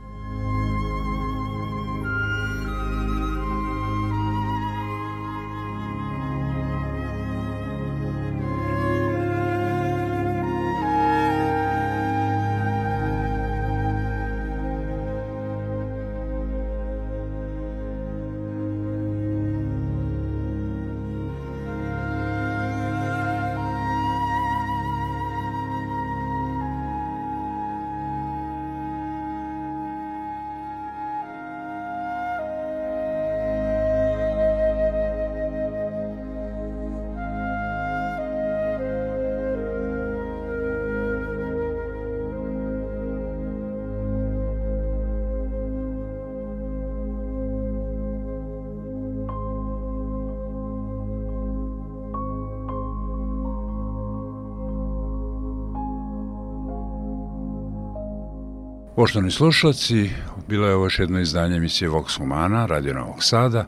Poštovani 59.04 59.32
slušalci, 59.32 60.10
bilo 60.48 60.68
je 60.68 60.76
ovo 60.76 60.86
još 60.86 61.00
jedno 61.00 61.20
izdanje 61.20 61.56
emisije 61.56 61.90
Vox 61.90 62.18
Humana, 62.18 62.66
Radio 62.66 62.94
Novog 62.94 63.24
Sada. 63.24 63.66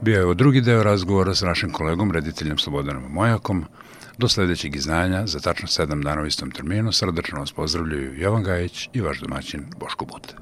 Bio 0.00 0.18
je 0.18 0.24
ovo 0.24 0.34
drugi 0.34 0.60
deo 0.60 0.82
razgovora 0.82 1.34
s 1.34 1.42
našim 1.42 1.72
kolegom, 1.72 2.12
rediteljem 2.12 2.58
Slobodanom 2.58 3.02
Mojakom. 3.12 3.64
Do 4.18 4.28
sledećeg 4.28 4.76
izdanja, 4.76 5.26
za 5.26 5.40
tačno 5.40 5.68
sedam 5.68 6.02
dana 6.02 6.22
u 6.22 6.26
istom 6.26 6.50
terminu, 6.50 6.92
srdačno 6.92 7.40
vas 7.40 7.52
pozdravljaju 7.52 8.20
Jovan 8.20 8.42
Gajić 8.42 8.88
i 8.92 9.00
vaš 9.00 9.20
domaćin 9.20 9.64
Boško 9.80 10.04
Buta. 10.04 10.34